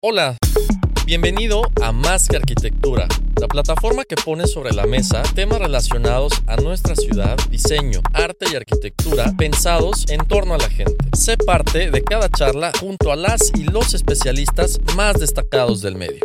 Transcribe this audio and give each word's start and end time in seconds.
Hola, 0.00 0.38
bienvenido 1.06 1.62
a 1.82 1.90
Más 1.90 2.28
que 2.28 2.36
Arquitectura, 2.36 3.08
la 3.40 3.48
plataforma 3.48 4.04
que 4.04 4.14
pone 4.14 4.46
sobre 4.46 4.72
la 4.72 4.86
mesa 4.86 5.24
temas 5.34 5.58
relacionados 5.58 6.34
a 6.46 6.54
nuestra 6.54 6.94
ciudad, 6.94 7.36
diseño, 7.50 7.98
arte 8.12 8.46
y 8.48 8.54
arquitectura 8.54 9.34
pensados 9.36 10.08
en 10.08 10.24
torno 10.24 10.54
a 10.54 10.58
la 10.58 10.70
gente. 10.70 10.94
Sé 11.14 11.36
parte 11.36 11.90
de 11.90 12.04
cada 12.04 12.28
charla 12.28 12.70
junto 12.78 13.10
a 13.10 13.16
las 13.16 13.50
y 13.56 13.64
los 13.64 13.92
especialistas 13.92 14.78
más 14.94 15.18
destacados 15.18 15.82
del 15.82 15.96
medio. 15.96 16.22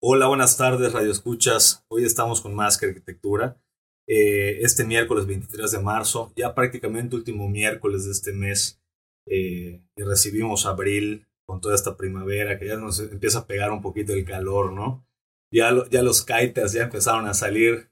Hola, 0.00 0.26
buenas 0.26 0.56
tardes, 0.56 0.94
Radio 0.94 1.12
Escuchas. 1.12 1.84
Hoy 1.88 2.06
estamos 2.06 2.40
con 2.40 2.54
Más 2.54 2.78
que 2.78 2.86
Arquitectura. 2.86 3.60
Eh, 4.06 4.62
este 4.62 4.84
miércoles 4.86 5.26
23 5.26 5.70
de 5.70 5.80
marzo, 5.80 6.32
ya 6.34 6.54
prácticamente 6.54 7.14
último 7.14 7.46
miércoles 7.50 8.06
de 8.06 8.12
este 8.12 8.32
mes, 8.32 8.81
eh, 9.26 9.82
y 9.96 10.02
recibimos 10.02 10.66
abril 10.66 11.26
con 11.46 11.60
toda 11.60 11.74
esta 11.74 11.96
primavera 11.96 12.58
que 12.58 12.66
ya 12.66 12.76
nos 12.76 13.00
empieza 13.00 13.40
a 13.40 13.46
pegar 13.46 13.70
un 13.70 13.82
poquito 13.82 14.12
el 14.12 14.24
calor, 14.24 14.72
¿no? 14.72 15.06
Ya, 15.52 15.70
ya 15.90 16.02
los 16.02 16.24
kites 16.24 16.72
ya 16.72 16.84
empezaron 16.84 17.26
a 17.26 17.34
salir 17.34 17.90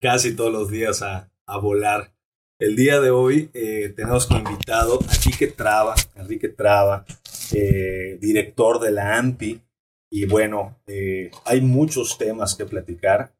casi 0.00 0.34
todos 0.36 0.52
los 0.52 0.70
días 0.70 1.02
a, 1.02 1.32
a 1.46 1.58
volar. 1.58 2.14
El 2.60 2.76
día 2.76 3.00
de 3.00 3.10
hoy 3.10 3.50
eh, 3.54 3.92
tenemos 3.94 4.26
como 4.26 4.50
invitado 4.50 4.98
a 5.08 5.16
Quique 5.22 5.46
Traba, 5.46 5.94
Enrique 6.16 6.48
Traba, 6.48 7.06
eh, 7.52 8.18
director 8.20 8.80
de 8.80 8.90
la 8.90 9.16
AMPI, 9.16 9.62
y 10.10 10.26
bueno, 10.26 10.80
hay 11.44 11.60
muchos 11.60 12.16
temas 12.16 12.54
que 12.54 12.64
platicar, 12.64 13.34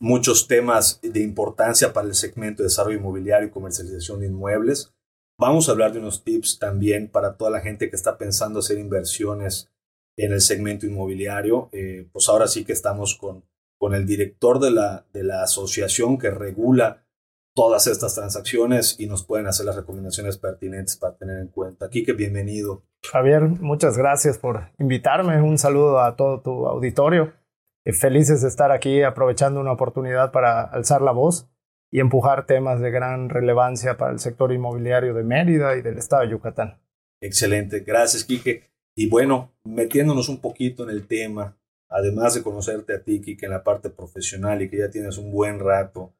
muchos 0.00 0.48
temas 0.48 1.00
de 1.02 1.20
importancia 1.20 1.92
para 1.92 2.08
el 2.08 2.14
segmento 2.14 2.62
de 2.62 2.68
desarrollo 2.68 2.98
inmobiliario 2.98 3.48
y 3.48 3.52
comercialización 3.52 4.20
de 4.20 4.26
inmuebles. 4.26 4.93
Vamos 5.38 5.68
a 5.68 5.72
hablar 5.72 5.92
de 5.92 5.98
unos 5.98 6.22
tips 6.22 6.58
también 6.58 7.10
para 7.10 7.36
toda 7.36 7.50
la 7.50 7.60
gente 7.60 7.90
que 7.90 7.96
está 7.96 8.16
pensando 8.18 8.60
hacer 8.60 8.78
inversiones 8.78 9.70
en 10.16 10.32
el 10.32 10.40
segmento 10.40 10.86
inmobiliario. 10.86 11.70
Eh, 11.72 12.08
pues 12.12 12.28
ahora 12.28 12.46
sí 12.46 12.64
que 12.64 12.72
estamos 12.72 13.16
con, 13.16 13.44
con 13.78 13.94
el 13.94 14.06
director 14.06 14.60
de 14.60 14.70
la, 14.70 15.06
de 15.12 15.24
la 15.24 15.42
asociación 15.42 16.18
que 16.18 16.30
regula 16.30 17.04
todas 17.54 17.86
estas 17.86 18.14
transacciones 18.14 18.98
y 18.98 19.06
nos 19.06 19.24
pueden 19.24 19.46
hacer 19.46 19.66
las 19.66 19.76
recomendaciones 19.76 20.38
pertinentes 20.38 20.96
para 20.96 21.16
tener 21.16 21.38
en 21.38 21.48
cuenta. 21.48 21.88
Quique, 21.88 22.12
bienvenido. 22.12 22.84
Javier, 23.02 23.42
muchas 23.42 23.98
gracias 23.98 24.38
por 24.38 24.70
invitarme. 24.78 25.40
Un 25.42 25.58
saludo 25.58 26.00
a 26.00 26.16
todo 26.16 26.40
tu 26.42 26.66
auditorio. 26.66 27.32
Eh, 27.84 27.92
Felices 27.92 28.42
de 28.42 28.48
estar 28.48 28.70
aquí 28.70 29.02
aprovechando 29.02 29.60
una 29.60 29.72
oportunidad 29.72 30.32
para 30.32 30.62
alzar 30.62 31.02
la 31.02 31.12
voz 31.12 31.48
y 31.90 32.00
empujar 32.00 32.46
temas 32.46 32.80
de 32.80 32.90
gran 32.90 33.28
relevancia 33.28 33.96
para 33.96 34.12
el 34.12 34.18
sector 34.18 34.52
inmobiliario 34.52 35.14
de 35.14 35.22
Mérida 35.22 35.76
y 35.76 35.82
del 35.82 35.98
estado 35.98 36.22
de 36.22 36.30
Yucatán. 36.30 36.80
Excelente, 37.20 37.80
gracias 37.80 38.24
Quique. 38.24 38.70
Y 38.96 39.08
bueno, 39.08 39.52
metiéndonos 39.64 40.28
un 40.28 40.40
poquito 40.40 40.84
en 40.84 40.90
el 40.90 41.06
tema, 41.06 41.56
además 41.88 42.34
de 42.34 42.42
conocerte 42.42 42.94
a 42.94 43.02
ti, 43.02 43.20
Quique, 43.20 43.46
en 43.46 43.52
la 43.52 43.64
parte 43.64 43.90
profesional 43.90 44.62
y 44.62 44.68
que 44.68 44.78
ya 44.78 44.90
tienes 44.90 45.18
un 45.18 45.32
buen 45.32 45.58
rato 45.58 46.14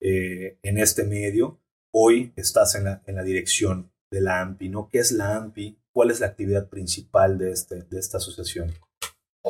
eh, 0.00 0.58
en 0.62 0.78
este 0.78 1.04
medio, 1.04 1.60
hoy 1.92 2.32
estás 2.36 2.74
en 2.74 2.84
la, 2.84 3.02
en 3.06 3.16
la 3.16 3.22
dirección 3.22 3.90
de 4.10 4.20
la 4.20 4.40
AMPI, 4.40 4.68
¿no? 4.68 4.88
¿Qué 4.88 4.98
es 4.98 5.12
la 5.12 5.36
AMPI? 5.36 5.78
¿Cuál 5.92 6.10
es 6.10 6.20
la 6.20 6.26
actividad 6.28 6.68
principal 6.68 7.38
de, 7.38 7.52
este, 7.52 7.82
de 7.82 7.98
esta 7.98 8.18
asociación? 8.18 8.72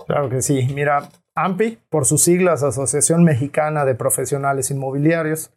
Claro 0.07 0.29
que 0.29 0.43
sí. 0.43 0.69
Mira, 0.75 1.09
AMPI, 1.35 1.79
por 1.89 2.07
sus 2.07 2.23
siglas, 2.23 2.63
Asociación 2.63 3.25
Mexicana 3.25 3.85
de 3.85 3.95
Profesionales 3.95 4.71
Inmobiliarios, 4.71 5.51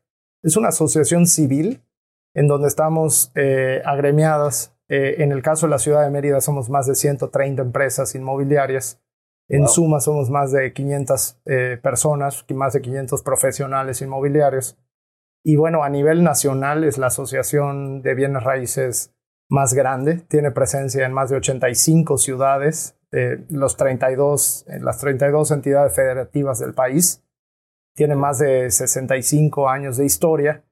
es 0.43 0.57
una 0.57 0.69
asociación 0.69 1.27
civil 1.27 1.83
en 2.33 2.47
donde 2.47 2.67
estamos 2.67 3.31
eh, 3.35 3.81
agremiadas. 3.85 4.75
Eh, 4.87 5.21
en 5.23 5.31
el 5.31 5.41
caso 5.41 5.67
de 5.67 5.71
la 5.71 5.79
ciudad 5.79 6.03
de 6.03 6.09
Mérida 6.09 6.41
somos 6.41 6.69
más 6.69 6.87
de 6.87 6.95
130 6.95 7.61
empresas 7.61 8.15
inmobiliarias. 8.15 9.01
En 9.47 9.61
Wow. 9.61 9.69
suma 9.69 9.99
somos 9.99 10.29
más 10.29 10.51
de 10.51 10.73
500 10.73 11.41
eh, 11.45 11.79
personas, 11.81 12.45
más 12.53 12.73
de 12.73 12.81
500 12.81 13.23
profesionales 13.23 14.01
inmobiliarios. 14.01 14.77
Y 15.43 15.55
bueno, 15.55 15.83
a 15.83 15.89
nivel 15.89 16.23
nacional 16.23 16.83
es 16.83 16.97
la 16.97 17.07
asociación 17.07 18.01
de 18.01 18.13
bienes 18.13 18.43
raíces 18.43 19.13
más 19.49 19.73
grande. 19.73 20.17
Tiene 20.29 20.51
presencia 20.51 21.05
en 21.05 21.13
más 21.13 21.29
de 21.29 21.37
85 21.37 22.17
ciudades, 22.17 22.95
eh, 23.11 23.43
los 23.49 23.75
32, 23.75 24.65
en 24.67 24.85
las 24.85 24.99
32 24.99 25.51
entidades 25.51 25.95
federativas 25.95 26.59
del 26.59 26.73
país. 26.73 27.23
Tiene 27.99 28.15
más 28.15 28.39
de 28.39 28.71
65 28.71 29.67
años 29.67 29.97
de 29.97 30.05
historia 30.05 30.63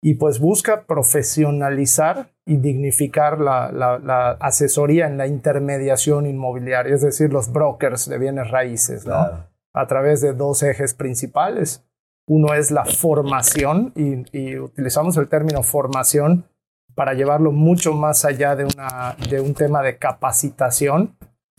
y 0.00 0.14
pues 0.14 0.38
busca 0.38 0.84
profesionalizar 0.86 2.30
y 2.46 2.58
dignificar 2.58 3.40
la, 3.40 3.72
la- 3.72 3.98
la 3.98 4.30
asesoría 4.40 5.08
en 5.08 5.18
la 5.18 5.26
intermediación 5.26 6.26
inmobiliaria, 6.26 6.94
es 6.94 7.02
decir, 7.02 7.32
los 7.32 7.52
brokers 7.52 8.08
de 8.08 8.18
bienes 8.18 8.50
raíces, 8.52 9.06
¿no? 9.06 9.14
a 9.74 9.86
través 9.88 10.20
de 10.20 10.34
dos 10.34 10.62
ejes 10.62 10.94
principales. 10.94 11.84
Uno 12.28 12.54
es 12.54 12.70
la 12.70 12.84
formación 12.84 13.92
y, 13.96 14.24
y 14.38 14.56
utilizamos 14.58 15.16
el 15.16 15.28
término 15.28 15.64
formación 15.64 16.44
para 16.94 17.14
llevarlo 17.14 17.50
mucho 17.50 17.92
más 17.92 18.24
allá 18.24 18.54
de, 18.54 18.66
una, 18.66 19.16
de 19.28 19.40
un 19.40 19.54
tema 19.54 19.82
de 19.82 19.98
capacitación, 19.98 21.16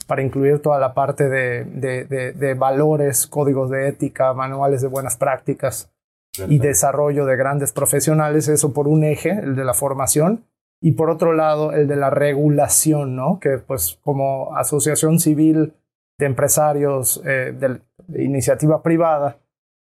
para 0.09 0.24
incluir 0.24 0.59
toda 0.59 0.80
la 0.80 0.94
parte 0.94 1.30
de, 1.30 1.64
de- 1.64 2.03
de- 2.06 2.34
de 2.34 2.53
valores, 2.56 3.28
códigos 3.28 3.70
de 3.70 3.88
ética, 3.88 4.34
manuales 4.34 4.81
de 4.81 4.88
buenas 4.90 5.16
prácticas 5.16 5.90
y 6.47 6.58
desarrollo 6.59 7.25
de 7.25 7.36
grandes 7.38 7.72
profesionales, 7.74 8.48
eso 8.48 8.74
por 8.74 8.88
un 8.88 9.03
eje, 9.03 9.30
el 9.31 9.56
de 9.56 9.64
la 9.64 9.74
formación, 9.74 10.46
y 10.81 10.94
por 10.94 11.09
otro 11.09 11.34
lado, 11.34 11.72
el 11.74 11.88
de 11.88 11.96
la 11.96 12.09
regulación, 12.09 13.16
¿no? 13.16 13.40
Que 13.40 13.58
pues 13.59 14.00
como 14.03 14.56
asociación 14.56 15.19
civil 15.19 15.74
de 16.18 16.25
empresarios 16.25 17.22
eh, 17.25 17.53
de, 17.58 17.80
de 18.08 18.24
iniciativa 18.24 18.81
privada, 18.81 19.38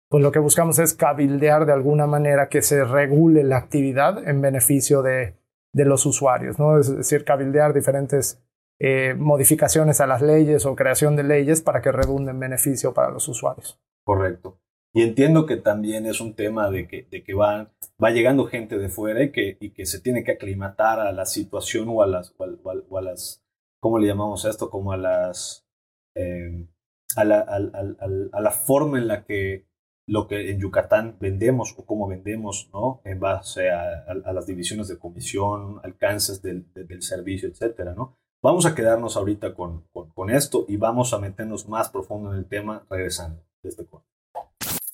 pues 0.08 0.22
lo 0.22 0.32
que 0.32 0.38
buscamos 0.38 0.78
es 0.78 0.94
cabildear 0.94 1.66
de 1.66 1.72
alguna 1.72 2.06
manera 2.06 2.48
que 2.48 2.62
se 2.62 2.84
regule 2.84 3.44
la 3.44 3.58
actividad 3.58 4.26
en 4.28 4.40
beneficio 4.40 5.02
de, 5.02 5.34
de 5.74 5.84
los 5.84 6.06
usuarios, 6.06 6.58
¿no? 6.58 6.78
Es 6.78 6.94
decir, 6.96 7.24
cabildear 7.24 7.74
diferentes 7.74 8.40
eh, 8.78 9.14
modificaciones 9.14 10.00
a 10.00 10.06
las 10.06 10.22
leyes 10.22 10.66
o 10.66 10.76
creación 10.76 11.16
de 11.16 11.22
leyes 11.24 11.62
para 11.62 11.80
que 11.80 11.92
redunde 11.92 12.30
en 12.32 12.40
beneficio 12.40 12.92
para 12.94 13.10
los 13.10 13.28
usuarios. 13.28 13.80
Correcto. 14.04 14.60
Y 14.94 15.02
entiendo 15.02 15.44
que 15.46 15.56
también 15.56 16.06
es 16.06 16.20
un 16.20 16.34
tema 16.34 16.70
de 16.70 16.88
que, 16.88 17.06
de 17.10 17.22
que 17.22 17.34
va, 17.34 17.70
va 18.02 18.10
llegando 18.10 18.46
gente 18.46 18.78
de 18.78 18.88
fuera 18.88 19.22
y 19.22 19.32
que, 19.32 19.58
y 19.60 19.70
que 19.70 19.84
se 19.84 20.00
tiene 20.00 20.24
que 20.24 20.32
aclimatar 20.32 21.00
a 21.00 21.12
la 21.12 21.26
situación 21.26 21.88
o 21.88 22.02
a 22.02 22.06
las, 22.06 22.34
o 22.38 22.98
a 22.98 23.02
las 23.02 23.42
¿cómo 23.80 23.98
le 23.98 24.06
llamamos 24.06 24.44
a 24.46 24.50
esto? 24.50 24.70
Como 24.70 24.92
a 24.92 24.96
las, 24.96 25.66
eh, 26.14 26.66
a, 27.14 27.24
la, 27.24 27.40
a 27.40 28.40
la 28.40 28.50
forma 28.50 28.98
en 28.98 29.08
la 29.08 29.24
que 29.24 29.66
lo 30.08 30.28
que 30.28 30.50
en 30.52 30.60
Yucatán 30.60 31.16
vendemos 31.20 31.74
o 31.76 31.84
cómo 31.84 32.06
vendemos, 32.06 32.70
¿no? 32.72 33.00
En 33.04 33.18
base 33.18 33.70
a, 33.70 34.14
las 34.14 34.46
divisiones 34.46 34.86
de 34.88 34.98
comisión, 34.98 35.80
alcances 35.82 36.40
del, 36.42 36.72
de- 36.72 36.84
del 36.84 37.02
servicio, 37.02 37.48
etcétera, 37.48 37.92
¿no? 37.94 38.16
Vamos 38.42 38.66
a 38.66 38.74
quedarnos 38.74 39.16
ahorita 39.16 39.54
con, 39.54 39.86
con, 39.92 40.10
con 40.10 40.30
esto 40.30 40.66
y 40.68 40.76
vamos 40.76 41.12
a 41.12 41.18
meternos 41.18 41.68
más 41.68 41.88
profundo 41.88 42.32
en 42.32 42.38
el 42.38 42.46
tema 42.46 42.86
regresando 42.90 43.42
de 43.62 43.68
este 43.70 43.86
corte. 43.86 44.06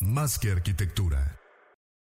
Más 0.01 0.39
que 0.39 0.51
arquitectura. 0.53 1.39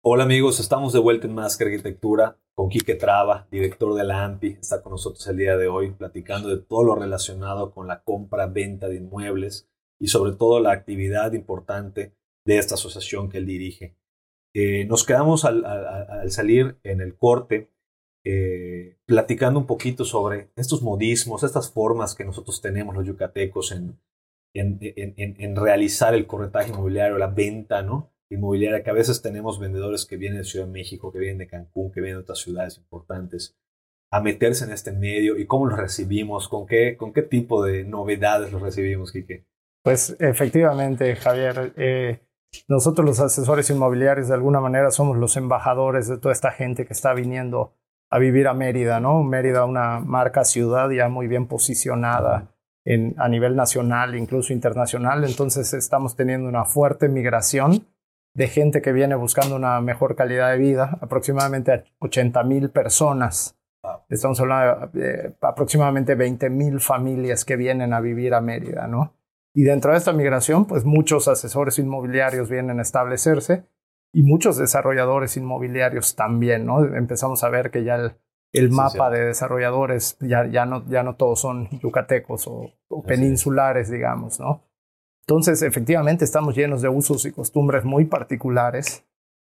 Hola 0.02 0.24
amigos, 0.24 0.60
estamos 0.60 0.94
de 0.94 1.00
vuelta 1.00 1.28
en 1.28 1.36
Más 1.36 1.58
que 1.58 1.66
Arquitectura 1.66 2.38
con 2.54 2.70
Quique 2.70 2.96
Traba, 2.96 3.48
director 3.52 3.94
de 3.94 4.04
la 4.06 4.24
AMPI. 4.24 4.58
Está 4.62 4.82
con 4.82 4.92
nosotros 4.94 5.28
el 5.28 5.38
día 5.38 5.58
de 5.58 5.68
hoy 5.68 5.92
platicando 5.92 6.48
de 6.50 6.58
todo 6.62 6.84
lo 6.84 6.96
relacionado 6.96 7.72
con 7.72 7.88
la 7.88 8.04
compra-venta 8.04 8.88
de 8.88 8.96
inmuebles 8.98 9.70
y 10.00 10.08
sobre 10.08 10.32
todo 10.34 10.60
la 10.62 10.72
actividad 10.72 11.34
importante 11.34 12.16
de 12.46 12.58
esta 12.58 12.76
asociación 12.76 13.30
que 13.30 13.40
él 13.40 13.46
dirige. 13.46 13.98
Eh, 14.54 14.86
nos 14.86 15.04
quedamos 15.04 15.44
al, 15.44 15.66
al- 15.66 16.10
al 16.10 16.32
salir 16.32 16.80
en 16.84 17.02
el 17.02 17.18
corte 17.18 17.70
eh, 18.30 18.98
platicando 19.06 19.58
un 19.60 19.66
poquito 19.68 20.04
sobre 20.04 20.50
estos 20.58 20.82
modismos, 20.82 21.44
estas 21.44 21.72
formas 21.72 22.14
que 22.14 22.26
nosotros 22.26 22.62
tenemos 22.62 22.94
los 22.94 23.06
yucatecos 23.06 23.72
en, 23.72 23.98
en, 24.54 24.78
en- 24.82 25.36
en- 25.40 25.56
realizar 25.56 26.14
el 26.14 26.28
corretaje 26.28 26.72
inmobiliario, 26.72 27.18
la 27.18 27.28
venta, 27.28 27.82
¿no? 27.84 28.12
inmobiliaria, 28.30 28.84
que 28.84 28.90
a 28.90 28.94
veces 28.94 29.22
tenemos 29.22 29.58
vendedores 29.58 30.06
que 30.06 30.18
vienen 30.18 30.40
de 30.40 30.44
Ciudad 30.44 30.66
de 30.66 30.72
México, 30.74 31.14
que 31.14 31.20
vienen 31.20 31.38
de 31.38 31.48
Cancún, 31.48 31.92
que 31.94 32.02
vienen 32.02 32.18
de 32.20 32.24
otras 32.24 32.40
ciudades 32.40 32.78
importantes, 32.78 33.56
a 34.12 34.20
meterse 34.20 34.66
en 34.66 34.72
este 34.72 34.92
medio 34.92 35.38
y 35.38 35.46
cómo 35.46 35.66
los 35.68 35.80
recibimos, 35.80 36.50
con 36.50 36.66
qué, 36.68 36.98
con 36.98 37.14
qué 37.14 37.22
tipo 37.22 37.64
de 37.64 37.86
novedades 37.86 38.52
los 38.52 38.62
recibimos, 38.62 39.14
Quique. 39.14 39.46
Pues 39.84 40.18
efectivamente, 40.20 41.16
Javier, 41.16 41.72
eh, 41.78 42.20
nosotros 42.68 43.06
los 43.06 43.20
asesores 43.22 43.70
inmobiliarios 43.70 44.28
de 44.28 44.34
alguna 44.34 44.60
manera 44.60 44.92
somos 44.92 45.16
los 45.18 45.38
embajadores 45.38 46.10
de 46.10 46.18
toda 46.18 46.34
esta 46.34 46.52
gente 46.52 46.86
que 46.86 46.92
está 46.94 47.14
viniendo 47.14 47.74
a 48.10 48.20
vivir 48.20 48.48
a 48.48 48.54
Mérida, 48.54 49.00
¿no? 49.00 49.24
Mérida, 49.24 49.66
una 49.66 50.00
marca 50.00 50.44
ciudad 50.44 50.90
ya 50.90 51.10
muy 51.10 51.28
bien 51.28 51.48
posicionada 51.48 52.54
en, 52.86 53.16
a 53.18 53.28
nivel 53.28 53.56
nacional, 53.56 54.16
incluso 54.16 54.54
internacional, 54.54 55.26
entonces 55.26 55.74
estamos 55.74 56.16
teniendo 56.16 56.48
una 56.48 56.66
fuerte 56.66 57.10
migración 57.10 57.86
de 58.34 58.48
gente 58.48 58.82
que 58.82 58.94
viene 58.94 59.16
buscando 59.16 59.56
una 59.56 59.82
mejor 59.82 60.16
calidad 60.16 60.52
de 60.52 60.58
vida, 60.58 60.98
aproximadamente 61.02 61.86
80 62.00 62.44
mil 62.44 62.70
personas. 62.70 63.58
Estamos 64.10 64.40
hablando 64.40 64.88
de 64.94 65.36
aproximadamente 65.42 66.16
20 66.16 66.50
mil 66.50 66.80
familias 66.80 67.46
que 67.46 67.56
vienen 67.56 67.94
a 67.94 68.00
vivir 68.00 68.34
a 68.34 68.42
Mérida, 68.42 68.88
¿no? 68.88 69.14
Y 69.54 69.64
dentro 69.64 69.92
de 69.92 69.98
esta 69.98 70.14
migración, 70.14 70.66
pues 70.66 70.86
muchos 70.86 71.28
asesores 71.28 71.80
inmobiliarios 71.80 72.48
vienen 72.48 72.78
a 72.78 72.84
establecerse 72.84 73.64
y 74.18 74.24
muchos 74.24 74.58
desarrolladores 74.58 75.38
inmobiliarios 75.38 76.16
también, 76.16 76.66
¿no? 76.66 76.84
Empezamos 76.84 77.44
a 77.44 77.50
ver 77.50 77.70
que 77.70 77.84
ya 77.84 78.16
el, 78.52 78.72
mapa 78.72 79.12
de 79.12 79.26
desarrolladores 79.26 80.18
ya, 80.20 80.48
ya, 80.48 80.66
no, 80.66 80.84
ya 80.88 81.04
no 81.04 81.18
todos 81.18 81.40
son 81.40 81.70
yucatecos 81.82 82.48
o, 82.48 82.74
peninsulares, 83.06 83.92
digamos, 83.92 84.40
¿no? 84.40 84.64
Entonces, 85.22 85.62
efectivamente, 85.62 86.26
estamos 86.26 86.56
llenos 86.56 86.82
de 86.82 86.90
usos 86.90 87.26
y 87.26 87.32
costumbres 87.32 87.86
muy 87.86 88.06
particulares, 88.06 89.06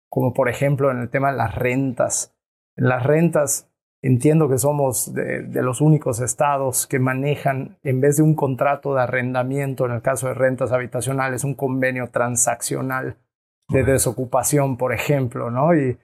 como 0.09 0.33
por 0.33 0.49
ejemplo 0.49 0.93
en 0.93 0.99
el 0.99 1.11
tema 1.11 1.33
de 1.33 1.39
las 1.39 1.57
rentas. 1.57 2.37
En 2.77 2.89
las 2.89 3.03
rentas, 3.03 3.69
entiendo 4.03 4.49
que 4.49 4.59
somos 4.59 5.13
de, 5.13 5.43
de, 5.43 5.63
los 5.63 5.81
únicos 5.81 6.21
estados 6.21 6.87
que 6.87 7.01
manejan, 7.01 7.77
en 7.83 8.01
vez 8.01 8.19
de 8.19 8.23
un 8.23 8.37
contrato 8.37 8.95
de 8.95 9.03
arrendamiento, 9.03 9.85
en 9.87 9.91
el 9.91 10.01
caso 10.01 10.29
de 10.29 10.35
rentas 10.35 10.71
habitacionales, 10.71 11.43
un 11.43 11.55
convenio 11.55 12.11
transaccional 12.11 13.17
de 13.71 13.85
desocupación, 13.85 14.77
por 14.77 14.93
ejemplo, 14.93 15.51
¿no? 15.51 15.75
Y, 15.75 15.99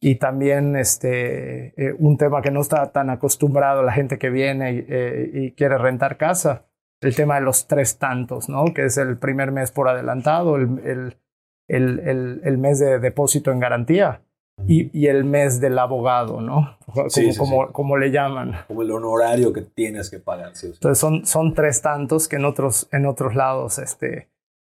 y 0.00 0.16
también 0.16 0.76
este, 0.76 1.74
eh, 1.76 1.94
un 1.98 2.16
tema 2.16 2.42
que 2.42 2.50
no 2.50 2.60
está 2.60 2.92
tan 2.92 3.10
acostumbrado 3.10 3.82
la 3.82 3.92
gente 3.92 4.18
que 4.18 4.30
viene 4.30 4.84
eh, 4.88 5.30
y 5.32 5.52
quiere 5.52 5.78
rentar 5.78 6.16
casa, 6.16 6.66
el 7.00 7.14
tema 7.14 7.36
de 7.36 7.42
los 7.42 7.66
tres 7.66 7.98
tantos, 7.98 8.48
¿no? 8.48 8.66
Que 8.74 8.84
es 8.84 8.96
el 8.96 9.18
primer 9.18 9.52
mes 9.52 9.70
por 9.70 9.88
adelantado, 9.88 10.56
el, 10.56 10.80
el, 10.84 12.00
el, 12.00 12.40
el 12.44 12.58
mes 12.58 12.78
de 12.78 12.98
depósito 12.98 13.50
en 13.50 13.60
garantía 13.60 14.22
y, 14.66 14.90
y, 14.98 15.06
el 15.06 15.24
mes 15.24 15.60
del 15.60 15.78
abogado, 15.78 16.40
¿no? 16.40 16.78
Como, 16.86 17.08
como, 17.36 17.72
como, 17.72 17.96
le 17.96 18.10
llaman. 18.10 18.56
Como 18.66 18.82
el 18.82 18.90
honorario 18.90 19.52
que 19.52 19.62
tienes 19.62 20.10
que 20.10 20.18
pagar. 20.18 20.52
Entonces 20.60 20.98
son, 20.98 21.24
son 21.26 21.54
tres 21.54 21.80
tantos 21.80 22.26
que 22.26 22.36
en 22.36 22.44
otros, 22.44 22.88
en 22.90 23.06
otros 23.06 23.34
lados 23.36 23.78
este, 23.78 24.28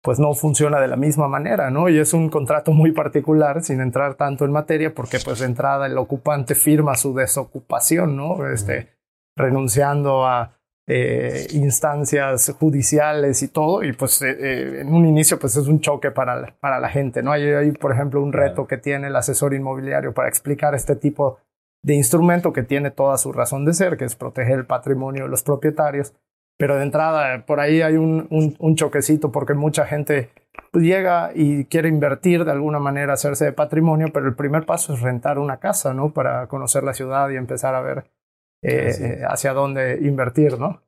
pues 0.02 0.18
no 0.18 0.32
funciona 0.34 0.80
de 0.80 0.88
la 0.88 0.96
misma 0.96 1.28
manera, 1.28 1.70
¿no? 1.70 1.88
Y 1.88 1.98
es 1.98 2.12
un 2.12 2.28
contrato 2.28 2.72
muy 2.72 2.92
particular, 2.92 3.62
sin 3.62 3.80
entrar 3.80 4.14
tanto 4.14 4.44
en 4.44 4.52
materia, 4.52 4.94
porque 4.94 5.18
pues 5.24 5.40
de 5.40 5.46
entrada 5.46 5.86
el 5.86 5.98
ocupante 5.98 6.54
firma 6.54 6.94
su 6.94 7.14
desocupación, 7.14 8.16
¿no? 8.16 8.48
Este, 8.48 8.88
renunciando 9.36 10.26
a 10.26 10.54
eh, 10.86 11.46
instancias 11.52 12.54
judiciales 12.58 13.42
y 13.42 13.48
todo, 13.48 13.82
y 13.82 13.92
pues 13.92 14.22
eh, 14.22 14.36
eh, 14.38 14.80
en 14.80 14.94
un 14.94 15.04
inicio 15.04 15.38
pues 15.38 15.56
es 15.56 15.66
un 15.66 15.80
choque 15.80 16.10
para 16.10 16.36
la, 16.36 16.54
para 16.60 16.78
la 16.80 16.88
gente, 16.88 17.22
¿no? 17.22 17.32
Hay, 17.32 17.42
hay, 17.42 17.72
por 17.72 17.92
ejemplo, 17.92 18.22
un 18.22 18.32
reto 18.32 18.66
que 18.66 18.78
tiene 18.78 19.08
el 19.08 19.16
asesor 19.16 19.52
inmobiliario 19.52 20.14
para 20.14 20.28
explicar 20.28 20.74
este 20.74 20.96
tipo 20.96 21.38
de 21.82 21.94
instrumento 21.94 22.52
que 22.52 22.62
tiene 22.62 22.90
toda 22.90 23.18
su 23.18 23.32
razón 23.32 23.64
de 23.64 23.74
ser, 23.74 23.96
que 23.96 24.04
es 24.04 24.16
proteger 24.16 24.60
el 24.60 24.66
patrimonio 24.66 25.24
de 25.24 25.28
los 25.28 25.42
propietarios, 25.42 26.14
pero 26.58 26.76
de 26.76 26.82
entrada, 26.82 27.46
por 27.46 27.60
ahí 27.60 27.81
hay 27.82 27.94
un, 27.96 28.56
un, 28.58 28.76
choquecito 28.76 29.31
porque 29.31 29.55
mucha 29.55 29.87
gente 29.87 30.31
pues, 30.72 30.84
llega 30.84 31.31
y 31.32 31.66
quiere 31.66 31.88
invertir 31.88 32.44
de 32.44 32.50
alguna 32.50 32.81
manera, 32.81 33.12
hacerse 33.12 33.44
de 33.44 33.52
patrimonio, 33.52 34.08
pero 34.12 34.26
el 34.26 34.34
primer 34.34 34.66
paso 34.66 34.93
es 34.93 35.00
rentar 35.00 35.38
una 35.38 35.60
casa, 35.60 35.94
¿no? 35.94 36.12
Para 36.12 36.49
conocer 36.49 36.82
la 36.82 36.94
ciudad 36.94 37.31
y 37.31 37.37
empezar 37.37 37.76
a 37.76 37.81
ver 37.81 38.10
eh, 38.62 38.90
eh, 39.00 39.20
hacia 39.28 39.52
dónde 39.52 40.00
invertir, 40.02 40.58
¿no? 40.58 40.82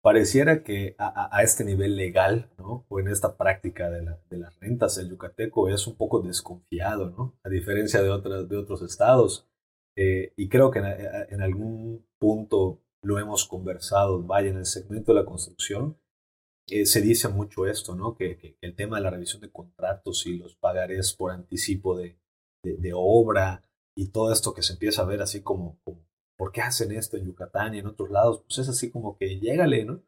Pareciera 0.00 0.62
que 0.62 0.94
a, 0.96 1.36
a, 1.36 1.42
este 1.42 1.64
nivel 1.64 1.96
legal, 1.96 2.48
¿no? 2.56 2.86
O 2.88 3.00
en 3.00 3.08
esta 3.08 3.36
práctica 3.36 3.90
de, 3.90 4.02
la, 4.02 4.20
de, 4.30 4.36
las 4.36 4.56
rentas, 4.60 4.96
el 4.98 5.10
yucateco 5.10 5.68
es 5.68 5.88
un 5.88 5.96
poco 5.96 6.22
desconfiado, 6.22 7.10
¿no? 7.10 7.34
A 7.42 7.48
diferencia 7.48 8.00
de, 8.00 8.10
otras, 8.10 8.48
de 8.48 8.56
otros 8.56 8.80
estados. 8.82 9.48
Eh, 9.96 10.32
y 10.36 10.48
creo 10.48 10.70
que 10.70 10.78
en, 10.78 10.86
en 11.30 11.42
algún 11.42 12.06
punto 12.20 12.80
lo 13.06 13.20
hemos 13.20 13.46
conversado, 13.46 14.20
vaya, 14.22 14.50
en 14.50 14.58
el 14.58 14.66
segmento 14.66 15.12
de 15.12 15.20
la 15.20 15.26
construcción, 15.26 15.96
eh, 16.68 16.86
se 16.86 17.00
dice 17.00 17.28
mucho 17.28 17.66
esto, 17.66 17.94
¿no? 17.94 18.16
Que, 18.16 18.56
el 18.60 18.74
tema 18.74 18.96
de 18.96 19.04
la 19.04 19.10
revisión 19.10 19.40
de 19.40 19.52
contratos 19.52 20.26
y 20.26 20.36
los 20.36 20.56
pagarés 20.56 21.14
por 21.14 21.30
anticipo 21.30 21.96
de, 21.96 22.18
obra 22.94 23.62
y 23.94 24.08
todo 24.08 24.32
esto 24.32 24.52
que 24.52 24.62
se 24.62 24.72
empieza 24.72 25.02
a 25.02 25.04
ver 25.04 25.22
así 25.22 25.40
como, 25.40 25.78
¿por 26.36 26.50
qué 26.50 26.62
hacen 26.62 26.90
esto 26.90 27.16
en 27.16 27.26
Yucatán 27.26 27.74
y 27.74 27.78
en 27.78 27.86
otros 27.86 28.10
lados? 28.10 28.42
Pues 28.42 28.58
es 28.58 28.68
así 28.68 28.90
como 28.90 29.16
que 29.16 29.38
llégale, 29.38 29.84
¿no? 29.84 30.02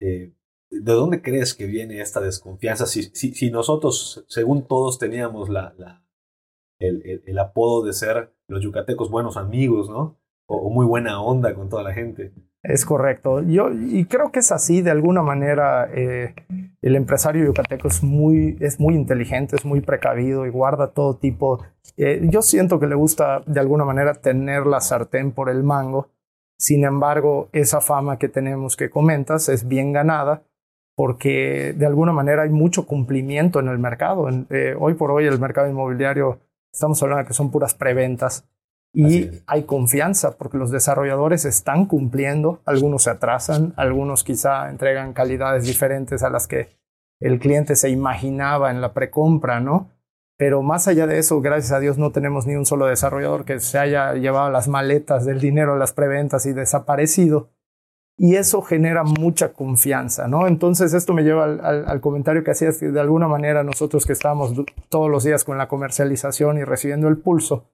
Eh, 0.00 0.32
¿De 0.70 0.92
dónde 0.92 1.20
crees 1.20 1.52
que 1.52 1.66
viene 1.66 2.00
esta 2.00 2.20
desconfianza? 2.20 2.86
Si, 2.86 3.02
si, 3.12 3.34
si 3.34 3.50
nosotros, 3.50 4.24
según 4.28 4.66
todos, 4.66 4.98
teníamos 4.98 5.50
la, 5.50 5.74
el, 6.78 7.22
el, 7.26 7.38
apodo 7.38 7.84
de 7.84 7.92
ser 7.92 8.34
los 8.48 8.62
yucatecos 8.62 9.10
buenos 9.10 9.36
amigos, 9.36 9.90
¿no? 9.90 10.19
O, 10.50 10.70
muy 10.70 10.84
buena 10.84 11.22
onda 11.22 11.54
con 11.54 11.68
toda 11.68 11.82
la 11.82 11.92
gente. 11.92 12.32
Es 12.62 12.84
correcto. 12.84 13.42
Yo 13.42 13.70
y 13.72 14.04
creo 14.04 14.32
que 14.32 14.40
es 14.40 14.52
así 14.52 14.82
de 14.82 14.90
alguna 14.90 15.22
manera. 15.22 15.88
Eh, 15.94 16.34
el 16.82 16.96
empresario 16.96 17.44
yucateco 17.44 17.88
es 17.88 18.02
muy, 18.02 18.56
es 18.60 18.80
muy 18.80 18.94
inteligente, 18.94 19.56
es 19.56 19.64
muy 19.64 19.80
precavido 19.80 20.46
y 20.46 20.50
guarda 20.50 20.88
todo 20.88 21.16
tipo. 21.16 21.64
Eh, 21.96 22.20
yo 22.24 22.42
siento 22.42 22.80
que 22.80 22.86
le 22.86 22.94
gusta 22.94 23.42
de 23.46 23.60
alguna 23.60 23.84
manera 23.84 24.14
tener 24.14 24.66
la 24.66 24.80
sartén 24.80 25.32
por 25.32 25.48
el 25.48 25.62
mango. 25.62 26.08
Sin 26.58 26.84
embargo, 26.84 27.48
esa 27.52 27.80
fama 27.80 28.18
que 28.18 28.28
tenemos 28.28 28.76
que 28.76 28.90
comentas 28.90 29.48
es 29.48 29.66
bien 29.66 29.92
ganada 29.92 30.42
porque 30.96 31.72
de 31.74 31.86
alguna 31.86 32.12
manera 32.12 32.42
hay 32.42 32.50
mucho 32.50 32.86
cumplimiento 32.86 33.60
en 33.60 33.68
el 33.68 33.78
mercado. 33.78 34.28
Eh, 34.50 34.74
hoy 34.78 34.94
por 34.94 35.10
hoy 35.12 35.26
el 35.26 35.38
mercado 35.38 35.70
inmobiliario, 35.70 36.40
estamos 36.70 37.02
hablando 37.02 37.22
de 37.22 37.28
que 37.28 37.34
son 37.34 37.50
puras 37.50 37.74
preventas 37.74 38.46
y 38.92 39.30
hay 39.46 39.64
confianza 39.64 40.36
porque 40.36 40.58
los 40.58 40.70
desarrolladores 40.70 41.44
están 41.44 41.86
cumpliendo, 41.86 42.60
algunos 42.64 43.04
se 43.04 43.10
atrasan, 43.10 43.72
algunos 43.76 44.24
quizá 44.24 44.68
entregan 44.68 45.12
calidades 45.12 45.64
diferentes 45.64 46.22
a 46.22 46.30
las 46.30 46.48
que 46.48 46.68
el 47.20 47.38
cliente 47.38 47.76
se 47.76 47.90
imaginaba 47.90 48.70
en 48.70 48.80
la 48.80 48.92
precompra, 48.92 49.60
¿no? 49.60 49.90
Pero 50.36 50.62
más 50.62 50.88
allá 50.88 51.06
de 51.06 51.18
eso, 51.18 51.40
gracias 51.40 51.72
a 51.72 51.80
Dios 51.80 51.98
no 51.98 52.12
tenemos 52.12 52.46
ni 52.46 52.56
un 52.56 52.64
solo 52.64 52.86
desarrollador 52.86 53.44
que 53.44 53.60
se 53.60 53.78
haya 53.78 54.14
llevado 54.14 54.50
las 54.50 54.68
maletas 54.68 55.26
del 55.26 55.38
dinero 55.38 55.74
a 55.74 55.78
las 55.78 55.92
preventas 55.92 56.46
y 56.46 56.52
desaparecido. 56.52 57.50
Y 58.16 58.36
eso 58.36 58.62
genera 58.62 59.04
mucha 59.04 59.52
confianza, 59.52 60.28
¿no? 60.28 60.46
Entonces 60.46 60.94
esto 60.94 61.12
me 61.12 61.22
lleva 61.22 61.44
al, 61.44 61.84
al 61.86 62.00
comentario 62.00 62.42
que 62.42 62.50
hacías, 62.50 62.78
que 62.78 62.90
de 62.90 63.00
alguna 63.00 63.28
manera 63.28 63.62
nosotros 63.62 64.04
que 64.04 64.14
estamos 64.14 64.52
todos 64.88 65.10
los 65.10 65.24
días 65.24 65.44
con 65.44 65.58
la 65.58 65.68
comercialización 65.68 66.58
y 66.58 66.64
recibiendo 66.64 67.08
el 67.08 67.18
pulso, 67.18 67.70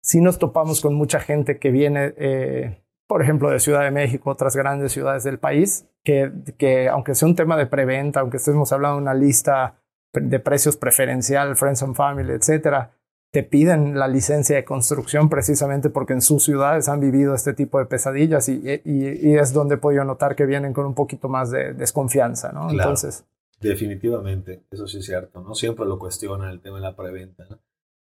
sí 0.00 0.20
nos 0.20 0.38
topamos 0.38 0.80
con 0.80 0.94
mucha 0.94 1.20
gente 1.20 1.58
que 1.58 1.70
viene, 1.70 2.14
eh, 2.16 2.82
por 3.06 3.22
ejemplo, 3.22 3.50
de 3.50 3.60
Ciudad 3.60 3.82
de 3.82 3.90
México, 3.90 4.30
otras 4.30 4.56
grandes 4.56 4.92
ciudades 4.92 5.24
del 5.24 5.38
país, 5.38 5.86
que, 6.04 6.32
que 6.58 6.88
aunque 6.88 7.14
sea 7.14 7.28
un 7.28 7.36
tema 7.36 7.56
de 7.56 7.66
preventa, 7.66 8.20
aunque 8.20 8.36
estemos 8.36 8.72
hablando 8.72 8.96
de 8.96 9.02
una 9.02 9.14
lista 9.14 9.80
de 10.12 10.40
precios 10.40 10.76
preferencial, 10.76 11.56
Friends 11.56 11.82
and 11.82 11.94
Family, 11.94 12.32
etcétera, 12.32 12.92
te 13.32 13.42
piden 13.42 13.98
la 13.98 14.08
licencia 14.08 14.56
de 14.56 14.64
construcción 14.64 15.28
precisamente 15.28 15.90
porque 15.90 16.14
en 16.14 16.22
sus 16.22 16.44
ciudades 16.44 16.88
han 16.88 17.00
vivido 17.00 17.34
este 17.34 17.52
tipo 17.52 17.78
de 17.78 17.84
pesadillas 17.86 18.48
y, 18.48 18.62
y, 18.84 19.30
y 19.30 19.36
es 19.36 19.52
donde 19.52 19.74
he 19.74 19.78
podido 19.78 20.04
notar 20.04 20.36
que 20.36 20.46
vienen 20.46 20.72
con 20.72 20.86
un 20.86 20.94
poquito 20.94 21.28
más 21.28 21.50
de 21.50 21.74
desconfianza, 21.74 22.52
¿no? 22.52 22.70
Entonces. 22.70 23.26
Definitivamente, 23.60 24.64
eso 24.70 24.86
sí 24.86 24.98
es 24.98 25.06
cierto, 25.06 25.40
¿no? 25.42 25.54
Siempre 25.54 25.86
lo 25.86 25.98
cuestionan 25.98 26.50
el 26.50 26.60
tema 26.60 26.76
de 26.76 26.82
la 26.82 26.96
preventa, 26.96 27.44
¿no? 27.50 27.58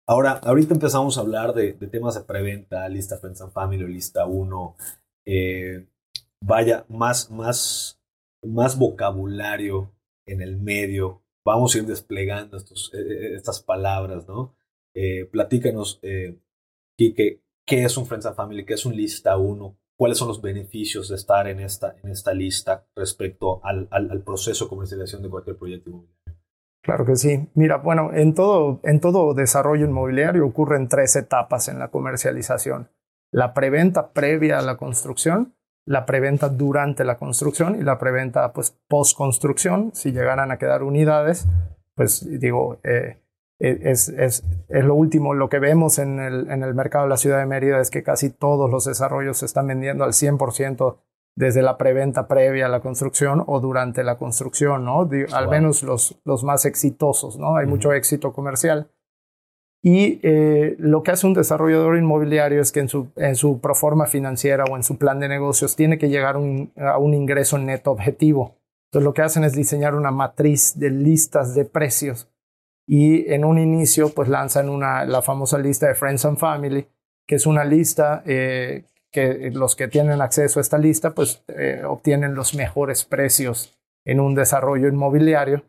Ahora, 0.09 0.41
ahorita 0.43 0.73
empezamos 0.73 1.15
a 1.15 1.21
hablar 1.21 1.53
de, 1.53 1.73
temas 1.73 2.15
de 2.15 2.21
preventa, 2.21 2.89
lista 2.89 3.19
Friends 3.19 3.41
and 3.41 3.51
Family, 3.51 3.85
lista 3.85 4.25
1. 4.25 4.75
Eh, 5.27 5.85
vaya, 6.41 6.83
más, 6.89 7.29
más, 7.29 8.01
más 8.41 8.79
vocabulario 8.79 9.93
en 10.25 10.41
el 10.41 10.57
medio. 10.57 11.21
Vamos 11.45 11.75
a 11.75 11.77
ir 11.77 11.85
desplegando 11.85 12.57
eh, 12.57 12.61
eh, 12.93 13.35
estas 13.35 13.61
palabras, 13.61 14.27
¿no? 14.27 14.55
platícanos, 15.31 16.01
Kike, 16.97 17.43
¿qué 17.63 17.83
es 17.83 17.95
un 17.95 18.07
Friends 18.07 18.25
and 18.25 18.35
Family? 18.35 18.65
¿Qué 18.65 18.73
es 18.73 18.87
un 18.87 18.95
lista 18.95 19.37
1? 19.37 19.77
¿Cuáles 19.95 20.17
son 20.17 20.27
los 20.27 20.41
beneficios 20.41 21.09
de 21.09 21.17
estar 21.17 21.47
en 21.47 21.59
esta, 21.59 21.95
en 22.01 22.09
esta 22.09 22.33
lista 22.33 22.87
respecto 22.95 23.63
al, 23.63 23.87
al, 23.91 24.09
al 24.09 24.23
proceso 24.23 24.65
de 24.65 24.69
comercialización 24.69 25.21
de 25.21 25.29
cualquier 25.29 25.55
proyecto 25.55 25.91
inmobiliario? 25.91 26.18
Claro 26.89 27.05
que 27.05 27.15
sí. 27.15 27.47
Mira, 27.53 27.77
bueno, 27.77 28.11
en 28.13 28.33
todo, 28.33 28.79
en 28.83 28.99
todo 28.99 29.35
desarrollo 29.35 29.85
inmobiliario 29.85 30.45
ocurren 30.45 30.87
tres 30.87 31.15
etapas 31.15 31.67
en 31.67 31.77
la 31.77 31.89
comercialización. 31.89 32.89
La 33.31 33.53
preventa 33.53 34.11
previa 34.11 34.57
a 34.57 34.63
la 34.63 34.75
construcción, 34.75 35.53
la 35.85 36.07
preventa 36.07 36.49
durante 36.49 37.03
la 37.03 37.17
construcción 37.17 37.75
y 37.79 37.83
la 37.83 37.99
preventa 37.99 38.53
pues, 38.53 38.75
post 38.87 39.15
construcción, 39.15 39.91
si 39.93 40.11
llegaran 40.11 40.49
a 40.51 40.57
quedar 40.57 40.81
unidades, 40.81 41.47
pues 41.93 42.27
digo, 42.39 42.79
eh, 42.83 43.21
es, 43.59 44.09
es, 44.09 44.43
es, 44.69 44.83
lo 44.83 44.95
último, 44.95 45.35
lo 45.35 45.49
que 45.49 45.59
vemos 45.59 45.99
en 45.99 46.19
el, 46.19 46.49
en 46.49 46.63
el 46.63 46.73
mercado 46.73 47.03
de 47.03 47.09
la 47.09 47.17
ciudad 47.17 47.37
de 47.37 47.45
Mérida 47.45 47.81
es 47.81 47.91
que 47.91 48.01
casi 48.01 48.31
todos 48.31 48.69
los 48.71 48.85
desarrollos 48.85 49.37
se 49.37 49.45
están 49.45 49.67
vendiendo 49.67 50.05
al 50.05 50.13
100% 50.13 50.97
desde 51.39 51.61
la 51.61 51.77
preventa 51.77 52.27
previa 52.27 52.65
a 52.65 52.69
la 52.69 52.81
construcción 52.81 53.41
o 53.47 53.61
durante 53.61 54.03
la 54.03 54.17
construcción, 54.17 54.83
¿no? 54.83 55.09
al 55.31 55.47
menos 55.47 55.83
los, 55.83 56.19
los 56.25 56.43
más 56.43 56.65
exitosos, 56.65 57.37
¿no? 57.37 57.55
Hay 57.55 57.65
mucho 57.65 57.93
éxito 57.93 58.33
comercial. 58.33 58.91
Y 59.81 60.19
eh, 60.21 60.75
lo 60.79 61.01
que 61.01 61.11
hace 61.11 61.27
un 61.27 61.33
desarrollador 61.33 61.97
inmobiliario 61.97 62.61
es 62.61 62.73
que 62.73 62.81
en 62.81 62.89
su, 62.89 63.07
en 63.15 63.37
su 63.37 63.61
proforma 63.61 64.05
financiera 64.05 64.65
o 64.69 64.75
en 64.75 64.83
su 64.83 64.97
plan 64.97 65.21
de 65.21 65.29
negocios 65.29 65.77
tiene 65.77 65.97
que 65.97 66.09
llegar 66.09 66.35
a 66.35 66.97
un 66.97 67.13
ingreso 67.13 67.57
neto 67.57 67.91
objetivo. 67.91 68.57
Entonces 68.89 69.05
lo 69.05 69.13
que 69.13 69.21
hacen 69.21 69.45
es 69.45 69.53
diseñar 69.53 69.95
una 69.95 70.11
matriz 70.11 70.77
de 70.77 70.89
listas 70.89 71.55
de 71.55 71.63
precios 71.63 72.29
y 72.85 73.31
en 73.31 73.45
un 73.45 73.59
inicio 73.59 74.09
pues 74.09 74.27
lanzan 74.27 74.67
una, 74.67 75.05
la 75.05 75.21
famosa 75.21 75.57
lista 75.57 75.87
de 75.87 75.95
Friends 75.95 76.25
and 76.25 76.37
Family, 76.37 76.85
que 77.25 77.35
es 77.35 77.45
una 77.45 77.63
lista 77.63 78.23
eh, 78.25 78.83
que 79.11 79.51
los 79.53 79.75
que 79.75 79.87
tienen 79.87 80.21
acceso 80.21 80.59
a 80.59 80.61
esta 80.61 80.77
lista 80.77 81.11
pues 81.11 81.43
eh, 81.47 81.83
obtienen 81.85 82.35
los 82.35 82.53
mejores 82.53 83.05
precios 83.05 83.77
en 84.05 84.19
un 84.19 84.35
desarrollo 84.35 84.87
inmobiliario. 84.87 85.63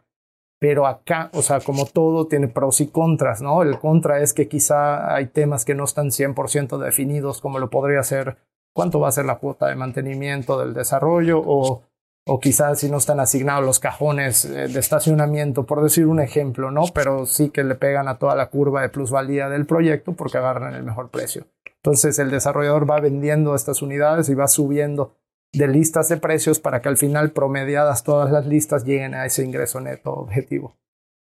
Pero 0.61 0.87
acá, 0.87 1.31
o 1.33 1.41
sea, 1.41 1.61
como 1.61 1.87
todo 1.87 2.27
tiene 2.27 2.47
pros 2.49 2.83
y 2.83 2.89
contras, 2.89 3.41
¿no? 3.41 3.63
El 3.63 3.79
contra 3.79 4.21
es 4.21 4.35
que 4.35 4.47
quizá 4.47 5.15
hay 5.15 5.27
temas 5.27 5.65
que 5.65 5.75
no 5.75 5.85
están 5.85 6.09
100% 6.09 6.77
definidos, 6.77 7.41
como 7.41 7.59
lo 7.59 7.71
podría 7.71 8.03
ser 8.03 8.37
cuánto 8.75 9.01
va 9.01 9.09
a 9.09 9.13
ser 9.13 9.25
la 9.25 9.39
cuota 9.39 9.69
de 9.69 9.75
mantenimiento 9.75 10.61
del 10.61 10.75
desarrollo 10.75 11.41
o, 11.43 11.83
o 12.27 12.41
quizás 12.41 12.79
si 12.79 12.91
no 12.91 12.99
están 12.99 13.21
asignados 13.21 13.65
los 13.65 13.81
cajones 13.81 14.45
eh, 14.45 14.69
de 14.69 14.79
estacionamiento, 14.79 15.65
por 15.65 15.83
decir 15.83 16.07
un 16.07 16.21
ejemplo, 16.21 16.71
¿no? 16.71 16.85
Pero 16.93 17.25
sí 17.25 17.49
que 17.49 17.65
le 17.65 17.75
pegan 17.75 18.09
a 18.09 18.19
toda 18.19 18.35
la 18.35 18.51
curva 18.51 18.83
de 18.83 18.91
plusvalía 18.91 19.49
del 19.49 19.65
proyecto 19.65 20.13
porque 20.13 20.39
agarran 20.39 20.75
el 20.75 20.83
mejor 20.83 21.09
precio. 21.09 21.47
Entonces 21.83 22.19
el 22.19 22.31
desarrollador 22.31 22.91
va 22.91 23.01
vendiendo 23.01 23.55
estas 23.55 23.83
unidades 23.83 24.29
y 24.29 24.35
va 24.35 24.49
subiendo 24.49 25.17
de 25.53 25.67
listas 25.67 26.09
de 26.09 26.19
precios 26.19 26.61
para 26.61 26.81
que 26.81 26.89
al 26.89 26.97
final 26.97 27.33
promediadas 27.33 28.05
todas 28.05 28.31
las 28.31 28.47
listas 28.47 28.85
lleguen 28.85 29.15
a 29.15 29.27
ese 29.27 29.45
ingreso 29.45 29.81
neto 29.81 30.13
objetivo. 30.13 30.79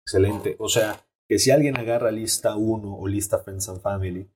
Excelente. 0.05 0.55
O 0.59 0.69
sea, 0.69 1.05
que 1.27 1.39
si 1.39 1.51
alguien 1.51 1.77
agarra 1.77 2.11
lista 2.11 2.55
1 2.55 2.97
o 2.97 3.07
lista 3.07 3.39
Friends 3.39 3.69
and 3.69 3.81
Family, 3.81 4.29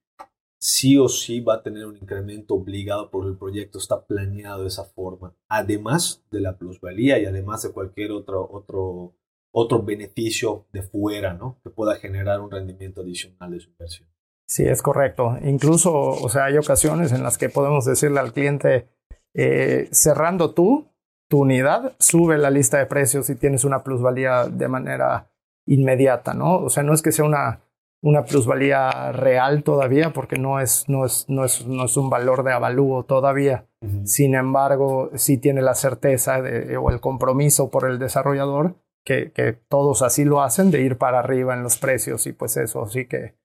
sí 0.59 0.97
o 0.97 1.07
sí 1.07 1.39
va 1.41 1.55
a 1.55 1.63
tener 1.63 1.85
un 1.85 1.97
incremento 1.97 2.55
obligado 2.55 3.11
por 3.11 3.27
el 3.27 3.37
proyecto, 3.37 3.77
está 3.77 4.05
planeado 4.05 4.63
de 4.63 4.69
esa 4.69 4.85
forma, 4.85 5.35
además 5.47 6.25
de 6.31 6.41
la 6.41 6.57
plusvalía 6.57 7.19
y 7.19 7.25
además 7.25 7.63
de 7.63 7.71
cualquier 7.71 8.11
otro, 8.11 8.47
otro, 8.51 9.15
otro 9.51 9.83
beneficio 9.83 10.67
de 10.73 10.81
fuera, 10.81 11.33
¿no? 11.33 11.59
Que 11.63 11.69
pueda 11.69 11.95
generar 11.95 12.41
un 12.41 12.51
rendimiento 12.51 13.01
adicional 13.01 13.51
de 13.51 13.59
su 13.59 13.69
inversión. 13.69 14.09
Sí, 14.47 14.63
es 14.63 14.81
correcto. 14.81 15.37
Incluso, 15.43 15.93
o 15.93 16.29
sea, 16.29 16.45
hay 16.45 16.57
ocasiones 16.57 17.11
en 17.11 17.21
las 17.21 17.37
que 17.37 17.49
podemos 17.49 17.85
decirle 17.85 18.19
al 18.19 18.31
cliente, 18.31 18.87
eh, 19.33 19.89
cerrando 19.91 20.53
tú, 20.53 20.87
tu 21.29 21.41
unidad, 21.41 21.95
sube 21.99 22.37
la 22.37 22.49
lista 22.49 22.77
de 22.77 22.85
precios 22.85 23.29
y 23.29 23.35
tienes 23.35 23.65
una 23.65 23.83
plusvalía 23.83 24.45
de 24.45 24.67
manera 24.69 25.29
inmediata, 25.67 26.33
¿no? 26.33 26.59
O 26.59 26.69
sea, 26.69 26.83
no 26.83 26.93
es 26.93 27.01
que 27.01 27.11
sea 27.11 27.25
una, 27.25 27.59
una 28.01 28.23
plusvalía 28.23 29.11
real 29.11 29.63
todavía, 29.63 30.13
porque 30.13 30.37
no 30.37 30.61
es, 30.61 30.87
no 30.87 31.05
es, 31.05 31.25
no 31.27 31.43
es, 31.43 31.67
no 31.67 31.83
es 31.83 31.97
un 31.97 32.09
valor 32.09 32.43
de 32.43 32.53
avalúo 32.53 33.03
todavía. 33.03 33.65
Sin 34.05 34.33
embargo, 34.33 35.11
sí 35.15 35.37
tiene 35.37 35.61
la 35.61 35.75
certeza 35.75 36.41
de, 36.41 36.77
o 36.77 36.89
el 36.89 37.01
compromiso 37.01 37.69
por 37.69 37.89
el 37.89 37.99
desarrollador, 37.99 38.75
que, 39.05 39.31
que 39.33 39.53
todos 39.53 40.01
así 40.03 40.23
lo 40.23 40.41
hacen, 40.41 40.71
de 40.71 40.81
ir 40.81 40.97
para 40.97 41.19
arriba 41.19 41.53
en 41.53 41.63
los 41.63 41.77
precios 41.77 42.25
y 42.27 42.33
pues 42.33 42.55
eso 42.55 42.87
sí 42.87 43.07
que 43.07 43.35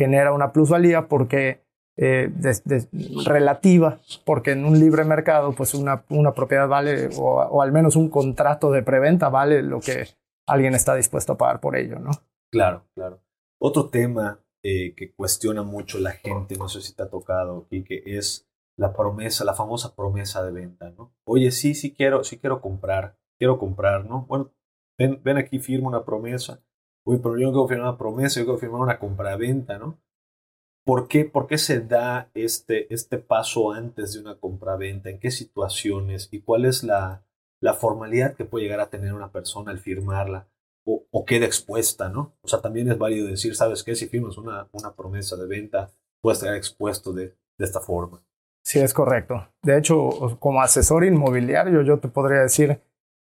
genera 0.00 0.32
una 0.32 0.50
plusvalía 0.50 1.08
porque 1.08 1.62
eh, 1.98 2.32
relativa, 3.26 4.00
porque 4.24 4.52
en 4.52 4.64
un 4.64 4.80
libre 4.80 5.04
mercado, 5.04 5.52
pues 5.52 5.74
una, 5.74 6.06
una 6.08 6.32
propiedad 6.32 6.66
vale, 6.66 7.10
o, 7.18 7.60
al 7.60 7.70
menos 7.70 7.96
un 7.96 8.08
contrato 8.08 8.70
de 8.70 8.82
preventa 8.82 9.28
vale 9.28 9.62
lo 9.62 9.80
que 9.80 10.08
alguien 10.46 10.74
está 10.74 10.94
dispuesto 10.94 11.34
a 11.34 11.36
pagar 11.36 11.60
por 11.60 11.76
ello, 11.76 11.98
¿no? 11.98 12.12
Claro, 12.50 12.86
claro. 12.94 13.20
Otro 13.60 13.90
tema 13.90 14.42
eh, 14.62 14.94
que 14.96 15.12
cuestiona 15.12 15.62
mucho 15.62 15.98
la 15.98 16.12
gente, 16.12 16.56
no 16.56 16.70
sé 16.70 16.80
si 16.80 16.94
te 16.94 17.02
ha 17.02 17.10
tocado, 17.10 17.66
y 17.68 17.84
que 17.84 18.02
es 18.06 18.48
la 18.78 18.94
promesa, 18.94 19.44
la 19.44 19.52
famosa 19.52 19.94
promesa 19.94 20.42
de 20.42 20.52
venta, 20.52 20.90
¿no? 20.96 21.14
Oye, 21.26 21.50
sí, 21.50 21.74
sí 21.74 21.92
quiero, 21.92 22.24
sí 22.24 22.38
quiero 22.38 22.62
comprar, 22.62 23.18
quiero 23.38 23.58
comprar, 23.58 24.06
¿no? 24.06 24.24
Bueno, 24.26 24.50
ven, 24.96 25.20
ven 25.22 25.36
aquí, 25.36 25.58
firma 25.58 25.88
una 25.88 26.06
promesa 26.06 26.62
uy, 27.10 27.18
pero 27.18 27.36
yo 27.36 27.46
no 27.46 27.52
quiero 27.52 27.68
firmar 27.68 27.88
una 27.88 27.98
promesa, 27.98 28.40
yo 28.40 28.46
quiero 28.46 28.58
firmar 28.58 28.80
una 28.82 28.98
compraventa, 28.98 29.78
¿no? 29.78 29.98
¿Por 30.84 31.08
qué, 31.08 31.24
¿Por 31.24 31.46
qué 31.46 31.58
se 31.58 31.80
da 31.80 32.30
este, 32.34 32.92
este 32.92 33.18
paso 33.18 33.72
antes 33.72 34.14
de 34.14 34.20
una 34.20 34.36
compraventa? 34.36 35.10
¿En 35.10 35.18
qué 35.18 35.30
situaciones? 35.30 36.28
¿Y 36.30 36.40
cuál 36.40 36.64
es 36.64 36.84
la, 36.84 37.24
la 37.60 37.74
formalidad 37.74 38.34
que 38.34 38.44
puede 38.44 38.64
llegar 38.64 38.80
a 38.80 38.90
tener 38.90 39.12
una 39.12 39.32
persona 39.32 39.72
al 39.72 39.78
firmarla? 39.78 40.48
O, 40.86 41.04
o, 41.10 41.24
queda 41.26 41.44
expuesta, 41.44 42.08
¿no? 42.08 42.36
O 42.42 42.48
sea, 42.48 42.60
también 42.60 42.90
es 42.90 42.96
válido 42.96 43.26
decir, 43.26 43.54
¿sabes 43.54 43.84
qué? 43.84 43.94
Si 43.94 44.06
firmas 44.08 44.38
una, 44.38 44.68
una 44.72 44.94
promesa 44.94 45.36
de 45.36 45.46
venta, 45.46 45.90
puedes 46.22 46.38
estar 46.38 46.56
expuesto 46.56 47.12
de, 47.12 47.36
de 47.58 47.64
esta 47.64 47.80
forma. 47.80 48.24
Sí, 48.64 48.78
es 48.78 48.94
correcto. 48.94 49.48
De 49.62 49.76
hecho, 49.76 50.38
como 50.38 50.62
asesor 50.62 51.04
inmobiliario, 51.04 51.82
yo 51.82 51.98
te 51.98 52.08
podría 52.08 52.40
decir, 52.40 52.80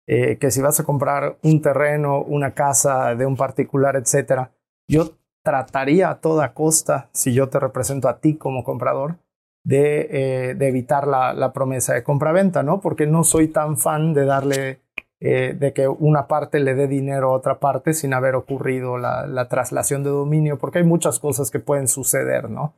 eh, 0.07 0.37
que 0.39 0.51
si 0.51 0.61
vas 0.61 0.79
a 0.81 0.85
comprar 0.85 1.39
un 1.43 1.63
terreno, 1.63 2.23
una 2.23 2.53
casa 2.53 3.15
de 3.15 3.27
un 3.27 3.37
particular, 3.37 3.97
etcétera, 3.97 4.53
yo 4.89 5.13
trataría 5.43 6.11
a 6.11 6.21
toda 6.21 6.53
costa, 6.55 7.09
si 7.13 7.33
yo 7.33 7.49
te 7.49 7.61
represento 7.61 8.09
a 8.09 8.19
ti 8.19 8.37
como 8.37 8.65
comprador, 8.65 9.17
de, 9.65 10.09
eh, 10.11 10.55
de 10.55 10.69
evitar 10.69 11.07
la, 11.07 11.33
la, 11.33 11.53
promesa 11.53 11.95
de 11.95 12.03
compraventa, 12.03 12.63
¿no? 12.63 12.81
Porque 12.81 13.07
no 13.07 13.25
soy 13.25 13.49
tan 13.49 13.79
fan 13.79 14.13
de 14.13 14.27
darle, 14.27 14.81
eh, 15.21 15.57
de 15.59 15.73
que 15.73 15.89
una 15.89 16.27
parte 16.27 16.61
le 16.61 16.75
dé 16.75 16.87
dinero 16.87 17.31
a 17.31 17.37
otra 17.37 17.61
parte 17.61 17.95
sin 17.95 18.13
haber 18.13 18.35
ocurrido 18.35 18.99
la, 18.99 19.27
la, 19.27 19.49
traslación 19.49 20.05
de 20.05 20.11
dominio, 20.11 20.59
porque 20.59 20.79
hay 20.79 20.85
muchas 20.85 21.19
cosas 21.19 21.51
que 21.51 21.61
pueden 21.61 21.89
suceder, 21.89 22.51
¿no? 22.51 22.75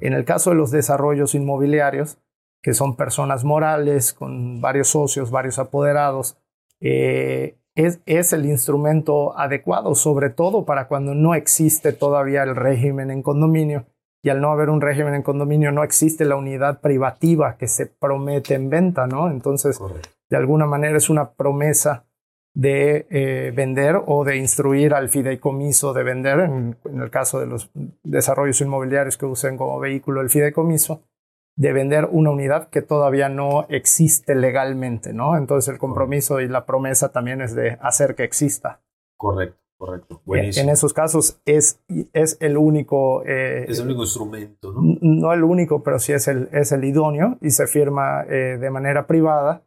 En 0.00 0.12
el 0.12 0.24
caso 0.24 0.50
de 0.50 0.56
los 0.56 0.70
desarrollos 0.70 1.34
inmobiliarios, 1.34 2.18
que 2.62 2.74
son 2.74 2.96
personas 2.96 3.44
morales 3.44 4.12
con 4.12 4.60
varios 4.60 4.88
socios, 4.88 5.30
varios 5.30 5.58
apoderados, 5.58 6.36
eh, 6.80 7.58
es, 7.74 8.00
es, 8.06 8.32
el 8.32 8.46
instrumento 8.46 9.38
adecuado, 9.38 9.94
sobre 9.94 10.30
todo 10.30 10.64
para 10.64 10.88
cuando 10.88 11.14
no 11.14 11.34
existe 11.34 11.92
todavía 11.92 12.42
el 12.42 12.56
régimen 12.56 13.10
en 13.10 13.22
condominio. 13.22 13.86
Y 14.22 14.30
al 14.30 14.40
no 14.40 14.50
haber 14.50 14.70
un 14.70 14.80
régimen 14.80 15.14
en 15.14 15.22
condominio, 15.22 15.70
no 15.72 15.84
existe 15.84 16.24
la 16.24 16.36
unidad 16.36 16.80
privativa 16.80 17.56
que 17.56 17.68
se 17.68 17.86
promete 17.86 18.54
en 18.54 18.70
venta, 18.70 19.06
¿no? 19.06 19.30
Entonces, 19.30 19.78
de 20.28 20.36
alguna 20.36 20.66
manera 20.66 20.96
es 20.96 21.10
una 21.10 21.32
promesa 21.32 22.06
de 22.56 23.06
eh, 23.10 23.52
vender 23.54 24.00
o 24.06 24.24
de 24.24 24.38
instruir 24.38 24.94
al 24.94 25.10
fideicomiso 25.10 25.92
de 25.92 26.02
vender, 26.02 26.40
en, 26.40 26.76
en, 26.86 27.00
el 27.02 27.10
caso 27.10 27.38
de 27.38 27.46
los 27.46 27.70
desarrollos 28.02 28.62
inmobiliarios 28.62 29.18
que 29.18 29.26
usen 29.26 29.58
como 29.58 29.78
vehículo 29.78 30.22
el 30.22 30.30
fideicomiso, 30.30 31.02
de 31.56 31.72
vender 31.72 32.08
una 32.10 32.30
unidad 32.30 32.68
que 32.68 32.82
todavía 32.82 33.28
no 33.28 33.66
existe 33.70 34.34
legalmente, 34.34 35.14
¿no? 35.14 35.36
Entonces 35.36 35.72
el 35.72 35.78
compromiso 35.78 36.40
y 36.40 36.48
la 36.48 36.66
promesa 36.66 37.12
también 37.12 37.40
es 37.40 37.54
de 37.54 37.78
hacer 37.80 38.14
que 38.14 38.24
exista. 38.24 38.82
Correcto, 39.16 39.58
correcto. 39.78 40.22
Buenísimo. 40.26 40.64
En 40.64 40.70
esos 40.70 40.92
casos 40.92 41.40
es, 41.46 41.82
es 42.12 42.36
el 42.40 42.58
único... 42.58 43.24
Eh, 43.24 43.64
es 43.68 43.78
el 43.78 43.86
único 43.86 44.02
instrumento, 44.02 44.72
¿no? 44.72 44.98
No 45.00 45.32
el 45.32 45.44
único, 45.44 45.82
pero 45.82 45.98
sí 45.98 46.12
es 46.12 46.28
el, 46.28 46.50
es 46.52 46.72
el 46.72 46.84
idóneo 46.84 47.38
y 47.40 47.50
se 47.50 47.66
firma 47.66 48.24
eh, 48.24 48.58
de 48.60 48.70
manera 48.70 49.06
privada. 49.06 49.62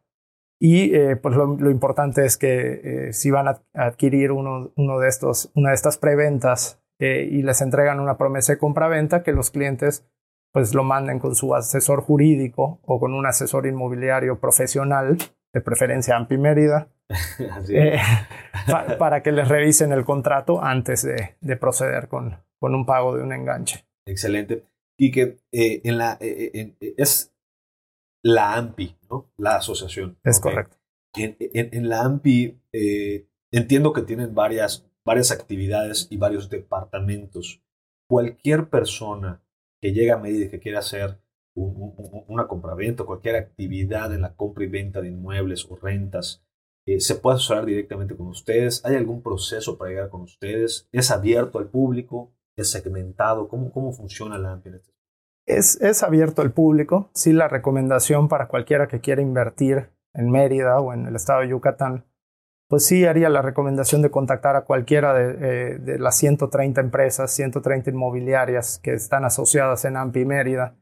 Y 0.62 0.94
eh, 0.94 1.16
pues 1.16 1.36
lo, 1.36 1.56
lo, 1.58 1.72
importante 1.72 2.26
es 2.26 2.38
que 2.38 3.10
si 3.14 3.32
van 3.32 3.48
a 3.48 3.62
adquirir 3.74 4.34
uno, 4.34 4.72
uno 4.76 5.00
de 5.00 5.08
estos, 5.08 5.52
una 5.56 5.70
de 5.70 5.76
estas 5.76 5.98
preventas 5.98 6.82
y 7.00 7.44
les 7.44 7.62
entregan 7.62 8.02
una 8.02 8.18
promesa 8.18 8.52
de 8.52 8.60
compraventa, 8.60 9.24
que 9.24 9.32
los 9.32 9.52
clientes 9.52 10.06
pues 10.52 10.74
lo 10.74 10.84
manden 10.84 11.20
con 11.20 11.36
su 11.36 11.54
asesor 11.56 12.02
jurídico 12.02 12.80
o 12.84 13.00
con 13.00 13.14
un 13.14 13.26
asesor 13.26 13.68
inmobiliario 13.68 14.40
profesional, 14.40 15.18
de 15.54 15.62
preferencia 15.62 16.16
AMPI 16.16 16.38
Mérida, 16.38 16.90
eh, 17.70 17.98
para 19.00 19.24
que 19.24 19.32
les 19.32 19.48
revisen 19.48 19.92
el 19.92 20.06
contrato 20.06 20.64
antes 20.64 21.04
de, 21.04 21.56
proceder 21.58 22.08
con, 22.08 22.38
con, 22.60 22.76
un 22.76 22.86
pago 22.86 23.16
de 23.16 23.24
un 23.24 23.34
enganche. 23.34 23.86
Excelente. 24.06 24.66
Y 24.98 25.12
que 25.12 25.40
eh, 25.52 25.82
en 25.84 25.98
la, 25.98 26.18
eh, 26.20 26.76
es 26.98 27.34
la 28.24 28.56
AMPI, 28.56 28.98
¿no? 29.10 29.32
La 29.38 29.56
asociación. 29.56 30.18
Es 30.24 30.40
correcto. 30.40 30.78
En, 31.16 31.36
en, 31.40 31.90
la 31.90 32.02
AMPI 32.02 32.62
entiendo 33.52 33.94
que 33.94 34.04
tienen 34.04 34.36
varias 34.36 34.90
varias 35.10 35.32
actividades 35.32 36.08
y 36.12 36.18
varios 36.18 36.52
departamentos. 36.52 37.64
Cualquier 38.08 38.70
persona 38.70 39.42
que 39.82 39.94
llegue 39.94 40.12
a 40.12 40.18
medida 40.18 40.50
que 40.50 40.60
quiera 40.60 40.80
hacer 40.80 41.20
una 41.56 42.48
compraventa, 42.48 43.04
cualquier 43.04 43.36
actividad 43.36 44.14
en 44.14 44.22
la 44.22 44.36
compra 44.36 44.64
y 44.64 44.68
venta 44.68 45.02
de 45.02 45.10
inmuebles 45.10 45.66
o 45.70 45.76
rentas, 45.76 46.44
eh, 46.86 47.00
se 47.00 47.16
puede 47.16 47.36
asesorar 47.36 47.66
directamente 47.66 48.16
con 48.16 48.28
ustedes. 48.28 48.84
¿Hay 48.86 48.96
algún 48.96 49.22
proceso 49.22 49.78
para 49.78 49.92
llegar 49.92 50.10
con 50.10 50.22
ustedes? 50.22 50.88
¿Es 50.92 51.12
abierto 51.12 51.60
al 51.60 51.70
público? 51.70 52.34
¿Es 52.56 52.72
segmentado? 52.72 53.48
¿Cómo, 53.50 53.72
cómo 53.72 53.92
funciona 53.92 54.38
la 54.38 54.54
AMPI? 54.54 54.70
Este 54.70 55.00
es, 55.50 55.82
es 55.82 56.04
abierto 56.04 56.42
al 56.42 56.54
público. 56.54 57.10
Sí, 57.14 57.34
la 57.34 57.48
recomendación 57.48 58.28
para 58.28 58.48
cualquiera 58.48 58.88
que 58.88 59.02
quiera 59.02 59.22
invertir 59.22 59.90
en 60.14 60.30
Mérida 60.30 60.80
o 60.80 60.94
en 60.94 61.08
el 61.08 61.16
estado 61.16 61.42
de 61.42 61.50
Yucatán, 61.50 62.06
pues 62.70 62.86
sí 62.86 63.06
haría 63.06 63.28
la 63.28 63.42
recomendación 63.42 64.02
de 64.02 64.12
contactar 64.12 64.56
a 64.56 64.62
cualquiera 64.62 65.14
de, 65.14 65.74
eh, 65.74 65.78
de 65.80 66.00
las 66.00 66.16
130 66.18 66.80
empresas, 66.80 67.32
130 67.32 67.90
inmobiliarias 67.90 68.80
que 68.82 68.94
están 68.94 69.26
asociadas 69.26 69.84
en 69.84 69.98
AMPI 69.98 70.24
Mérida 70.24 70.76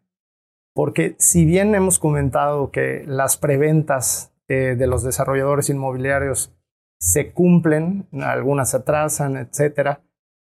porque 0.77 1.15
si 1.17 1.43
bien 1.43 1.73
hemos 1.73 1.97
comentado 1.97 2.69
que 2.69 3.03
las 3.07 3.35
preventas 3.35 4.31
eh, 4.47 4.75
de 4.77 4.85
los 4.85 5.01
desarrolladores 5.01 5.71
inmobiliarios 5.71 6.55
se 6.99 7.31
cumplen, 7.31 8.07
algunas 8.21 8.69
se 8.69 8.77
atrasan, 8.77 9.37
etc., 9.37 9.97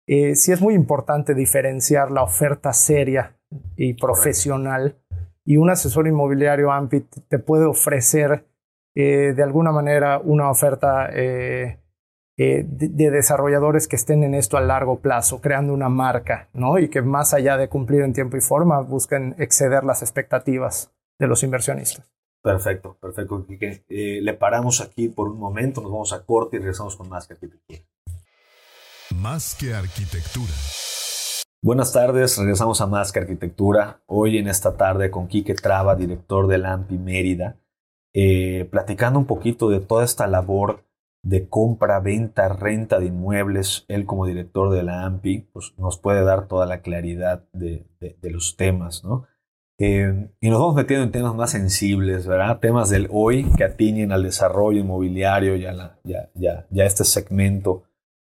eh, 0.05 0.35
sí 0.35 0.51
es 0.51 0.59
muy 0.61 0.73
importante 0.73 1.33
diferenciar 1.33 2.11
la 2.11 2.23
oferta 2.23 2.73
seria 2.73 3.37
y 3.77 3.93
profesional. 3.93 4.97
Y 5.45 5.55
un 5.55 5.69
asesor 5.69 6.07
inmobiliario 6.09 6.73
AMPI 6.73 7.07
te 7.29 7.39
puede 7.39 7.63
ofrecer 7.63 8.46
eh, 8.99 9.33
de 9.35 9.43
alguna 9.43 9.71
manera 9.71 10.17
una 10.17 10.49
oferta 10.49 11.07
eh, 11.13 11.77
de, 12.35 13.11
desarrolladores 13.11 13.87
que 13.87 13.95
estén 13.95 14.23
en 14.23 14.33
esto 14.33 14.57
a 14.57 14.61
largo 14.61 15.01
plazo, 15.01 15.39
creando 15.39 15.71
una 15.71 15.87
marca, 15.87 16.49
¿no? 16.53 16.79
Y 16.79 16.89
que 16.89 17.03
más 17.03 17.35
allá 17.35 17.57
de 17.57 17.69
cumplir 17.69 18.01
en 18.01 18.13
tiempo 18.13 18.37
y 18.37 18.41
forma, 18.41 18.81
busquen 18.81 19.35
exceder 19.37 19.83
las 19.83 20.01
expectativas 20.01 20.91
de 21.19 21.27
los 21.27 21.43
inversionistas. 21.43 22.11
Perfecto, 22.41 22.97
perfecto, 22.99 23.45
eh, 23.59 24.19
le 24.19 24.33
paramos 24.33 24.81
aquí 24.81 25.09
por 25.09 25.27
un 25.29 25.37
momento, 25.37 25.79
nos 25.81 25.91
vamos 25.91 26.13
a 26.13 26.25
corte 26.25 26.55
y 26.55 26.59
regresamos 26.59 26.95
con 26.95 27.07
más 27.07 27.27
que 27.27 27.35
arquitectura. 27.35 27.79
Más 29.15 29.53
que 29.53 29.75
arquitectura. 29.75 30.53
Buenas 31.61 31.93
tardes, 31.93 32.35
regresamos 32.39 32.81
a 32.81 32.87
Más 32.87 33.11
que 33.11 33.19
Arquitectura. 33.19 34.01
Hoy 34.07 34.39
en 34.39 34.47
esta 34.47 34.75
tarde 34.75 35.11
con 35.11 35.27
Quique 35.27 35.53
Traba, 35.53 35.95
director 35.95 36.47
del 36.47 36.65
AMPI 36.65 36.97
Mérida, 36.97 37.57
eh, 38.19 38.67
platicando 38.71 39.19
un 39.19 39.27
poquito 39.27 39.69
de 39.69 39.79
toda 39.79 40.03
esta 40.03 40.25
labor 40.25 40.83
de 41.21 41.47
compra, 41.49 41.99
venta, 41.99 42.49
renta 42.49 42.97
de 42.97 43.05
inmuebles, 43.05 43.85
él 43.89 44.07
como 44.07 44.25
director 44.25 44.73
de 44.73 44.81
la 44.81 45.05
AMPI, 45.05 45.49
pues 45.53 45.75
nos 45.77 45.99
puede 45.99 46.23
dar 46.23 46.47
toda 46.47 46.65
la 46.65 46.81
claridad 46.81 47.43
de, 47.53 47.85
los 48.23 48.57
temas, 48.57 49.03
¿no? 49.03 49.27
Eh, 49.77 50.31
y 50.41 50.49
nos 50.49 50.59
vamos 50.59 50.73
metiendo 50.73 51.05
en 51.05 51.11
temas 51.11 51.35
más 51.35 51.51
sensibles, 51.51 52.25
¿verdad? 52.25 52.59
Temas 52.59 52.89
del 52.89 53.07
hoy 53.11 53.51
que 53.55 53.65
atiñen 53.65 54.11
al 54.11 54.23
desarrollo 54.23 54.79
inmobiliario 54.79 55.55
y 55.55 55.67
a, 55.67 55.73
la, 55.73 55.99
ya, 56.03 56.31
ya, 56.33 56.65
ya 56.71 56.85
este 56.85 57.03
segmento 57.03 57.83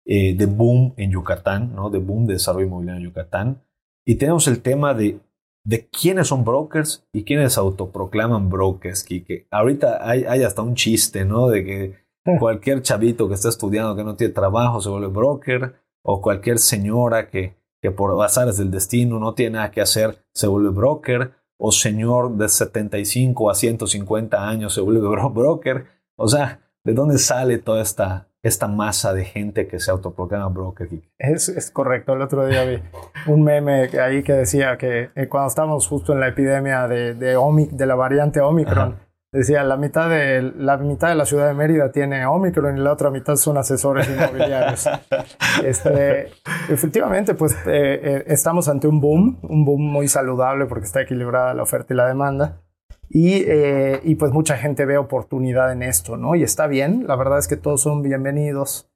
eh, 0.04 0.34
de 0.36 0.46
boom 0.46 0.92
en 0.96 1.12
Yucatán, 1.12 1.76
¿no? 1.76 1.88
De 1.88 2.00
boom 2.00 2.26
de 2.26 2.32
desarrollo 2.32 2.66
inmobiliario 2.66 2.98
en 2.98 3.08
Yucatán. 3.10 3.62
Y 4.04 4.16
tenemos 4.16 4.48
el 4.48 4.60
tema 4.60 4.92
de, 4.92 5.20
de 5.68 5.86
quiénes 5.86 6.28
son 6.28 6.44
brokers 6.44 7.06
y 7.12 7.24
quiénes 7.24 7.58
autoproclaman 7.58 8.48
brokers, 8.48 9.04
que 9.04 9.46
Ahorita 9.50 9.98
hay, 10.00 10.24
hay 10.24 10.42
hasta 10.42 10.62
un 10.62 10.74
chiste, 10.74 11.26
¿no? 11.26 11.48
De 11.48 11.62
que 11.62 11.94
cualquier 12.38 12.80
chavito 12.80 13.28
que 13.28 13.34
está 13.34 13.50
estudiando 13.50 13.94
que 13.94 14.02
no 14.02 14.16
tiene 14.16 14.32
trabajo 14.32 14.80
se 14.80 14.88
vuelve 14.88 15.08
broker, 15.08 15.74
o 16.02 16.22
cualquier 16.22 16.58
señora 16.58 17.28
que, 17.28 17.54
que 17.82 17.90
por 17.90 18.18
azares 18.24 18.56
del 18.56 18.70
destino 18.70 19.18
no 19.18 19.34
tiene 19.34 19.58
nada 19.58 19.70
que 19.70 19.82
hacer 19.82 20.24
se 20.32 20.46
vuelve 20.46 20.70
broker, 20.70 21.32
o 21.58 21.70
señor 21.70 22.34
de 22.38 22.48
75 22.48 23.50
a 23.50 23.54
150 23.54 24.48
años 24.48 24.72
se 24.72 24.80
vuelve 24.80 25.06
broker. 25.06 25.84
O 26.16 26.28
sea, 26.28 26.62
¿de 26.82 26.94
dónde 26.94 27.18
sale 27.18 27.58
toda 27.58 27.82
esta, 27.82 28.30
esta 28.48 28.68
masa 28.68 29.12
de 29.12 29.24
gente 29.24 29.66
que 29.66 29.78
se 29.78 29.90
autoproclama 29.90 30.48
broker? 30.48 30.88
Es, 31.18 31.48
es 31.48 31.70
correcto. 31.70 32.14
El 32.14 32.22
otro 32.22 32.46
día 32.46 32.64
vi 32.64 32.82
un 33.26 33.42
meme 33.42 33.90
ahí 34.00 34.22
que 34.22 34.32
decía 34.32 34.76
que 34.76 35.10
eh, 35.14 35.28
cuando 35.28 35.48
estábamos 35.48 35.86
justo 35.86 36.12
en 36.12 36.20
la 36.20 36.28
epidemia 36.28 36.88
de, 36.88 37.14
de, 37.14 37.36
de 37.70 37.86
la 37.86 37.94
variante 37.94 38.40
Omicron, 38.40 38.96
Decía, 39.30 39.62
la 39.62 39.76
mitad, 39.76 40.08
de, 40.08 40.40
la 40.56 40.78
mitad 40.78 41.10
de 41.10 41.14
la 41.14 41.26
ciudad 41.26 41.48
de 41.48 41.54
Mérida 41.54 41.92
tiene 41.92 42.24
Omicron 42.24 42.78
y 42.78 42.80
la 42.80 42.92
otra 42.94 43.10
mitad 43.10 43.36
son 43.36 43.58
asesores 43.58 44.08
inmobiliarios. 44.08 44.88
este, 45.64 46.30
efectivamente, 46.70 47.34
pues 47.34 47.52
eh, 47.66 48.00
eh, 48.02 48.24
estamos 48.28 48.70
ante 48.70 48.88
un 48.88 49.02
boom, 49.02 49.38
un 49.42 49.66
boom 49.66 49.82
muy 49.82 50.08
saludable 50.08 50.64
porque 50.64 50.86
está 50.86 51.02
equilibrada 51.02 51.52
la 51.52 51.62
oferta 51.62 51.92
y 51.92 51.96
la 51.98 52.06
demanda. 52.06 52.62
Y, 53.10 53.42
eh, 53.46 54.00
y 54.04 54.16
pues 54.16 54.32
mucha 54.32 54.56
gente 54.56 54.84
ve 54.84 54.98
oportunidad 54.98 55.72
en 55.72 55.82
esto, 55.82 56.16
¿no? 56.16 56.34
Y 56.34 56.42
está 56.42 56.66
bien, 56.66 57.06
la 57.06 57.16
verdad 57.16 57.38
es 57.38 57.48
que 57.48 57.56
todos 57.56 57.80
son 57.80 58.02
bienvenidos. 58.02 58.90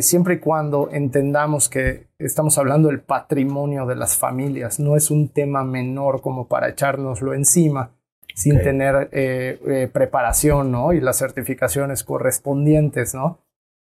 siempre 0.00 0.34
y 0.34 0.38
cuando 0.38 0.88
entendamos 0.90 1.68
que 1.68 2.06
estamos 2.18 2.56
hablando 2.56 2.88
del 2.88 3.00
patrimonio 3.00 3.84
de 3.84 3.96
las 3.96 4.16
familias, 4.16 4.80
no 4.80 4.96
es 4.96 5.10
un 5.10 5.28
tema 5.28 5.64
menor 5.64 6.22
como 6.22 6.48
para 6.48 6.70
echárnoslo 6.70 7.34
encima 7.34 7.92
sin 8.34 8.62
tener 8.62 9.08
eh, 9.12 9.60
eh, 9.66 9.88
preparación 9.92 10.72
¿no? 10.72 10.92
y 10.92 11.00
las 11.00 11.18
certificaciones 11.18 12.04
correspondientes. 12.04 13.14
¿no? 13.14 13.38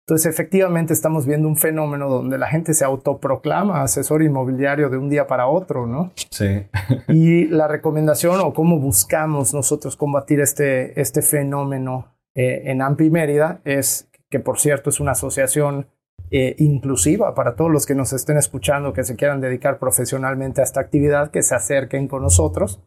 Entonces, 0.10 0.34
efectivamente, 0.34 0.92
estamos 0.92 1.28
viendo 1.28 1.48
un 1.48 1.56
fenómeno 1.56 2.10
donde 2.10 2.40
la 2.40 2.48
gente 2.48 2.74
se 2.74 2.84
autoproclama 2.84 3.84
asesor 3.84 4.24
inmobiliario 4.24 4.90
de 4.90 4.98
un 4.98 5.08
día 5.08 5.28
para 5.28 5.46
otro, 5.46 5.86
¿no? 5.86 6.12
Sí. 6.32 6.66
y 7.08 7.46
la 7.46 7.68
recomendación 7.68 8.40
o 8.40 8.52
cómo 8.52 8.80
buscamos 8.80 9.54
nosotros 9.54 9.96
combatir 9.96 10.40
este, 10.40 11.00
este 11.00 11.22
fenómeno 11.22 12.16
eh, 12.34 12.64
en 12.66 12.82
AMPI 12.82 13.12
Mérida 13.12 13.62
es 13.66 14.10
que, 14.32 14.40
por 14.40 14.60
cierto, 14.60 14.90
es 14.90 15.00
una 15.00 15.12
asociación 15.12 15.88
inclusiva 16.32 17.34
para 17.34 17.56
todos 17.56 17.72
los 17.72 17.88
que 17.88 17.96
nos 17.96 18.14
estén 18.14 18.38
escuchando, 18.38 18.94
que 18.94 19.04
se 19.04 19.16
quieran 19.16 19.42
dedicar 19.42 19.80
profesionalmente 19.80 20.62
a 20.62 20.64
esta 20.64 20.80
actividad, 20.80 21.32
que 21.32 21.42
se 21.42 21.56
acerquen 21.56 22.08
con 22.08 22.22
nosotros 22.22 22.82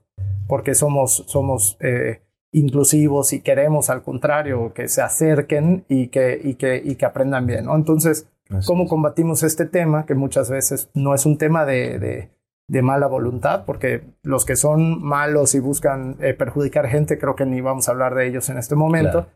porque 0.53 0.75
somos, 0.75 1.25
somos 1.29 1.79
eh, 1.81 2.21
inclusivos 2.53 3.33
y 3.33 3.41
queremos 3.41 3.91
al 3.91 4.03
contrario 4.03 4.73
que 4.75 4.87
se 4.89 5.03
acerquen 5.03 5.85
y 5.89 6.09
que, 6.09 6.39
y 6.43 6.55
que, 6.55 6.81
y 6.85 6.97
que 6.97 7.07
aprendan 7.07 7.47
bien. 7.47 7.65
¿no? 7.65 7.75
Entonces, 7.75 8.29
¿cómo 8.67 8.87
combatimos 8.87 9.43
este 9.43 9.65
tema? 9.65 10.05
Que 10.05 10.15
muchas 10.15 10.51
veces 10.51 10.91
no 10.95 11.15
es 11.15 11.27
un 11.27 11.39
tema 11.39 11.65
de, 11.65 12.29
de, 12.69 12.83
mala 12.83 13.07
voluntad, 13.07 13.65
porque 13.65 14.03
los 14.23 14.45
que 14.45 14.57
son 14.57 15.03
malos 15.03 15.55
y 15.55 15.61
buscan 15.61 16.17
eh, 16.21 16.35
perjudicar 16.35 16.89
gente, 16.89 17.19
creo 17.19 17.37
que 17.37 17.47
ni 17.47 17.61
vamos 17.61 17.89
a 17.89 17.93
hablar 17.93 18.15
de 18.15 18.27
ellos 18.27 18.49
en 18.51 18.59
este 18.59 18.75
momento. 18.75 19.27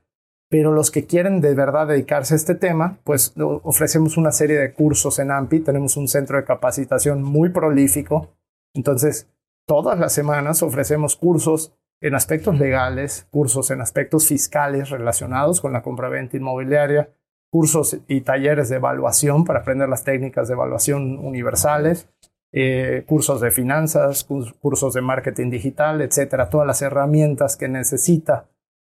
Pero 0.49 0.73
los 0.73 0.91
que 0.91 1.07
quieren 1.07 1.41
de 1.41 1.55
verdad 1.55 1.89
dedicarse 1.89 2.35
a 2.35 2.37
este 2.37 2.55
tema, 2.55 2.99
pues 3.03 3.35
ofrecemos 3.37 4.17
una 4.17 4.31
serie 4.31 4.57
de 4.57 4.73
cursos 4.73 5.19
en 5.19 5.33
AMPI. 5.33 5.61
Tenemos 5.61 5.97
un 5.97 6.07
centro 6.07 6.37
de 6.37 6.45
capacitación 6.45 7.23
muy 7.23 7.49
prolífico. 7.49 8.31
Entonces, 8.73 9.29
Todas 9.67 9.99
las 9.99 10.13
semanas 10.13 10.63
ofrecemos 10.63 11.17
cursos 11.17 11.76
en 12.01 12.15
aspectos 12.15 12.59
legales, 12.59 13.27
cursos 13.31 13.71
en 13.71 13.81
aspectos 13.81 14.27
fiscales 14.27 14.91
relacionados 14.91 15.61
con 15.61 15.73
la 15.73 15.83
compraventa 15.83 16.37
inmobiliaria, 16.37 17.11
cursos 17.51 17.99
y 18.07 18.21
talleres 18.21 18.69
de 18.69 18.77
evaluación 18.77 19.45
para 19.45 19.61
aprender 19.61 19.89
las 19.89 20.05
técnicas 20.05 20.49
de 20.49 20.55
evaluación 20.55 21.19
universales, 21.19 22.09
eh, 22.53 23.05
cursos 23.07 23.41
de 23.41 23.51
finanzas, 23.51 24.25
cursos 24.25 24.95
de 24.95 25.01
marketing 25.01 25.51
digital, 25.51 26.01
etcétera, 26.01 26.49
todas 26.49 26.67
las 26.67 26.83
herramientas 26.83 27.57
que 27.57 27.69
necesita 27.69 28.49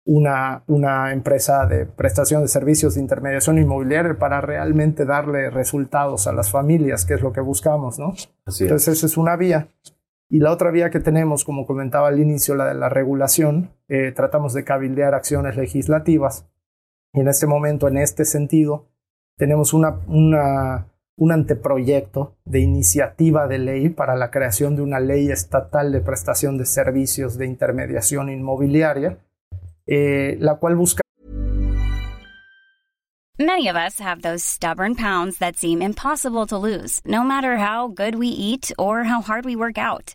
una, 0.04 0.64
una 0.66 1.12
empresa 1.12 1.66
de 1.66 1.86
prestación 1.86 2.42
de 2.42 2.48
servicios 2.48 2.94
de 2.94 3.00
intermediación 3.00 3.58
inmobiliaria 3.58 4.18
para 4.18 4.40
realmente 4.40 5.04
darle 5.04 5.50
resultados 5.50 6.26
a 6.26 6.32
las 6.32 6.50
familias, 6.50 7.04
que 7.04 7.14
es 7.14 7.20
lo 7.20 7.32
que 7.32 7.40
buscamos, 7.40 7.98
¿no? 7.98 8.14
Entonces, 8.46 8.88
esa 8.88 9.06
es 9.06 9.16
una 9.16 9.36
vía. 9.36 9.68
Y 10.32 10.38
la 10.38 10.50
otra 10.50 10.70
vía 10.70 10.88
que 10.88 10.98
tenemos, 10.98 11.44
como 11.44 11.66
comentaba 11.66 12.08
al 12.08 12.18
inicio, 12.18 12.54
la 12.54 12.64
de 12.64 12.72
la 12.72 12.88
regulación, 12.88 13.68
eh, 13.88 14.12
tratamos 14.16 14.54
de 14.54 14.64
cabildear 14.64 15.12
acciones 15.12 15.58
legislativas. 15.58 16.46
Y 17.12 17.20
en 17.20 17.28
este 17.28 17.46
momento, 17.46 17.86
en 17.86 17.98
este 17.98 18.24
sentido, 18.24 18.88
tenemos 19.36 19.74
una, 19.74 20.00
una, 20.06 20.86
un 21.16 21.32
anteproyecto 21.32 22.38
de 22.46 22.60
iniciativa 22.60 23.46
de 23.46 23.58
ley 23.58 23.90
para 23.90 24.16
la 24.16 24.30
creación 24.30 24.74
de 24.74 24.80
una 24.80 25.00
ley 25.00 25.30
estatal 25.30 25.92
de 25.92 26.00
prestación 26.00 26.56
de 26.56 26.64
servicios 26.64 27.36
de 27.36 27.44
intermediación 27.44 28.30
inmobiliaria, 28.30 29.18
eh, 29.84 30.38
la 30.40 30.54
cual 30.54 30.76
busca 30.76 31.02
Many 33.38 33.68
of 33.68 33.76
us 33.76 33.98
have 33.98 34.22
those 34.22 34.42
stubborn 34.42 34.94
pounds 34.94 35.38
that 35.40 35.56
seem 35.56 35.82
impossible 35.82 36.46
to 36.46 36.56
lose, 36.56 37.02
no 37.04 37.22
matter 37.22 37.58
how 37.58 37.88
good 37.88 38.14
we 38.14 38.28
eat 38.28 38.72
or 38.78 39.04
how 39.04 39.20
hard 39.20 39.44
we 39.44 39.56
work 39.56 39.76
out. 39.76 40.14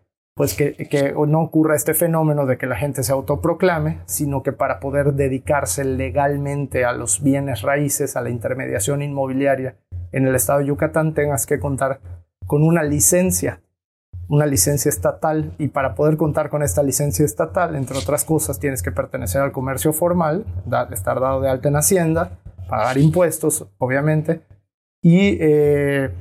Pues 0.35 0.55
que, 0.55 1.13
no 1.27 1.41
ocurra 1.41 1.75
este 1.75 1.93
fenómeno 1.93 2.45
de 2.45 2.57
que 2.57 2.65
la 2.65 2.77
gente 2.77 3.03
se 3.03 3.11
autoproclame, 3.11 3.99
sino 4.05 4.43
que 4.43 4.53
para 4.53 4.79
poder 4.79 5.13
dedicarse 5.13 5.83
legalmente 5.83 6.85
a 6.85 6.93
los 6.93 7.21
bienes 7.21 7.61
raíces, 7.61 8.15
a 8.15 8.21
la 8.21 8.29
intermediación 8.29 9.01
inmobiliaria 9.01 9.75
en 10.11 10.27
el 10.27 10.35
estado 10.35 10.59
de 10.59 10.67
Yucatán, 10.67 11.13
tengas 11.13 11.45
que 11.45 11.59
contar 11.59 11.99
con 12.47 12.63
una 12.63 12.83
licencia 12.83 13.61
una 14.31 14.45
licencia 14.45 14.89
estatal. 14.89 15.53
Y 15.59 15.67
para 15.67 15.93
poder 15.93 16.17
contar 16.17 16.49
con 16.49 16.63
esta 16.63 16.81
licencia 16.81 17.25
estatal, 17.25 17.75
entre 17.75 17.97
otras 17.97 18.23
cosas, 18.23 18.59
tienes 18.59 18.81
que 18.81 18.91
pertenecer 18.91 19.41
al 19.41 19.51
comercio 19.51 19.91
formal, 19.91 20.45
estar 20.91 21.19
dado 21.19 21.41
de 21.41 21.49
alta 21.49 21.67
en 21.67 21.75
Hacienda, 21.75 22.39
pagar 22.69 22.97
impuestos, 22.97 23.67
obviamente, 23.77 24.41
y, 25.01 25.37
eh, 25.41 26.11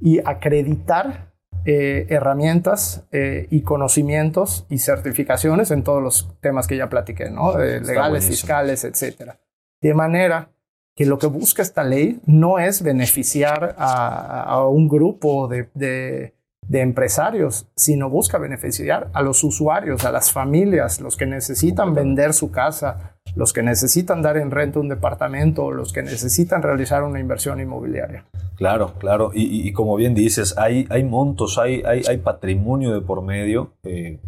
y 0.00 0.20
acreditar 0.20 1.32
eh, 1.66 2.06
herramientas 2.08 3.04
eh, 3.12 3.46
y 3.50 3.62
conocimientos 3.62 4.66
y 4.70 4.78
certificaciones 4.78 5.70
en 5.70 5.82
todos 5.82 6.02
los 6.02 6.28
temas 6.40 6.66
que 6.66 6.76
ya 6.76 6.88
platiqué, 6.88 7.30
¿no? 7.30 7.58
legales, 7.58 8.26
fiscales, 8.26 8.84
etc. 8.84 9.32
De 9.80 9.92
manera 9.92 10.50
que 10.94 11.04
lo 11.04 11.18
que 11.18 11.26
busca 11.26 11.62
esta 11.62 11.84
ley 11.84 12.20
no 12.24 12.58
es 12.58 12.82
beneficiar 12.82 13.74
a, 13.78 14.66
un 14.66 14.88
grupo 14.88 15.48
de 15.48 16.32
de 16.68 16.80
empresarios, 16.80 17.68
sino 17.76 18.10
busca 18.10 18.38
beneficiar 18.38 19.10
a 19.12 19.22
los 19.22 19.44
usuarios, 19.44 20.04
a 20.04 20.12
las 20.12 20.32
familias, 20.32 21.00
los 21.00 21.16
que 21.16 21.26
necesitan 21.26 21.94
vender 21.94 22.32
su 22.32 22.50
casa, 22.50 23.15
los 23.36 23.52
que 23.52 23.62
necesitan 23.62 24.22
dar 24.22 24.36
en 24.38 24.50
renta 24.50 24.80
un 24.80 24.88
departamento, 24.88 25.70
los 25.70 25.92
que 25.92 26.02
necesitan 26.02 26.62
realizar 26.62 27.04
una 27.04 27.20
inversión 27.20 27.60
inmobiliaria. 27.60 28.24
Claro, 28.56 28.94
claro. 28.98 29.30
Y, 29.34 29.70
como 29.72 29.94
bien 29.96 30.14
dices, 30.14 30.56
hay, 30.56 30.86
hay 30.88 31.04
montos, 31.04 31.58
hay, 31.58 31.82
hay, 31.84 32.02
hay 32.08 32.16
patrimonio 32.16 32.94
de 32.94 33.02
por 33.02 33.22
medio. 33.22 33.74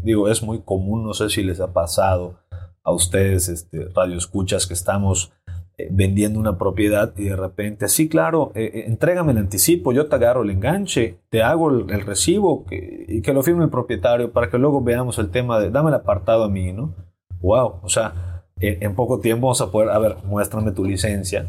digo, 0.02 0.28
es 0.28 0.42
muy 0.42 0.60
común, 0.60 1.04
no 1.04 1.14
sé 1.14 1.30
si 1.30 1.42
les 1.42 1.58
ha 1.60 1.72
pasado 1.72 2.38
a 2.84 2.92
ustedes, 2.92 3.48
este, 3.48 3.88
radioescuchas, 3.94 4.66
que 4.66 4.74
estamos 4.74 5.32
eh, 5.76 5.88
vendiendo 5.92 6.40
una 6.40 6.58
propiedad 6.58 7.12
y 7.16 7.24
de 7.24 7.36
repente, 7.36 7.86
sí, 7.88 8.08
claro, 8.08 8.50
eh, 8.56 8.70
eh, 8.74 8.84
entrégame 8.88 9.30
el 9.30 9.38
anticipo, 9.38 9.92
yo 9.92 10.06
te 10.06 10.16
agarro 10.16 10.42
el 10.42 10.50
enganche, 10.50 11.20
te 11.30 11.42
hago 11.42 11.70
el, 11.70 12.00
recibo 12.04 12.66
y 12.70 13.22
que 13.22 13.32
lo 13.32 13.44
firme 13.44 13.62
el 13.62 13.70
propietario 13.70 14.32
para 14.32 14.50
que 14.50 14.58
luego 14.58 14.82
veamos 14.82 15.18
el 15.18 15.30
tema 15.30 15.60
de, 15.60 15.70
dame 15.70 15.90
el 15.90 15.94
apartado 15.94 16.42
a 16.42 16.48
mí, 16.48 16.72
¿no? 16.72 16.94
Wow, 17.40 17.80
o 17.82 17.88
sea, 17.88 18.27
en, 18.60 18.94
poco 18.94 19.20
tiempo 19.20 19.46
vamos 19.46 19.60
a 19.60 19.70
poder, 19.70 19.90
a 19.90 19.98
ver, 19.98 20.16
muéstrame 20.24 20.72
tu 20.72 20.84
licencia, 20.84 21.46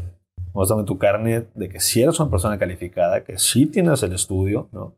muéstrame 0.52 0.84
tu 0.84 0.98
carnet 0.98 1.52
de 1.54 1.68
que 1.68 1.80
si 1.80 2.02
eres 2.02 2.20
una 2.20 2.30
persona 2.30 2.58
calificada, 2.58 3.24
que 3.24 3.38
sí 3.38 3.66
tienes 3.66 4.02
el 4.02 4.12
estudio, 4.12 4.68
¿no? 4.72 4.96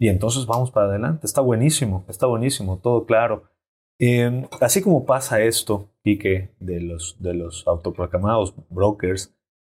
Y 0.00 0.08
entonces 0.08 0.46
vamos 0.46 0.70
para 0.70 0.86
adelante, 0.86 1.26
está 1.26 1.40
buenísimo, 1.40 2.04
está 2.08 2.26
buenísimo, 2.26 2.78
todo 2.78 3.04
claro. 3.04 3.44
Em, 3.98 4.46
así 4.60 4.80
como 4.80 5.04
pasa 5.04 5.40
esto, 5.40 5.90
Quique, 6.04 6.54
de 6.60 6.80
los, 6.80 7.16
de 7.20 7.34
los 7.34 7.66
autoproclamados 7.66 8.54
brokers 8.70 9.34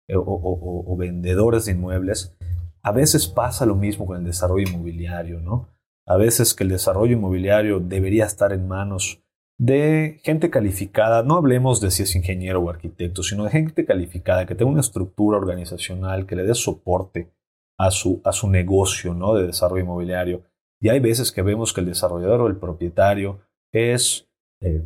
eh, 0.09 0.15
o, 0.17 0.97
vendedores 0.97 1.65
de 1.65 1.73
inmuebles, 1.73 2.37
a 2.83 2.93
veces 2.93 3.27
pasa 3.27 3.67
lo 3.67 3.75
mismo 3.75 4.07
con 4.07 4.19
el 4.19 4.25
desarrollo 4.25 4.69
inmobiliario, 4.69 5.41
¿no? 5.41 5.69
A 6.07 6.17
veces 6.17 6.55
que 6.55 6.65
el 6.65 6.71
desarrollo 6.71 7.15
inmobiliario 7.15 7.81
debería 7.81 8.25
estar 8.25 8.53
en 8.53 8.69
manos 8.69 9.23
de 9.63 10.19
gente 10.25 10.51
calificada, 10.51 11.23
no 11.23 11.37
hablemos 11.37 11.81
de 11.81 11.93
si 11.93 12.03
es 12.03 12.17
ingeniero 12.17 12.61
o 12.61 12.69
arquitecto, 12.69 13.23
sino 13.23 13.45
de 13.45 13.51
gente 13.51 13.85
calificada 13.85 14.45
que 14.45 14.57
tenga 14.57 14.73
una 14.73 14.81
estructura 14.81 15.39
organizacional 15.39 16.27
que 16.27 16.35
le 16.35 16.43
dé 16.43 16.55
soporte 16.57 17.31
a 17.79 17.93
su, 17.93 18.21
a 18.25 18.33
su 18.33 18.51
negocio 18.51 19.15
¿no? 19.15 19.35
de 19.35 19.47
desarrollo 19.47 19.85
inmobiliario. 19.85 20.43
Y 20.81 20.89
hay 20.89 20.99
veces 20.99 21.31
que 21.31 21.43
vemos 21.43 21.73
que 21.73 21.81
el 21.81 21.87
desarrollador 21.87 22.41
o 22.41 22.49
el 22.49 22.57
propietario 22.57 23.39
es 23.73 24.29
eh, 24.63 24.83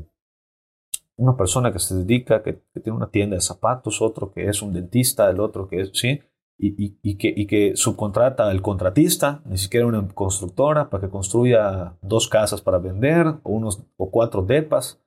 una 1.17 1.39
persona 1.39 1.73
que 1.73 1.79
se 1.79 1.95
dedica, 1.95 2.43
que, 2.43 2.61
tiene 2.83 2.99
una 2.99 3.11
tienda 3.11 3.37
de 3.37 3.41
zapatos, 3.41 4.03
otro 4.03 4.31
que 4.31 4.47
es 4.47 4.61
un 4.61 4.75
dentista, 4.75 5.31
el 5.31 5.41
otro 5.41 5.69
que 5.69 5.81
es, 5.81 5.91
¿sí? 5.95 6.21
Y, 6.59 7.17
que, 7.17 7.35
y 7.37 7.47
que 7.47 7.77
subcontrata 7.77 8.49
al 8.49 8.63
contratista, 8.63 9.43
ni 9.45 9.59
siquiera 9.59 9.87
una 9.87 10.09
constructora, 10.09 10.89
para 10.89 11.03
que 11.03 11.11
construya 11.11 11.97
dos 12.01 12.29
casas 12.29 12.63
para 12.63 12.79
vender 12.79 13.27
o, 13.43 13.51
unos, 13.51 13.85
o 13.99 14.11
cuatro 14.11 14.43
depas. 14.43 15.01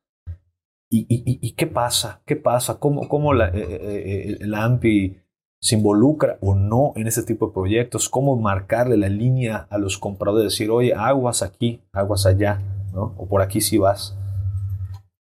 ¿Y, 0.92 1.54
qué 1.54 1.68
pasa? 1.68 2.22
¿Qué 2.26 2.36
pasa? 2.36 2.80
¿Cómo, 2.80 3.08
cómo 3.08 3.34
la, 3.34 3.50
eh, 3.50 3.54
eh, 3.62 4.38
la 4.42 4.64
AMPI 4.64 5.18
se 5.60 5.76
involucra 5.76 6.38
o 6.42 6.56
no 6.56 6.94
en 6.96 7.08
ese 7.08 7.24
tipo 7.24 7.48
de 7.48 7.54
proyectos? 7.54 8.10
¿Cómo 8.10 8.36
marcarle 8.36 8.98
la 8.98 9.10
línea 9.10 9.68
a 9.70 9.78
los 9.78 9.98
compradores? 9.98 10.52
Decir, 10.52 10.70
oye, 10.70 10.94
aguas 10.94 11.42
aquí, 11.42 11.82
aguas 11.92 12.26
allá 12.26 12.62
o 12.94 13.28
por 13.28 13.42
aquí 13.42 13.62
sí 13.62 13.78
vas. 13.78 14.16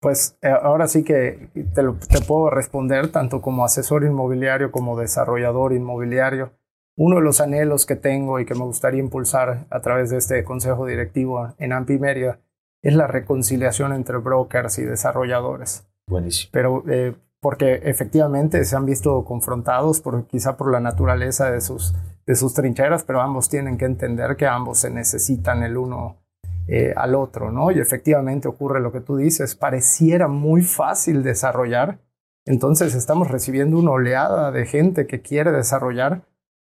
Pues 0.06 0.38
eh, 0.44 0.50
ahora 0.50 0.88
sí 0.88 1.04
que 1.04 1.50
te, 1.56 1.64
te 1.74 2.22
puedo 2.28 2.52
responder 2.52 3.12
tanto 3.12 3.42
como 3.42 3.66
asesor 3.66 4.04
inmobiliario 4.04 4.72
como 4.72 5.00
desarrollador 5.00 5.74
inmobiliario. 5.74 6.52
Uno 6.96 7.16
de 7.16 7.24
los 7.24 7.42
anhelos 7.42 7.88
que 7.88 7.96
tengo 7.96 8.40
y 8.40 8.46
que 8.46 8.54
me 8.54 8.66
gustaría 8.66 9.00
impulsar 9.00 9.66
a 9.72 9.82
través 9.82 10.12
de 10.12 10.18
este 10.18 10.44
consejo 10.44 10.86
directivo 10.86 11.56
en 11.58 11.74
AMPI 11.74 11.98
Mérida 11.98 12.40
es 12.84 12.94
la 12.94 13.08
reconciliación 13.08 13.94
entre 13.94 14.18
brokers 14.18 14.78
y 14.78 14.84
desarrolladores. 14.84 15.88
Buenísimo. 16.08 16.52
Pero 16.54 16.84
eh, 16.88 17.16
porque 17.42 17.82
efectivamente 17.86 18.64
se 18.64 18.76
han 18.76 18.86
visto 18.86 19.26
confrontados 19.26 20.02
por, 20.02 20.28
quizá 20.28 20.56
por 20.56 20.72
la 20.72 20.82
naturaleza 20.82 21.50
de 21.50 21.62
sus, 21.62 21.96
de 22.28 22.36
sus 22.36 22.54
trincheras, 22.54 23.04
pero 23.04 23.22
ambos 23.22 23.50
tienen 23.50 23.80
que 23.80 23.86
entender 23.86 24.36
que 24.36 24.46
ambos 24.46 24.82
se 24.82 24.92
necesitan 24.92 25.64
el 25.64 25.78
uno 25.78 26.18
eh, 26.68 26.94
al 26.96 27.16
otro, 27.16 27.52
¿no? 27.52 27.72
Y 27.72 27.80
efectivamente 27.80 28.48
ocurre 28.48 28.80
lo 28.82 28.92
que 28.92 29.02
tú 29.02 29.18
dices, 29.18 29.56
pareciera 29.56 30.28
muy 30.28 30.62
fácil 30.64 31.24
desarrollar, 31.24 32.00
entonces 32.46 32.94
estamos 32.94 33.30
recibiendo 33.30 33.78
una 33.80 33.92
oleada 33.92 34.52
de 34.52 34.66
gente 34.66 35.08
que 35.08 35.22
quiere 35.22 35.52
desarrollar. 35.52 36.22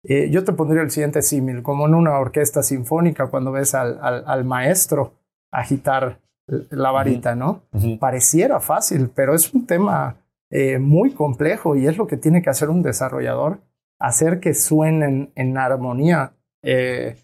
Eh, 0.03 0.31
yo 0.31 0.45
te 0.45 0.53
pondría 0.53 0.83
el 0.83 0.91
siguiente 0.91 1.23
símil, 1.23 1.63
como 1.63 1.87
en 1.87 1.95
una 1.95 2.19
orquesta 2.19 2.63
sinfónica 2.63 3.29
cuando 3.29 3.53
ves 3.53 3.75
al, 3.75 3.99
al, 4.03 4.45
maestro 4.45 5.15
agitar 5.53 6.21
la 6.71 6.91
varita, 6.91 7.35
¿no? 7.37 7.63
Pareciera 8.01 8.61
fácil, 8.61 9.11
pero 9.15 9.35
es 9.35 9.55
un 9.55 9.67
tema 9.67 10.17
eh, 10.51 10.79
muy 10.79 11.13
complejo 11.13 11.77
y 11.77 11.87
es 11.87 11.97
lo 11.97 12.09
que 12.09 12.17
tiene 12.17 12.43
que 12.43 12.51
hacer 12.51 12.71
un 12.71 12.83
desarrollador, 12.83 13.61
hacer 14.01 14.41
que 14.41 14.55
suenen 14.55 15.31
en 15.37 15.57
armonía 15.57 16.33
eh, 16.63 17.17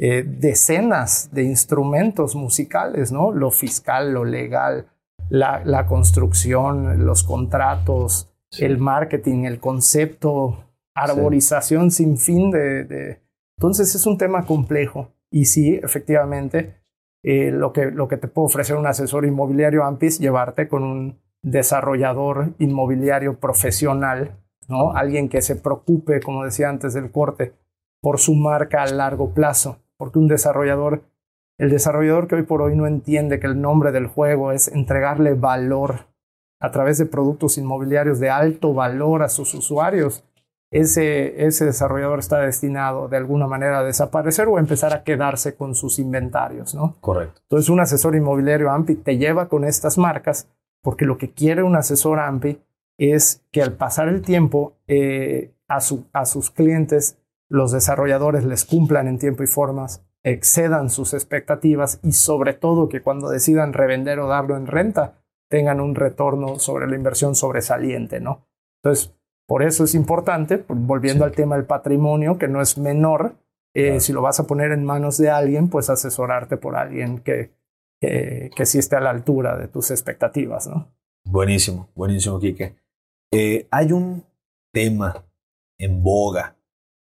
decenas 0.00 1.28
de 1.30 1.42
instrumentos 1.42 2.34
musicales, 2.34 3.12
¿no? 3.12 3.32
Lo 3.32 3.50
fiscal, 3.50 4.14
lo 4.14 4.24
legal, 4.24 4.86
la, 5.30 5.86
construcción, 5.86 7.04
los 7.04 7.22
contratos, 7.22 8.32
el 8.58 8.78
marketing, 8.78 9.44
el 9.44 9.60
concepto, 9.60 10.64
arborización 10.94 11.90
sin 11.90 12.18
fin 12.18 12.50
de, 12.50 13.20
Entonces 13.56 13.94
es 13.94 14.06
un 14.06 14.18
tema 14.18 14.44
complejo 14.44 15.12
y 15.30 15.44
sí, 15.44 15.78
efectivamente, 15.82 16.80
eh, 17.22 17.50
lo, 17.50 17.72
que, 17.72 17.90
lo 17.90 18.08
que 18.08 18.16
te 18.16 18.28
puede 18.28 18.46
ofrecer 18.46 18.76
un 18.76 18.86
asesor 18.86 19.24
inmobiliario 19.24 19.84
AMPIS, 19.84 20.18
llevarte 20.18 20.68
con 20.68 20.82
un 20.82 21.20
desarrollador 21.42 22.54
inmobiliario 22.58 23.38
profesional, 23.38 24.38
¿no? 24.68 24.92
Alguien 24.92 25.28
que 25.28 25.42
se 25.42 25.56
preocupe, 25.56 26.20
como 26.20 26.44
decía 26.44 26.68
antes 26.68 26.94
del 26.94 27.10
corte, 27.10 27.52
por 28.00 28.18
su 28.18 28.34
marca 28.34 28.82
a 28.82 28.86
largo 28.86 29.32
plazo 29.32 29.78
porque 30.00 30.18
un 30.18 30.28
desarrollador, 30.28 31.02
el 31.58 31.68
desarrollador 31.68 32.26
que 32.26 32.36
hoy 32.36 32.44
por 32.44 32.62
hoy 32.62 32.74
no 32.74 32.86
entiende 32.86 33.38
que 33.38 33.46
el 33.46 33.60
nombre 33.60 33.92
del 33.92 34.06
juego 34.06 34.50
es 34.50 34.68
entregarle 34.68 35.34
valor 35.34 36.06
a 36.58 36.70
través 36.70 36.96
de 36.96 37.04
productos 37.04 37.58
inmobiliarios 37.58 38.18
de 38.18 38.30
alto 38.30 38.72
valor 38.72 39.22
a 39.22 39.28
sus 39.28 39.52
usuarios, 39.52 40.24
ese, 40.70 41.44
ese 41.44 41.66
desarrollador 41.66 42.18
está 42.20 42.38
destinado 42.38 43.08
de 43.08 43.18
alguna 43.18 43.46
manera 43.46 43.80
a 43.80 43.84
desaparecer 43.84 44.48
o 44.48 44.56
a 44.56 44.60
empezar 44.60 44.94
a 44.94 45.02
quedarse 45.02 45.54
con 45.54 45.74
sus 45.74 45.98
inventarios, 45.98 46.74
¿no? 46.74 46.96
Correcto. 47.00 47.42
Entonces, 47.42 47.68
un 47.68 47.80
asesor 47.80 48.16
inmobiliario 48.16 48.70
AMPI 48.70 48.94
te 48.94 49.18
lleva 49.18 49.48
con 49.48 49.64
estas 49.64 49.98
marcas 49.98 50.48
porque 50.80 51.04
lo 51.04 51.18
que 51.18 51.30
quiere 51.30 51.62
un 51.62 51.76
asesor 51.76 52.20
AMPI 52.20 52.58
es 52.96 53.44
que 53.52 53.60
al 53.60 53.72
pasar 53.74 54.08
el 54.08 54.22
tiempo 54.22 54.78
eh, 54.86 55.52
a, 55.68 55.82
su, 55.82 56.06
a 56.14 56.24
sus 56.24 56.50
clientes, 56.50 57.18
los 57.50 57.72
desarrolladores 57.72 58.44
les 58.44 58.64
cumplan 58.64 59.08
en 59.08 59.18
tiempo 59.18 59.42
y 59.42 59.46
formas, 59.46 60.06
excedan 60.22 60.88
sus 60.88 61.12
expectativas 61.12 62.00
y 62.02 62.12
sobre 62.12 62.54
todo 62.54 62.88
que 62.88 63.02
cuando 63.02 63.28
decidan 63.28 63.72
revender 63.72 64.20
o 64.20 64.28
darlo 64.28 64.56
en 64.56 64.66
renta, 64.66 65.22
tengan 65.50 65.80
un 65.80 65.94
retorno 65.94 66.58
sobre 66.58 66.86
la 66.86 66.94
inversión 66.94 67.34
sobresaliente, 67.34 68.20
¿no? 68.20 68.46
Entonces, 68.82 69.12
por 69.48 69.64
eso 69.64 69.82
es 69.82 69.96
importante, 69.96 70.64
volviendo 70.68 71.24
al 71.24 71.32
tema 71.32 71.56
del 71.56 71.64
patrimonio, 71.64 72.38
que 72.38 72.46
no 72.46 72.62
es 72.62 72.78
menor, 72.78 73.34
eh, 73.74 73.98
si 73.98 74.12
lo 74.12 74.22
vas 74.22 74.38
a 74.38 74.46
poner 74.46 74.70
en 74.70 74.84
manos 74.84 75.18
de 75.18 75.30
alguien, 75.30 75.68
pues 75.68 75.90
asesorarte 75.90 76.56
por 76.56 76.76
alguien 76.76 77.18
que, 77.18 77.52
que, 78.00 78.50
que 78.54 78.66
sí 78.66 78.78
esté 78.78 78.96
a 78.96 79.00
la 79.00 79.10
altura 79.10 79.56
de 79.56 79.66
tus 79.66 79.90
expectativas, 79.90 80.68
¿no? 80.68 80.92
Buenísimo, 81.24 81.88
buenísimo, 81.96 82.38
Quique. 82.38 82.76
Eh, 83.32 83.66
hay 83.72 83.92
un 83.92 84.24
tema 84.72 85.24
en 85.78 86.02
boga 86.02 86.56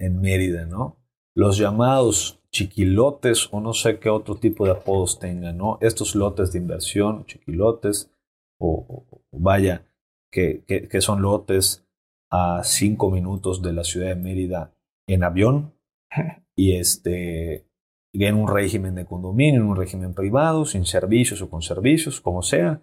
en 0.03 0.21
Mérida, 0.21 0.65
¿no? 0.65 0.97
Los 1.35 1.57
llamados 1.57 2.41
chiquilotes 2.51 3.49
o 3.51 3.59
no 3.59 3.73
sé 3.73 3.99
qué 3.99 4.09
otro 4.09 4.35
tipo 4.35 4.65
de 4.65 4.71
apodos 4.71 5.19
tengan, 5.19 5.57
¿no? 5.57 5.77
Estos 5.81 6.15
lotes 6.15 6.51
de 6.51 6.59
inversión, 6.59 7.25
chiquilotes, 7.25 8.11
o, 8.59 9.05
vaya, 9.31 9.85
que, 10.31 10.63
que, 10.65 11.01
son 11.01 11.21
lotes 11.21 11.85
a 12.31 12.61
cinco 12.63 13.11
minutos 13.11 13.61
de 13.61 13.73
la 13.73 13.83
ciudad 13.83 14.09
de 14.09 14.15
Mérida 14.15 14.73
en 15.07 15.23
avión 15.23 15.73
y 16.55 16.75
este 16.75 17.67
en 18.13 18.35
un 18.35 18.47
régimen 18.47 18.93
de 18.93 19.05
condominio, 19.05 19.61
en 19.61 19.67
un 19.67 19.75
régimen 19.75 20.13
privado, 20.13 20.65
sin 20.65 20.85
servicios 20.85 21.41
o 21.41 21.49
con 21.49 21.63
servicios, 21.63 22.21
como 22.21 22.43
sea. 22.43 22.81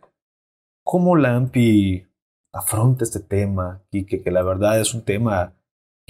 ¿Cómo 0.84 1.16
la 1.16 1.36
AMPI 1.36 2.06
afronta 2.52 3.04
este 3.04 3.20
tema 3.20 3.84
y 3.92 4.04
que, 4.04 4.22
que 4.22 4.30
la 4.32 4.42
verdad 4.42 4.80
es 4.80 4.92
un 4.92 5.04
tema 5.04 5.54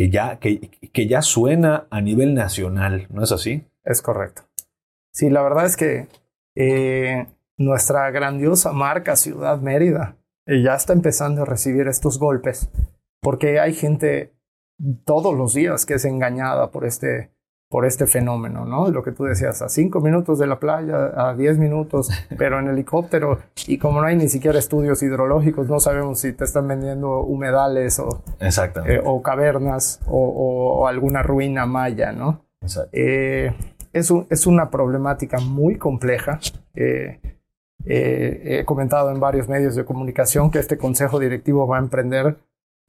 que 0.00 0.08
ya, 0.08 0.38
que, 0.38 0.70
que 0.94 1.06
ya 1.06 1.20
suena 1.20 1.86
a 1.90 2.00
nivel 2.00 2.32
nacional, 2.32 3.06
¿no 3.10 3.22
es 3.22 3.32
así? 3.32 3.66
Es 3.84 4.00
correcto. 4.00 4.44
Sí, 5.12 5.28
la 5.28 5.42
verdad 5.42 5.66
es 5.66 5.76
que 5.76 6.08
eh, 6.56 7.26
nuestra 7.58 8.10
grandiosa 8.10 8.72
marca 8.72 9.14
Ciudad 9.14 9.60
Mérida 9.60 10.16
eh, 10.46 10.62
ya 10.62 10.74
está 10.74 10.94
empezando 10.94 11.42
a 11.42 11.44
recibir 11.44 11.86
estos 11.86 12.18
golpes 12.18 12.70
porque 13.20 13.60
hay 13.60 13.74
gente 13.74 14.32
todos 15.04 15.36
los 15.36 15.52
días 15.52 15.84
que 15.84 15.92
es 15.92 16.06
engañada 16.06 16.70
por 16.70 16.86
este, 16.86 17.30
por 17.70 17.86
este 17.86 18.08
fenómeno, 18.08 18.66
¿no? 18.66 18.90
Lo 18.90 19.04
que 19.04 19.12
tú 19.12 19.24
decías, 19.24 19.62
a 19.62 19.68
cinco 19.68 20.00
minutos 20.00 20.40
de 20.40 20.48
la 20.48 20.58
playa, 20.58 21.12
a 21.14 21.34
diez 21.34 21.56
minutos, 21.56 22.10
pero 22.36 22.58
en 22.58 22.66
helicóptero, 22.66 23.38
y 23.66 23.78
como 23.78 24.00
no 24.00 24.08
hay 24.08 24.16
ni 24.16 24.28
siquiera 24.28 24.58
estudios 24.58 25.02
hidrológicos, 25.04 25.68
no 25.68 25.78
sabemos 25.78 26.18
si 26.18 26.32
te 26.32 26.44
están 26.44 26.66
vendiendo 26.66 27.20
humedales 27.20 28.00
o, 28.00 28.24
eh, 28.40 29.00
o 29.04 29.22
cavernas 29.22 30.00
o, 30.06 30.88
alguna 30.88 31.22
ruina 31.22 31.64
maya, 31.64 32.10
¿no? 32.10 32.44
Eh, 32.90 33.54
es, 33.92 34.12
es, 34.28 34.46
una 34.48 34.68
problemática 34.68 35.38
muy 35.38 35.76
compleja. 35.76 36.40
Eh, 36.74 37.20
he 37.86 38.64
comentado 38.66 39.12
en 39.12 39.20
varios 39.20 39.48
medios 39.48 39.76
de 39.76 39.84
comunicación 39.84 40.50
que 40.50 40.58
este 40.58 40.76
consejo 40.76 41.20
directivo 41.20 41.68
va 41.68 41.76
a 41.76 41.80
emprender 41.80 42.36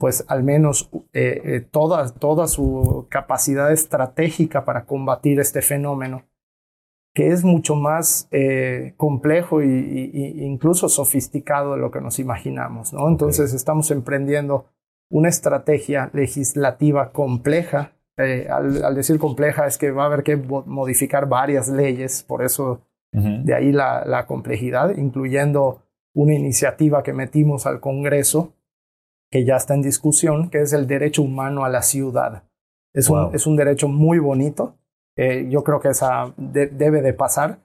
pues 0.02 0.24
al 0.26 0.42
menos 0.42 0.90
eh, 1.12 1.40
eh, 1.44 1.60
toda, 1.60 2.12
toda 2.12 2.48
su 2.48 3.06
capacidad 3.08 3.70
estratégica 3.70 4.64
para 4.64 4.84
combatir 4.84 5.38
este 5.38 5.62
fenómeno, 5.62 6.24
que 7.14 7.28
es 7.28 7.44
mucho 7.44 7.76
más 7.76 8.26
eh, 8.32 8.94
complejo 8.96 9.60
e 9.60 10.34
incluso 10.38 10.88
sofisticado 10.88 11.74
de 11.74 11.78
lo 11.78 11.92
que 11.92 12.00
nos 12.00 12.18
imaginamos. 12.18 12.92
¿no? 12.92 13.08
Entonces 13.08 13.54
estamos 13.54 13.92
emprendiendo 13.92 14.66
una 15.08 15.28
estrategia 15.28 16.10
legislativa 16.12 17.12
compleja. 17.12 17.92
Al, 18.16 18.96
decir 18.96 19.20
compleja 19.20 19.68
es 19.68 19.78
que 19.78 19.92
va 19.92 20.02
a 20.02 20.06
haber 20.06 20.24
que 20.24 20.36
modificar 20.36 21.28
varias 21.28 21.68
leyes, 21.68 22.24
por 22.24 22.42
eso 22.42 22.80
de 23.12 23.54
ahí 23.54 23.70
la, 23.70 24.04
la 24.04 24.26
complejidad, 24.26 24.96
incluyendo 24.96 25.82
una 26.12 26.34
iniciativa 26.34 27.04
que 27.04 27.12
metimos 27.12 27.66
al 27.66 27.78
Congreso 27.78 28.54
que 29.32 29.44
ya 29.46 29.56
está 29.56 29.74
en 29.74 29.82
discusión, 29.82 30.50
que 30.50 30.60
es 30.60 30.74
el 30.74 30.86
derecho 30.86 31.22
humano 31.22 31.64
a 31.64 31.70
la 31.70 31.80
ciudad. 31.80 32.44
Es, 32.94 33.08
un, 33.08 33.34
es 33.34 33.46
un 33.46 33.56
derecho 33.56 33.88
muy 33.88 34.18
bonito. 34.18 34.76
Eh, 35.16 35.48
yo 35.48 35.64
creo 35.64 35.80
que 35.80 35.88
esa 35.88 36.34
debe 36.36 37.00
de 37.00 37.14
pasar. 37.14 37.58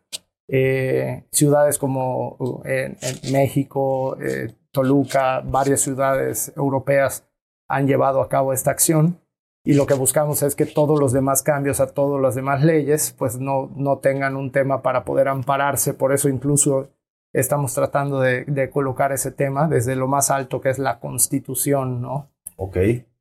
Eh, 0.49 1.25
ciudades 1.29 1.77
como 1.77 2.37
uh, 2.39 2.61
en, 2.63 2.95
México, 3.33 4.17
eh, 4.21 4.53
Toluca, 4.71 5.41
varias 5.41 5.81
ciudades 5.81 6.53
europeas 6.55 7.27
han 7.67 7.85
llevado 7.85 8.21
a 8.21 8.29
cabo 8.29 8.53
esta 8.53 8.71
acción 8.71 9.19
y 9.65 9.73
lo 9.73 9.85
que 9.85 9.93
buscamos 9.93 10.43
es 10.43 10.55
que 10.55 10.65
todos 10.65 10.97
los 10.97 11.11
demás 11.11 11.43
cambios 11.43 11.81
a 11.81 11.87
todas 11.87 12.21
las 12.21 12.35
demás 12.35 12.63
leyes 12.63 13.13
pues 13.17 13.37
no, 13.37 13.69
no 13.75 13.97
tengan 13.97 14.37
un 14.37 14.53
tema 14.53 14.81
para 14.81 15.03
poder 15.03 15.27
ampararse. 15.27 15.93
Por 15.93 16.13
eso 16.13 16.29
incluso 16.29 16.87
estamos 17.33 17.73
tratando 17.73 18.19
de, 18.19 18.69
colocar 18.71 19.11
ese 19.11 19.31
tema 19.31 19.67
desde 19.67 19.95
lo 19.95 20.07
más 20.07 20.31
alto 20.31 20.61
que 20.61 20.69
es 20.69 20.79
la 20.79 20.99
constitución, 20.99 22.01
¿no? 22.01 22.29
Ok. 22.55 22.77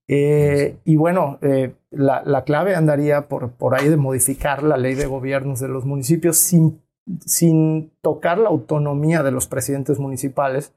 Eh, 0.09 0.77
y 0.85 0.97
bueno, 0.97 1.39
eh, 1.43 1.75
la, 1.91 2.45
clave 2.45 2.75
andaría 2.75 3.29
por, 3.29 3.53
por 3.53 3.75
ahí 3.75 3.89
de 3.89 3.97
modificar 3.97 4.63
la 4.63 4.77
ley 4.77 4.95
de 4.95 5.07
gobiernos 5.07 5.61
de 5.61 5.69
los 5.69 5.85
municipios 5.85 6.37
sin, 6.37 6.81
sin 7.25 7.93
tocar 8.03 8.39
la 8.39 8.49
autonomía 8.49 9.23
de 9.23 9.33
los 9.33 9.49
presidentes 9.49 9.99
municipales, 9.99 10.75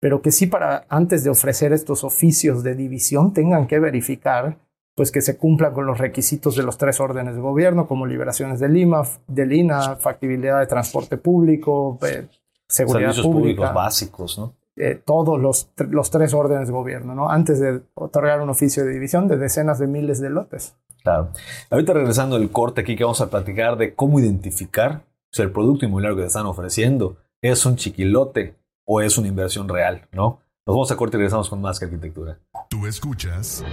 pero 0.00 0.22
que 0.22 0.32
sí 0.32 0.46
para 0.46 0.86
antes 0.88 1.24
de 1.24 1.30
ofrecer 1.30 1.72
estos 1.72 2.04
oficios 2.04 2.62
de 2.62 2.74
división 2.74 3.34
tengan 3.34 3.66
que 3.66 3.78
verificar 3.78 4.58
pues 4.94 5.12
que 5.12 5.22
se 5.22 5.38
cumplan 5.38 5.72
con 5.72 5.86
los 5.86 5.98
requisitos 5.98 6.56
de 6.56 6.62
los 6.62 6.76
tres 6.76 7.00
órdenes 7.00 7.34
de 7.34 7.40
gobierno, 7.40 7.86
como 7.86 8.06
liberaciones 8.06 8.60
de 8.60 8.68
Lima, 8.68 9.02
de 9.28 9.46
Lina, 9.46 9.96
factibilidad 9.96 10.60
de 10.60 10.66
transporte 10.66 11.16
público, 11.16 11.98
eh, 12.02 12.26
seguridad 12.70 13.12
Servicios 13.12 13.26
públicos 13.26 13.74
básicos, 13.74 14.38
¿no? 14.38 14.54
Eh, 14.76 14.94
todos 14.94 15.38
los, 15.38 15.68
los, 15.90 16.10
tres 16.10 16.32
órdenes 16.32 16.68
de 16.68 16.72
gobierno, 16.72 17.14
¿no? 17.14 17.28
Antes 17.28 17.60
de 17.60 17.82
otorgar 17.94 18.40
un 18.40 18.48
oficio 18.48 18.84
de 18.84 18.92
división 18.92 19.28
de 19.28 19.36
decenas 19.36 19.78
de 19.78 19.86
miles 19.86 20.20
de 20.20 20.30
lotes. 20.30 20.74
Claro. 21.02 21.30
Ahorita 21.70 21.92
regresando 21.92 22.36
el 22.36 22.50
corte 22.50 22.80
aquí 22.80 22.96
que 22.96 23.04
vamos 23.04 23.20
a 23.20 23.28
platicar 23.28 23.76
de 23.76 23.94
cómo 23.94 24.20
identificar 24.20 25.02
si 25.32 25.42
el 25.42 25.50
producto 25.50 25.84
inmobiliario 25.84 26.16
que 26.16 26.22
te 26.22 26.28
están 26.28 26.46
ofreciendo 26.46 27.16
es 27.42 27.66
un 27.66 27.76
chiquilote 27.76 28.54
o 28.86 29.00
es 29.00 29.18
una 29.18 29.28
inversión 29.28 29.68
real, 29.68 30.08
¿no? 30.12 30.40
Nos 30.66 30.76
vamos 30.76 30.92
a 30.92 30.96
corte 30.96 31.16
y 31.16 31.18
regresamos 31.18 31.50
con 31.50 31.60
más 31.60 31.78
que 31.78 31.86
arquitectura. 31.86 32.38
Tú 32.68 32.86
escuchas 32.86 33.64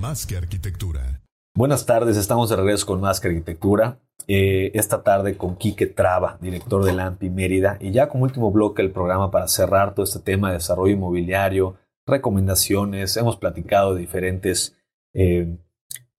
más 0.00 0.26
que 0.26 0.36
arquitectura. 0.36 1.20
Buenas 1.56 1.86
tardes, 1.86 2.16
estamos 2.16 2.50
de 2.50 2.56
regreso 2.56 2.84
con 2.84 3.00
Más 3.00 3.20
que 3.20 3.28
Arquitectura. 3.28 4.00
Eh, 4.26 4.70
esta 4.74 5.02
tarde 5.02 5.36
con 5.36 5.56
Quique 5.56 5.86
Traba, 5.86 6.38
director 6.40 6.82
de 6.84 6.94
LAMPI 6.94 7.28
Mérida. 7.28 7.76
Y 7.80 7.90
ya 7.90 8.08
como 8.08 8.24
último 8.24 8.50
bloque 8.50 8.82
del 8.82 8.90
programa 8.90 9.30
para 9.30 9.48
cerrar 9.48 9.94
todo 9.94 10.04
este 10.04 10.20
tema 10.20 10.48
de 10.48 10.54
desarrollo 10.54 10.94
inmobiliario, 10.94 11.76
recomendaciones. 12.06 13.16
Hemos 13.16 13.36
platicado 13.36 13.94
de 13.94 14.00
diferentes 14.00 14.76
eh, 15.12 15.58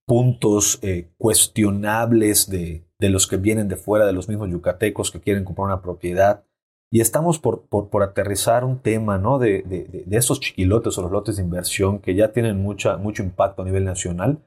puntos 0.05 0.79
eh, 0.83 1.09
cuestionables 1.17 2.49
de, 2.49 2.85
los 2.99 3.27
que 3.27 3.37
vienen 3.37 3.67
de 3.67 3.75
fuera, 3.75 4.05
de 4.05 4.13
los 4.13 4.29
mismos 4.29 4.49
yucatecos 4.49 5.11
que 5.11 5.21
quieren 5.21 5.43
comprar 5.43 5.65
una 5.65 5.81
propiedad. 5.81 6.43
Y 6.91 7.01
estamos 7.01 7.39
por, 7.39 7.67
por, 7.67 8.03
aterrizar 8.03 8.63
un 8.63 8.79
tema 8.79 9.17
¿no? 9.17 9.39
de, 9.39 9.63
de, 9.63 10.03
de, 10.05 10.17
estos 10.17 10.39
chiquilotes 10.39 10.97
o 10.97 11.01
los 11.01 11.11
lotes 11.11 11.37
de 11.37 11.43
inversión 11.43 11.99
que 11.99 12.13
ya 12.13 12.31
tienen 12.31 12.61
mucha, 12.61 12.97
mucho 12.97 13.23
impacto 13.23 13.63
a 13.63 13.65
nivel 13.65 13.83
nacional 13.83 14.39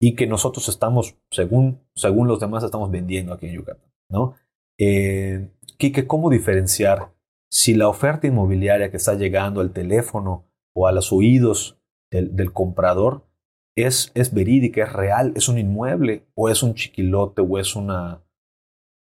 y 0.00 0.14
que 0.14 0.26
nosotros 0.26 0.68
estamos, 0.68 1.16
según, 1.30 1.80
según 1.94 2.28
los 2.28 2.40
demás, 2.40 2.64
estamos 2.64 2.90
vendiendo 2.90 3.32
aquí 3.32 3.46
en 3.46 3.54
Yucatán. 3.54 3.90
¿no? 4.08 4.34
Eh, 4.78 5.50
¿cómo 6.06 6.30
diferenciar 6.30 7.12
si 7.50 7.74
la 7.74 7.88
oferta 7.88 8.26
inmobiliaria 8.26 8.90
que 8.90 8.96
está 8.96 9.14
llegando 9.14 9.60
al 9.60 9.72
teléfono 9.72 10.46
o 10.74 10.86
a 10.86 10.92
los 10.92 11.12
oídos 11.12 11.80
del, 12.10 12.52
comprador 12.52 13.26
es, 13.76 14.12
es 14.14 14.32
verídica, 14.32 14.84
es 14.84 14.92
real, 14.92 15.32
es 15.34 15.48
un 15.48 15.58
inmueble 15.58 16.26
o 16.34 16.48
es 16.48 16.62
un 16.62 16.74
chiquilote 16.74 17.42
o 17.42 17.58
es 17.58 17.76
una 17.76 18.22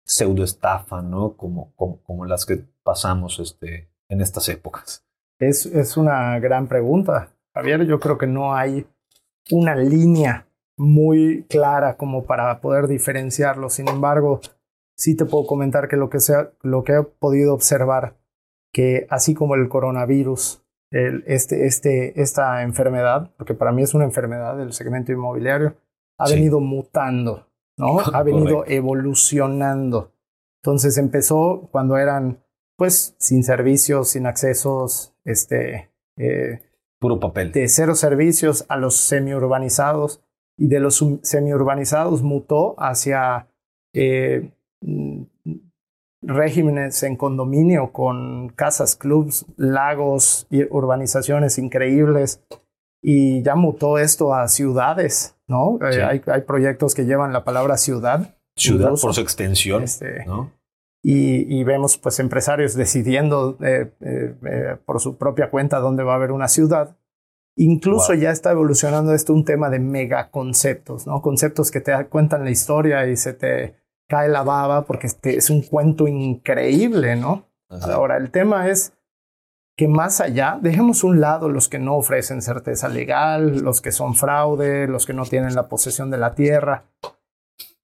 pseudoestafa, 0.05 1.01
¿no? 1.01 1.35
Como, 1.35 1.73
como, 1.75 2.01
como 2.03 2.25
las 2.25 2.45
que 2.45 2.63
pasamos 2.83 3.39
este, 3.39 3.89
en 4.09 4.21
estas 4.21 4.47
épocas. 4.49 5.05
Es, 5.39 5.65
es 5.65 5.97
una 5.97 6.39
gran 6.39 6.67
pregunta, 6.67 7.35
Javier. 7.53 7.85
Yo 7.85 7.99
creo 7.99 8.17
que 8.17 8.27
no 8.27 8.55
hay 8.55 8.87
una 9.51 9.75
línea 9.75 10.46
muy 10.77 11.45
clara 11.49 11.97
como 11.97 12.25
para 12.25 12.61
poder 12.61 12.87
diferenciarlo. 12.87 13.69
Sin 13.69 13.89
embargo, 13.89 14.39
sí 14.95 15.15
te 15.15 15.25
puedo 15.25 15.45
comentar 15.45 15.87
que 15.87 15.97
lo 15.97 16.09
que, 16.09 16.19
sea, 16.19 16.51
lo 16.61 16.83
que 16.83 16.93
he 16.93 17.03
podido 17.03 17.53
observar, 17.53 18.15
que 18.71 19.07
así 19.09 19.33
como 19.33 19.55
el 19.55 19.67
coronavirus 19.67 20.63
este, 20.89 21.65
este, 21.65 22.21
esta 22.21 22.63
enfermedad, 22.63 23.31
porque 23.37 23.53
para 23.53 23.71
mí 23.71 23.81
es 23.81 23.93
una 23.93 24.05
enfermedad 24.05 24.55
del 24.57 24.71
segmento 24.71 25.11
inmobiliario, 25.11 25.75
ha 26.17 26.29
venido 26.29 26.59
mutando, 26.59 27.47
¿no? 27.77 27.99
Ha 28.13 28.23
venido 28.23 28.63
evolucionando. 28.67 30.13
Entonces 30.63 30.97
empezó 30.97 31.67
cuando 31.71 31.97
eran, 31.97 32.43
pues, 32.77 33.15
sin 33.19 33.43
servicios, 33.43 34.09
sin 34.09 34.25
accesos, 34.25 35.13
este... 35.23 35.91
Eh, 36.17 36.61
Puro 36.99 37.19
papel. 37.19 37.51
De 37.51 37.67
cero 37.67 37.93
servicios 37.93 38.65
a 38.69 38.77
los 38.77 38.95
semiurbanizados 38.97 40.23
y 40.57 40.67
de 40.67 40.79
los 40.79 41.03
semiurbanizados 41.21 42.23
mutó 42.23 42.75
hacia 42.79 43.47
eh, 43.93 44.51
regímenes 46.21 47.03
en 47.03 47.15
condominio 47.15 47.91
con 47.91 48.49
casas, 48.49 48.95
clubs, 48.95 49.45
lagos 49.55 50.47
y 50.49 50.63
urbanizaciones 50.63 51.57
increíbles. 51.59 52.43
Y 53.03 53.43
ya 53.43 53.55
mutó 53.55 53.99
esto 53.99 54.33
a 54.33 54.47
ciudades, 54.47 55.37
¿no? 55.47 55.77
Eh, 55.87 56.03
hay, 56.03 56.21
hay, 56.25 56.41
proyectos 56.41 56.95
que 56.95 57.05
llevan 57.05 57.31
la 57.31 57.43
palabra 57.43 57.77
ciudad. 57.77 58.35
Ciudad 58.55 58.93
por 58.99 59.13
su 59.13 59.21
extensión, 59.21 59.83
este, 59.83 60.25
¿no? 60.25 60.51
Y, 61.03 61.59
y, 61.59 61.63
vemos 61.63 61.97
pues 61.99 62.19
empresarios 62.19 62.73
decidiendo 62.73 63.55
eh, 63.61 63.91
por 64.83 64.99
su 64.99 65.15
propia 65.15 65.51
cuenta 65.51 65.77
dónde 65.77 66.03
va 66.03 66.13
a 66.13 66.15
haber 66.15 66.31
una 66.31 66.47
ciudad. 66.47 66.97
Incluso 67.59 68.13
ya 68.13 68.29
está 68.29 68.51
evolucionando 68.51 69.13
esto 69.13 69.33
un 69.33 69.43
tema 69.43 69.69
de 69.69 69.79
megaconceptos, 69.79 71.07
¿no? 71.07 71.23
Conceptos 71.23 71.71
que 71.71 71.81
te 71.81 71.91
cuentan 72.05 72.43
la 72.43 72.51
historia 72.51 73.07
y 73.07 73.17
se 73.17 73.33
te 73.33 73.75
cae 74.07 74.29
la 74.29 74.43
baba 74.43 74.85
porque 74.85 75.07
este 75.07 75.37
es 75.37 75.49
un 75.49 75.63
cuento 75.63 76.07
increíble, 76.07 77.15
¿no? 77.15 77.49
Ahora, 77.69 78.17
el 78.17 78.29
tema 78.29 78.69
es 78.69 78.93
que 79.75 79.87
más 79.87 80.21
allá, 80.21 80.59
dejemos 80.61 81.03
un 81.03 81.19
lado 81.19 81.49
los 81.49 81.67
que 81.67 81.79
no 81.79 81.95
ofrecen 81.95 82.43
certeza 82.43 82.89
legal, 82.89 83.59
los 83.59 83.81
que 83.81 83.91
son 83.91 84.13
fraude, 84.13 84.87
los 84.87 85.07
que 85.07 85.13
no 85.13 85.25
tienen 85.25 85.55
la 85.55 85.67
posesión 85.67 86.11
de 86.11 86.17
la 86.17 86.35
tierra. 86.35 86.85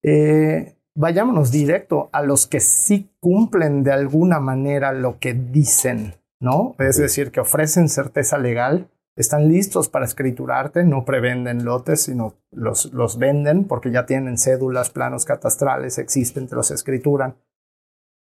Eh, 0.03 0.75
vayámonos 0.95 1.51
directo 1.51 2.09
a 2.11 2.21
los 2.21 2.45
que 2.45 2.59
sí 2.59 3.11
cumplen 3.19 3.83
de 3.83 3.91
alguna 3.91 4.39
manera 4.39 4.91
lo 4.91 5.19
que 5.19 5.33
dicen, 5.33 6.15
¿no? 6.39 6.75
Es 6.77 6.97
decir, 6.97 7.31
que 7.31 7.39
ofrecen 7.39 7.89
certeza 7.89 8.37
legal, 8.37 8.89
están 9.15 9.47
listos 9.47 9.89
para 9.89 10.05
escriturarte, 10.05 10.83
no 10.83 11.05
prevenden 11.05 11.65
lotes, 11.65 12.03
sino 12.03 12.35
los, 12.51 12.91
los 12.93 13.17
venden 13.17 13.65
porque 13.65 13.91
ya 13.91 14.05
tienen 14.05 14.37
cédulas, 14.37 14.89
planos 14.89 15.25
catastrales, 15.25 15.97
existen, 15.97 16.47
te 16.47 16.55
los 16.55 16.71
escrituran. 16.71 17.37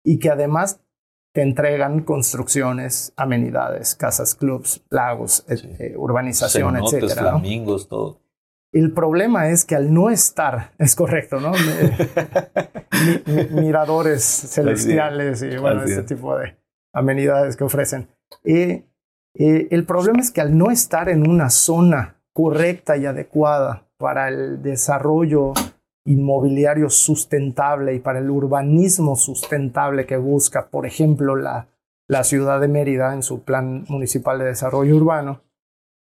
Y 0.05 0.19
que 0.19 0.31
además 0.31 0.81
te 1.33 1.43
entregan 1.43 2.03
construcciones, 2.03 3.12
amenidades, 3.17 3.95
casas, 3.95 4.35
clubs, 4.35 4.85
lagos, 4.91 5.45
eh, 5.49 5.95
urbanización, 5.97 6.77
etc. 6.77 7.12
flamingos, 7.12 7.88
todo. 7.88 8.21
El 8.73 8.93
problema 8.93 9.49
es 9.49 9.64
que 9.64 9.75
al 9.75 9.93
no 9.93 10.11
estar, 10.11 10.73
es 10.79 10.95
correcto, 10.95 11.41
¿no? 11.41 11.53
miradores 13.51 14.23
celestiales 14.25 15.43
y 15.43 15.57
bueno, 15.57 15.83
este 15.83 16.03
tipo 16.03 16.37
de 16.37 16.57
amenidades 16.93 17.57
que 17.57 17.64
ofrecen. 17.64 18.09
Y 18.45 18.85
eh, 19.38 19.68
el 19.70 19.85
problema 19.85 20.18
es 20.18 20.33
que 20.33 20.40
al 20.40 20.59
no 20.59 20.72
estar 20.72 21.09
en 21.09 21.29
una 21.29 21.48
zona 21.48 22.16
correcta 22.33 22.96
y 22.96 23.07
adecuada 23.07 23.88
para 23.96 24.29
el 24.29 24.62
desarrollo 24.62 25.53
inmobiliario 26.05 26.90
sustentable 26.90 27.94
y 27.94 28.01
para 28.01 28.18
el 28.18 28.31
urbanismo 28.31 29.14
sustentable 29.14 30.07
que 30.07 30.16
busca, 30.16 30.68
por 30.70 30.87
ejemplo, 30.87 31.37
la, 31.37 31.68
ciudad 32.24 32.61
de 32.61 32.68
Mérida 32.68 33.14
en 33.14 33.22
su 33.22 33.44
plan 33.44 33.85
municipal 33.88 34.40
de 34.40 34.46
desarrollo 34.46 34.96
urbano, 34.96 35.42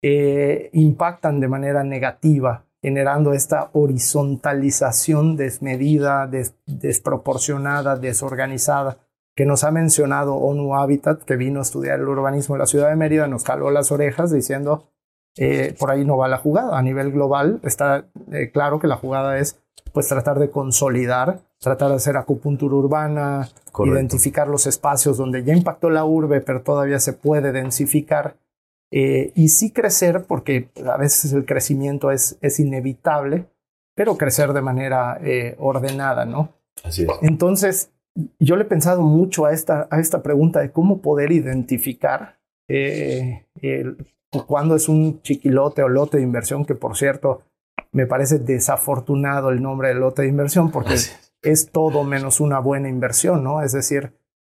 eh, 0.03 0.71
impactan 0.73 1.41
de 1.41 1.49
manera 1.49 1.83
negativa, 1.83 2.67
generando 2.83 3.33
esta 3.33 3.71
horizontalización 3.73 5.37
desmedida, 5.37 6.31
desproporcionada, 6.67 7.97
desorganizada 7.97 8.99
que 9.35 9.47
nos 9.47 9.65
ha 9.65 9.71
mencionado 9.71 10.35
ONU 10.35 10.77
Habitat, 10.77 11.23
que 11.23 11.37
vino 11.37 11.59
a 11.59 11.63
estudiar 11.63 11.99
el 11.99 12.09
urbanismo 12.09 12.55
en 12.55 12.61
la 12.61 12.67
ciudad 12.67 12.89
de 12.89 12.97
Mérida, 12.97 13.27
nos 13.27 13.43
caló 13.43 13.71
las 13.71 13.91
orejas 13.91 14.31
diciendo, 14.33 14.89
eh, 15.37 15.75
por 15.79 15.91
ahí 15.91 16.05
no 16.05 16.17
va 16.17 16.29
la 16.29 16.39
jugada. 16.39 16.79
A 16.79 16.83
nivel 16.83 17.11
global 17.11 17.61
está 17.65 18.07
eh, 18.31 18.51
claro 18.53 18.79
que 18.79 18.87
la 18.87 18.97
jugada 18.97 19.39
es 19.39 19.61
pues 19.93 20.09
tratar 20.09 20.39
de 20.39 20.51
consolidar, 20.51 21.41
tratar 21.59 21.91
de 21.91 21.97
hacer 21.97 22.17
acupuntura 22.17 22.75
urbana, 22.75 23.49
identificar 23.85 24.49
los 24.49 24.67
espacios 24.67 25.17
donde 25.17 25.45
ya 25.45 25.55
impactó 25.55 25.91
la 25.91 26.05
urbe, 26.05 26.41
pero 26.41 26.63
todavía 26.63 27.01
se 27.01 27.13
puede 27.13 27.53
densificar. 27.53 28.37
Eh, 28.91 29.33
y 29.35 29.49
sí 29.49 29.73
crecer, 29.73 30.25
porque 30.27 30.69
a 30.85 30.97
veces 30.97 31.33
el 31.33 31.45
crecimiento 31.45 32.11
es, 32.11 32.39
es 32.41 32.61
inevitable, 32.61 33.47
pero 33.97 34.17
crecer 34.17 34.53
de 34.53 34.63
manera 34.63 35.21
ordenada, 35.59 36.25
¿no? 36.25 36.51
Así 36.83 37.03
es. 37.03 37.09
Entonces, 37.23 37.91
yo 38.39 38.57
le 38.57 38.63
he 38.63 38.67
pensado 38.67 39.03
mucho 39.03 39.47
a 39.47 39.53
esta, 39.53 39.89
a 39.91 40.01
esta 40.01 40.23
pregunta 40.23 40.61
de 40.61 40.71
cómo 40.71 41.01
poder 41.01 41.33
identificar 41.33 42.39
eh, 42.69 43.47
cuándo 44.47 44.77
es 44.77 44.89
un 44.89 45.21
chiquilote 45.23 45.83
o 45.83 45.89
lote 45.89 46.19
de 46.19 46.23
inversión, 46.23 46.65
que 46.65 46.75
por 46.75 46.97
cierto 46.97 47.43
me 47.93 48.07
parece 48.07 48.39
desafortunado 48.39 49.51
el 49.51 49.63
nombre 49.63 49.89
de 49.89 49.95
lote 49.95 50.23
de 50.23 50.29
inversión 50.29 50.71
porque 50.71 50.95
es. 51.43 51.71
todo 51.71 52.05
menos 52.05 52.41
una 52.41 52.59
buena 52.59 52.89
inversión, 52.89 53.45
¿no? 53.45 53.63
Es 53.63 53.73
decir, 53.73 54.13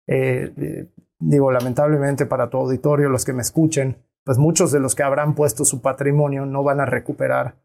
eh, 0.07 0.53
eh, 0.57 0.87
digo, 1.18 1.53
lamentablemente 1.53 2.27
para 2.27 2.51
tu 2.51 2.59
auditorio, 2.59 3.09
los 3.09 3.25
que 3.25 3.33
me 3.33 3.42
escuchen, 3.42 3.99
pues 4.25 4.38
muchos 4.38 4.73
de 4.73 4.81
los 4.81 4.94
que 4.94 5.03
habrán 5.03 5.35
puesto 5.35 5.64
su 5.64 5.81
patrimonio 5.81 6.47
no 6.47 6.62
van 6.62 6.81
a 6.81 6.87
recuperar 6.87 7.57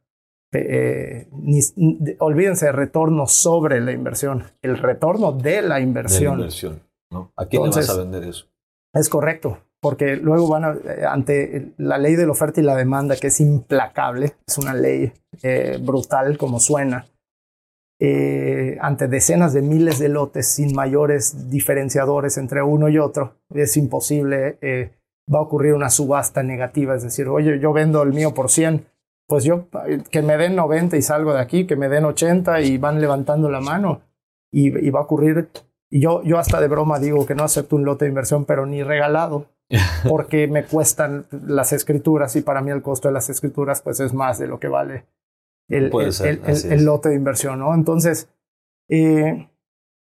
eh, 0.54 1.28
ni, 1.32 1.60
olvídense 2.20 2.68
de 2.68 2.72
retorno 2.72 3.28
sobre 3.28 3.82
la 3.82 3.92
inversión, 3.92 4.44
el 4.62 4.78
retorno 4.78 5.32
de 5.32 5.62
la 5.62 5.80
inversión. 5.80 6.22
De 6.22 6.28
la 6.28 6.44
inversión 6.44 6.82
¿no? 7.12 7.32
¿A 7.36 7.46
quién 7.46 7.63
le 7.63 7.70
vas 7.70 7.89
a 7.89 7.98
vender 7.98 8.24
eso? 8.24 8.46
Es 8.94 9.10
correcto, 9.10 9.60
porque 9.82 10.16
luego 10.16 10.48
van 10.48 10.66
a, 10.66 10.74
eh, 10.74 11.06
ante 11.08 11.74
la 11.78 11.98
ley 11.98 12.16
de 12.16 12.26
la 12.26 12.32
oferta 12.32 12.62
y 12.62 12.63
la 12.63 12.76
demanda, 12.76 13.16
que 13.16 13.28
es 13.28 13.39
implacable, 13.39 14.36
es 14.48 14.58
una 14.58 14.74
ley 14.74 15.12
eh, 15.42 15.80
brutal 15.82 16.38
como 16.38 16.60
suena, 16.60 17.08
ante 18.82 19.08
decenas 19.08 19.54
de 19.54 19.62
miles 19.62 19.98
de 19.98 20.10
lotes 20.10 20.50
sin 20.50 20.76
mayores 20.76 21.50
diferenciadores 21.50 22.38
entre 22.38 22.62
uno 22.62 22.89
y 22.89 22.98
otro, 22.98 23.38
es 23.54 23.78
imposible, 23.78 24.58
va 25.34 25.39
a 25.39 25.44
ocurrir 25.44 25.74
una 25.74 25.89
subasta 25.89 26.44
negativa, 26.44 26.96
es 26.96 27.04
decir, 27.04 27.30
oye, 27.30 27.60
yo 27.62 27.72
vendo 27.72 28.04
el 28.04 28.12
mío 28.12 28.34
por 28.34 28.50
100 28.50 28.86
pues 29.28 29.44
yo, 29.44 29.68
que 30.12 30.22
me 30.22 30.38
den 30.38 30.56
90 30.56 30.98
y 30.98 31.02
salgo 31.02 31.34
de 31.34 31.42
aquí, 31.42 31.66
que 31.66 31.76
me 31.76 31.90
den 31.90 32.06
80 32.06 32.62
y 32.62 32.78
van 32.78 33.02
levantando 33.02 33.50
la 33.50 33.62
mano 33.62 34.02
y, 34.52 34.90
va 34.90 35.00
a 35.00 35.04
ocurrir. 35.04 35.50
Y 35.90 36.02
yo, 36.02 36.24
yo 36.24 36.38
hasta 36.40 36.60
de 36.60 36.68
broma 36.68 37.00
digo 37.00 37.26
que 37.26 37.36
no 37.36 37.44
acepto 37.44 37.76
un 37.76 37.86
lote 37.86 38.06
de 38.06 38.10
inversión, 38.10 38.46
pero 38.46 38.66
ni 38.66 38.84
regalado, 38.84 39.48
porque 40.10 40.48
me 40.48 40.66
cuestan 40.66 41.26
las 41.32 41.74
escrituras 41.74 42.36
y 42.36 42.42
para 42.42 42.62
mí 42.62 42.72
el 42.72 42.82
costo 42.82 43.08
de 43.08 43.14
las 43.14 43.30
escrituras 43.30 43.82
pues 43.82 44.00
es 44.00 44.14
más 44.14 44.40
de 44.40 44.48
lo 44.48 44.60
que 44.60 44.68
vale 44.68 45.06
el, 45.70 45.92
el, 46.70 46.86
lote 46.86 47.10
de 47.10 47.16
inversión, 47.16 47.60
¿no? 47.60 47.74
Entonces, 47.74 48.30
eh, 48.90 49.50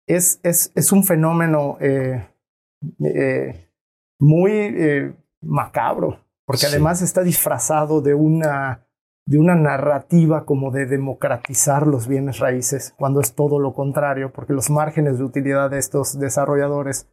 es, 0.07 0.41
es, 0.43 0.73
es, 0.75 0.93
un 0.93 1.05
fenómeno 1.05 1.79
eh, 1.81 2.27
eh, 3.05 3.69
muy 4.19 5.15
macabro, 5.41 6.21
porque 6.45 6.67
además 6.67 7.03
está 7.03 7.23
disfrazado 7.23 8.01
de 8.01 8.15
una 8.15 8.87
de 9.25 9.39
una 9.39 9.55
narrativa 9.55 10.45
como 10.45 10.71
de 10.71 10.87
democratizar 10.87 11.87
los 11.87 12.09
bienes 12.09 12.39
raíces, 12.39 12.95
cuando 12.99 13.21
es 13.21 13.35
todo 13.35 13.59
lo 13.61 13.73
contrario, 13.73 14.33
porque 14.33 14.53
los 14.53 14.71
márgenes 14.71 15.19
de 15.19 15.25
utilidad 15.25 15.71
de 15.71 15.79
estos 15.79 16.19
desarrolladores, 16.19 17.09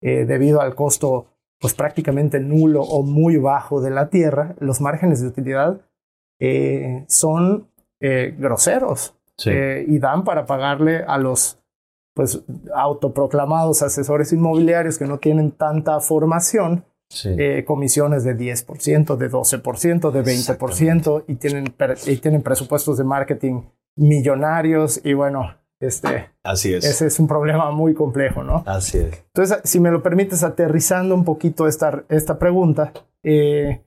eh, 0.00 0.24
debido 0.24 0.60
al 0.60 0.74
costo 0.74 1.26
pues 1.60 1.74
prácticamente 1.74 2.38
nulo 2.38 2.82
o 2.82 3.02
muy 3.02 3.36
bajo 3.36 3.80
de 3.80 3.90
la 3.90 4.10
tierra, 4.10 4.54
los 4.60 4.80
márgenes 4.80 5.20
de 5.20 5.26
utilidad 5.26 5.80
eh, 6.38 7.04
son 7.08 7.68
eh, 8.00 8.36
groseros 8.38 9.16
y 9.44 9.98
dan 9.98 10.24
para 10.24 10.46
pagarle 10.46 11.04
a 11.06 11.18
los 11.18 11.60
pues 12.14 12.42
autoproclamados 12.74 13.82
asesores 13.82 14.32
inmobiliarios 14.32 14.98
que 14.98 15.06
no 15.06 15.18
tienen 15.18 15.52
tanta 15.52 16.00
formación 16.00 16.84
eh, 17.24 17.64
comisiones 17.66 18.24
de 18.24 18.36
10%, 18.36 19.16
de 19.16 19.30
12%, 19.30 20.10
de 20.10 20.22
20% 20.22 21.24
y 21.26 21.34
tienen, 21.36 21.74
y 22.06 22.16
tienen 22.16 22.42
presupuestos 22.42 22.98
de 22.98 23.04
marketing 23.04 23.62
millonarios 23.96 25.00
y 25.04 25.14
bueno, 25.14 25.54
este, 25.80 26.30
Así 26.42 26.74
es. 26.74 26.84
ese 26.84 27.06
es 27.06 27.20
un 27.20 27.28
problema 27.28 27.70
muy 27.70 27.94
complejo, 27.94 28.42
¿no? 28.42 28.62
Así 28.66 28.98
es. 28.98 29.24
Entonces, 29.34 29.60
si 29.64 29.80
me 29.80 29.90
lo 29.90 30.02
permites, 30.02 30.42
aterrizando 30.42 31.14
un 31.14 31.24
poquito 31.24 31.66
esta, 31.66 32.04
esta 32.08 32.38
pregunta, 32.38 32.92
eh, 33.22 33.82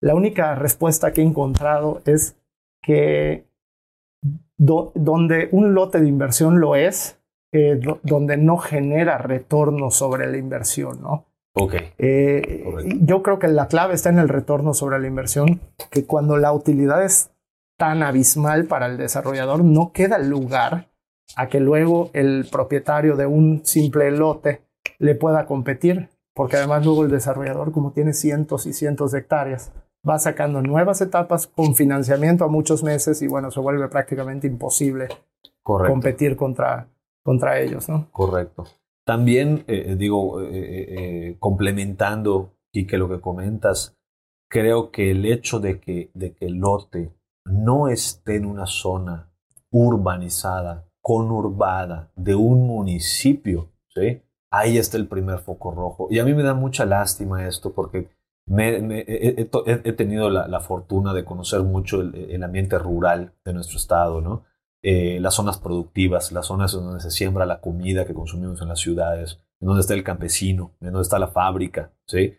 la 0.00 0.14
única 0.14 0.54
respuesta 0.54 1.12
que 1.12 1.22
he 1.22 1.24
encontrado 1.24 2.02
es 2.06 2.36
que 2.82 3.46
donde 4.56 5.48
un 5.52 5.74
lote 5.74 6.00
de 6.00 6.08
inversión 6.08 6.60
lo 6.60 6.74
es, 6.74 7.20
eh, 7.52 7.80
donde 8.02 8.36
no 8.36 8.58
genera 8.58 9.18
retorno 9.18 9.90
sobre 9.90 10.30
la 10.30 10.36
inversión, 10.36 11.00
¿no? 11.00 11.27
Eh, 11.98 12.64
yo 13.00 13.22
creo 13.22 13.38
que 13.38 13.48
la 13.48 13.68
clave 13.68 13.94
está 13.94 14.10
en 14.10 14.18
el 14.18 14.28
retorno 14.28 14.74
sobre 14.74 14.98
la 14.98 15.06
inversión, 15.06 15.60
que 15.90 16.04
cuando 16.04 16.36
la 16.36 16.52
utilidad 16.52 17.04
es 17.04 17.30
tan 17.76 18.02
abismal 18.02 18.64
para 18.64 18.86
el 18.86 18.96
desarrollador, 18.96 19.64
no 19.64 19.92
queda 19.92 20.18
lugar 20.18 20.88
a 21.36 21.48
que 21.48 21.60
luego 21.60 22.10
el 22.12 22.46
propietario 22.50 23.16
de 23.16 23.26
un 23.26 23.64
simple 23.64 24.10
lote 24.10 24.62
le 24.98 25.14
pueda 25.14 25.46
competir, 25.46 26.08
porque 26.34 26.56
además 26.56 26.84
luego 26.84 27.04
el 27.04 27.10
desarrollador, 27.10 27.72
como 27.72 27.92
tiene 27.92 28.12
cientos 28.12 28.66
y 28.66 28.72
cientos 28.72 29.12
de 29.12 29.20
hectáreas, 29.20 29.72
va 30.08 30.18
sacando 30.18 30.62
nuevas 30.62 31.00
etapas 31.00 31.46
con 31.46 31.74
financiamiento 31.74 32.44
a 32.44 32.48
muchos 32.48 32.82
meses 32.82 33.20
y 33.22 33.28
bueno, 33.28 33.50
se 33.50 33.60
vuelve 33.60 33.88
prácticamente 33.88 34.46
imposible 34.46 35.08
competir 35.62 36.36
contra, 36.36 36.88
contra 37.22 37.60
ellos, 37.60 37.88
¿no? 37.88 38.08
Correcto. 38.10 38.64
También, 39.08 39.64
eh, 39.68 39.84
eh, 39.86 39.96
digo, 39.96 40.42
eh, 40.42 41.34
complementando, 41.38 42.52
y 42.70 42.86
que 42.86 42.98
lo 42.98 43.08
que 43.08 43.22
comentas, 43.22 43.96
creo 44.50 44.90
que 44.90 45.12
el 45.12 45.24
hecho 45.24 45.60
de 45.60 45.80
que, 45.80 46.10
de 46.12 46.34
que 46.34 46.44
el 46.44 46.56
lote 46.56 47.14
no 47.46 47.88
esté 47.88 48.36
en 48.36 48.44
una 48.44 48.66
zona 48.66 49.32
urbanizada, 49.70 50.90
conurbada, 51.00 52.12
de 52.16 52.34
un 52.34 52.66
municipio, 52.66 53.70
ahí 54.50 54.76
está 54.76 54.98
el 54.98 55.08
primer 55.08 55.38
foco 55.38 55.70
rojo. 55.70 56.08
Y 56.10 56.18
a 56.18 56.24
mí 56.26 56.34
me 56.34 56.42
da 56.42 56.52
mucha 56.52 56.84
lástima 56.84 57.48
esto 57.48 57.72
porque 57.72 58.10
he, 58.46 59.92
tenido 59.96 60.28
la, 60.28 60.60
fortuna 60.60 61.14
de 61.14 61.24
conocer 61.24 61.62
mucho 61.62 62.02
el, 62.02 62.42
ambiente 62.42 62.78
rural 62.78 63.32
de 63.42 63.54
nuestro 63.54 63.78
estado, 63.78 64.20
¿no? 64.20 64.44
Eh, 64.82 65.18
las 65.20 65.34
zonas 65.34 65.58
productivas, 65.58 66.30
las 66.30 66.46
zonas 66.46 66.72
donde 66.72 67.00
se 67.00 67.10
siembra 67.10 67.46
la 67.46 67.60
comida 67.60 68.06
que 68.06 68.14
consumimos 68.14 68.62
en 68.62 68.68
las 68.68 68.78
ciudades, 68.78 69.40
en 69.60 69.66
donde 69.66 69.80
está 69.80 69.94
el 69.94 70.04
campesino, 70.04 70.76
en 70.80 70.92
donde 70.92 71.02
está 71.02 71.18
la 71.18 71.28
fábrica, 71.28 71.90
¿sí? 72.06 72.36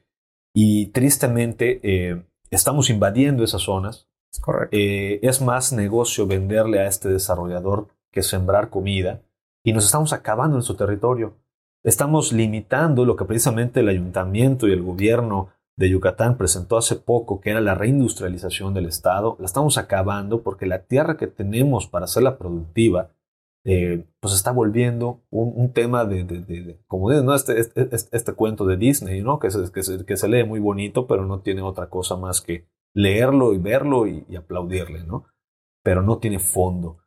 Y 0.54 0.88
tristemente 0.88 1.80
eh, 1.84 2.24
estamos 2.50 2.90
invadiendo 2.90 3.44
esas 3.44 3.64
zonas. 3.64 4.08
Es 4.32 4.40
correcto. 4.40 4.76
Eh, 4.78 5.20
es 5.22 5.42
más 5.42 5.74
negocio 5.74 6.28
venderle 6.28 6.80
a 6.80 6.88
este 6.88 7.10
desarrollador 7.10 7.90
que 8.12 8.24
sembrar 8.24 8.70
comida 8.70 9.22
y 9.64 9.74
nos 9.74 9.86
estamos 9.86 10.14
acabando 10.14 10.56
en 10.56 10.64
su 10.64 10.76
territorio. 10.76 11.36
Estamos 11.84 12.32
limitando 12.32 13.06
lo 13.06 13.16
que 13.16 13.26
precisamente 13.26 13.82
el 13.82 13.90
ayuntamiento 13.90 14.68
y 14.68 14.72
el 14.72 14.82
gobierno 14.82 15.50
de 15.80 15.90
Yucatán 15.90 16.38
presentó 16.38 16.76
hace 16.76 16.98
poco, 16.98 17.40
que 17.40 17.52
era 17.52 17.62
la 17.62 17.74
reindustrialización 17.74 18.74
del 18.74 18.86
Estado, 18.86 19.38
la 19.40 19.46
estamos 19.46 19.78
acabando 19.78 20.44
porque 20.44 20.66
la 20.66 20.84
tierra 20.84 21.16
que 21.16 21.26
tenemos 21.26 21.88
para 21.88 22.04
hacerla 22.04 22.38
productiva, 22.38 23.12
eh, 23.64 24.06
pues 24.20 24.34
está 24.34 24.52
volviendo 24.52 25.22
un, 25.30 25.72
tema 25.72 26.04
de, 26.04 26.82
como 26.86 27.10
¿no? 27.10 27.34
Este, 27.34 27.58
este, 27.62 27.88
este, 27.94 28.18
este, 28.18 28.34
cuento 28.34 28.66
de 28.66 28.76
Disney, 28.76 29.22
¿no? 29.22 29.40
Que 29.40 29.52
se, 29.52 29.72
que, 29.72 30.18
se, 30.18 30.28
lee 30.28 30.44
muy 30.44 30.60
bonito, 30.60 31.08
pero 31.08 31.26
no 31.26 31.40
tiene 31.40 31.62
otra 31.62 31.88
cosa 31.88 32.18
más 32.18 32.42
que 32.42 32.68
leerlo 32.94 33.54
y 33.54 33.58
verlo 33.58 34.06
y, 34.06 34.26
y 34.28 34.36
aplaudirle, 34.36 35.06
¿no? 35.06 35.28
Pero 35.82 36.02
no 36.02 36.18
tiene 36.18 36.40
fondo. 36.40 36.98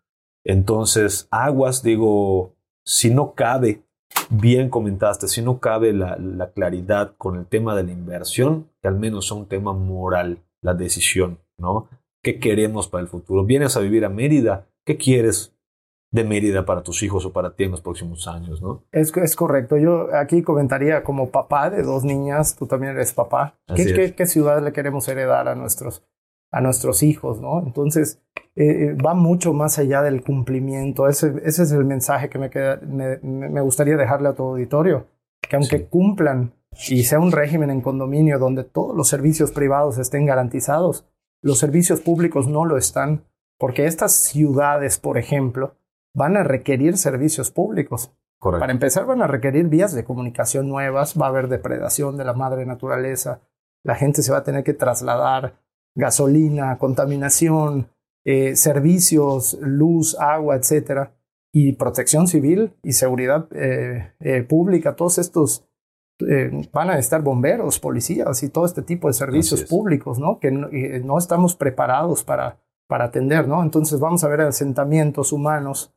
Entonces, 0.45 1.29
aguas, 1.31 1.83
digo, 1.83 2.57
si 2.87 3.13
no 3.13 3.35
cabe 3.35 3.85
bien 4.31 4.71
comentaste, 4.71 5.29
si 5.29 5.43
no 5.43 5.61
cabe 5.61 5.93
la, 5.93 6.51
claridad 6.55 7.15
con 7.19 7.37
el 7.37 7.47
tema 7.47 7.75
de 7.77 7.85
la 7.85 7.93
inversión, 7.93 8.69
que 8.81 8.89
al 8.89 8.99
menos 8.99 9.29
sea 9.29 9.37
un 9.37 9.47
tema 9.47 9.73
moral, 9.73 10.39
la 10.63 10.75
decisión, 10.75 11.39
¿no? 11.59 11.89
¿Qué 12.23 12.39
queremos 12.39 12.89
para 12.89 13.03
el 13.03 13.09
futuro? 13.09 13.45
¿Vienes 13.45 13.77
a 13.77 13.81
vivir 13.81 14.05
a 14.05 14.09
Mérida? 14.09 14.67
¿Qué 14.87 14.97
quieres 14.97 15.55
de 16.13 16.25
Mérida 16.25 16.65
para 16.65 16.83
tus 16.83 17.03
hijos 17.03 17.25
o 17.25 17.33
para 17.33 17.55
ti 17.57 17.65
en 17.65 17.73
los 17.73 17.81
próximos 17.81 18.29
años, 18.29 18.63
¿no? 18.63 18.85
Es, 18.93 19.17
es 19.17 19.35
correcto. 19.35 19.77
Yo 19.79 20.15
aquí 20.15 20.43
comentaría 20.43 21.03
como 21.03 21.31
papá 21.31 21.71
de 21.71 21.83
dos 21.83 22.05
niñas, 22.05 22.55
tú 22.55 22.67
también 22.67 22.93
eres 22.93 23.13
papá. 23.13 23.59
¿Qué, 23.75 24.15
qué 24.15 24.27
ciudad 24.27 24.63
le 24.63 24.73
queremos 24.73 25.09
heredar 25.09 25.49
a 25.49 25.55
nuestros 25.55 26.05
a 26.53 26.61
nuestros 26.61 27.03
hijos, 27.03 27.41
¿no? 27.41 27.61
Entonces, 27.61 28.21
eh, 28.55 28.65
eh, 28.65 28.95
va 28.95 29.15
mucho 29.15 29.55
más 29.55 29.79
allá 29.79 30.03
del 30.03 30.23
cumplimiento. 30.23 31.09
Ese, 31.09 31.33
ese 31.45 31.63
es 31.63 31.73
el 31.73 31.87
mensaje 31.87 32.29
que 32.29 32.39
me, 32.39 32.51
queda, 32.51 32.79
me, 32.83 33.19
me, 33.19 33.61
gustaría 33.63 33.97
dejarle 33.97 34.29
a 34.29 34.35
tu 34.35 34.43
auditorio, 34.43 35.07
que 35.41 35.57
aunque 35.57 35.87
cumplan 35.87 36.53
y 36.89 37.05
sea 37.05 37.19
un 37.19 37.33
régimen 37.33 37.71
en 37.71 37.81
condominio 37.81 38.39
donde 38.39 38.65
todos 38.65 38.95
los 38.95 39.09
servicios 39.09 39.51
privados 39.51 39.99
estén 39.99 40.27
garantizados, 40.27 41.07
los 41.41 41.59
servicios 41.59 42.01
públicos 42.01 42.47
no 42.47 42.67
lo 42.67 42.77
están, 42.77 43.25
porque 43.59 43.87
estas 43.87 44.13
ciudades, 44.13 44.99
por 44.99 45.19
ejemplo, 45.19 45.75
van 46.15 46.37
a 46.37 46.45
requerir 46.45 46.99
servicios 46.99 47.51
públicos. 47.51 48.15
Para 48.41 48.73
empezar, 48.73 49.07
van 49.07 49.23
a 49.23 49.29
requerir 49.29 49.69
vías 49.69 49.95
de 49.95 50.05
comunicación 50.05 50.69
nuevas, 50.69 51.15
va 51.21 51.27
a 51.27 51.29
haber 51.29 51.49
depredación 51.49 52.17
de 52.17 52.25
la 52.25 52.33
madre 52.33 52.67
naturaleza, 52.67 53.41
la 53.85 53.95
gente 53.95 54.23
se 54.23 54.33
va 54.33 54.39
a 54.39 54.43
tener 54.43 54.65
que 54.65 54.75
trasladar 54.75 55.62
gasolina, 55.95 56.79
contaminación, 56.79 57.89
eh, 58.25 58.57
servicios, 58.57 59.59
luz, 59.61 60.17
agua, 60.19 60.57
etcétera, 60.57 61.15
y 61.53 61.73
protección 61.73 62.27
civil 62.29 62.73
y 62.83 62.93
seguridad 62.93 63.49
eh, 63.53 64.15
eh, 64.21 64.43
pública, 64.43 64.97
todos 64.97 65.19
estos 65.19 65.67
van 66.73 66.89
a 66.91 66.99
estar 66.99 67.21
bomberos, 67.21 67.81
policías 67.81 68.45
y 68.45 68.49
todo 68.49 68.65
este 68.65 68.83
tipo 68.83 69.09
de 69.09 69.15
servicios 69.15 69.65
públicos, 69.65 70.21
¿no? 70.21 70.39
Que 70.39 70.53
no, 70.53 71.19
estamos 71.19 71.57
preparados 71.57 72.23
para, 72.23 72.61
para 72.87 73.07
atender, 73.07 73.49
¿no? 73.49 73.61
Entonces 73.61 73.99
vamos 73.99 74.23
a 74.23 74.29
ver 74.29 74.43
asentamientos 74.43 75.33
humanos 75.33 75.93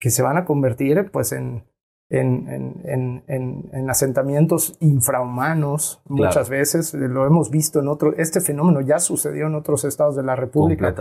que 0.00 0.08
se 0.08 0.22
van 0.22 0.38
a 0.38 0.46
convertir, 0.46 1.10
pues, 1.10 1.32
en, 1.32 1.64
en, 2.10 3.22
en, 3.26 3.90
asentamientos 3.90 4.76
infrahumanos 4.80 6.00
muchas 6.06 6.48
veces. 6.48 6.94
Lo 6.94 7.26
hemos 7.26 7.50
visto 7.50 7.80
en 7.80 7.88
otro. 7.88 8.14
Este 8.16 8.40
fenómeno 8.40 8.80
ya 8.80 8.98
sucedió 8.98 9.46
en 9.46 9.54
otros 9.54 9.84
estados 9.84 10.16
de 10.16 10.22
la 10.22 10.36
República. 10.36 10.94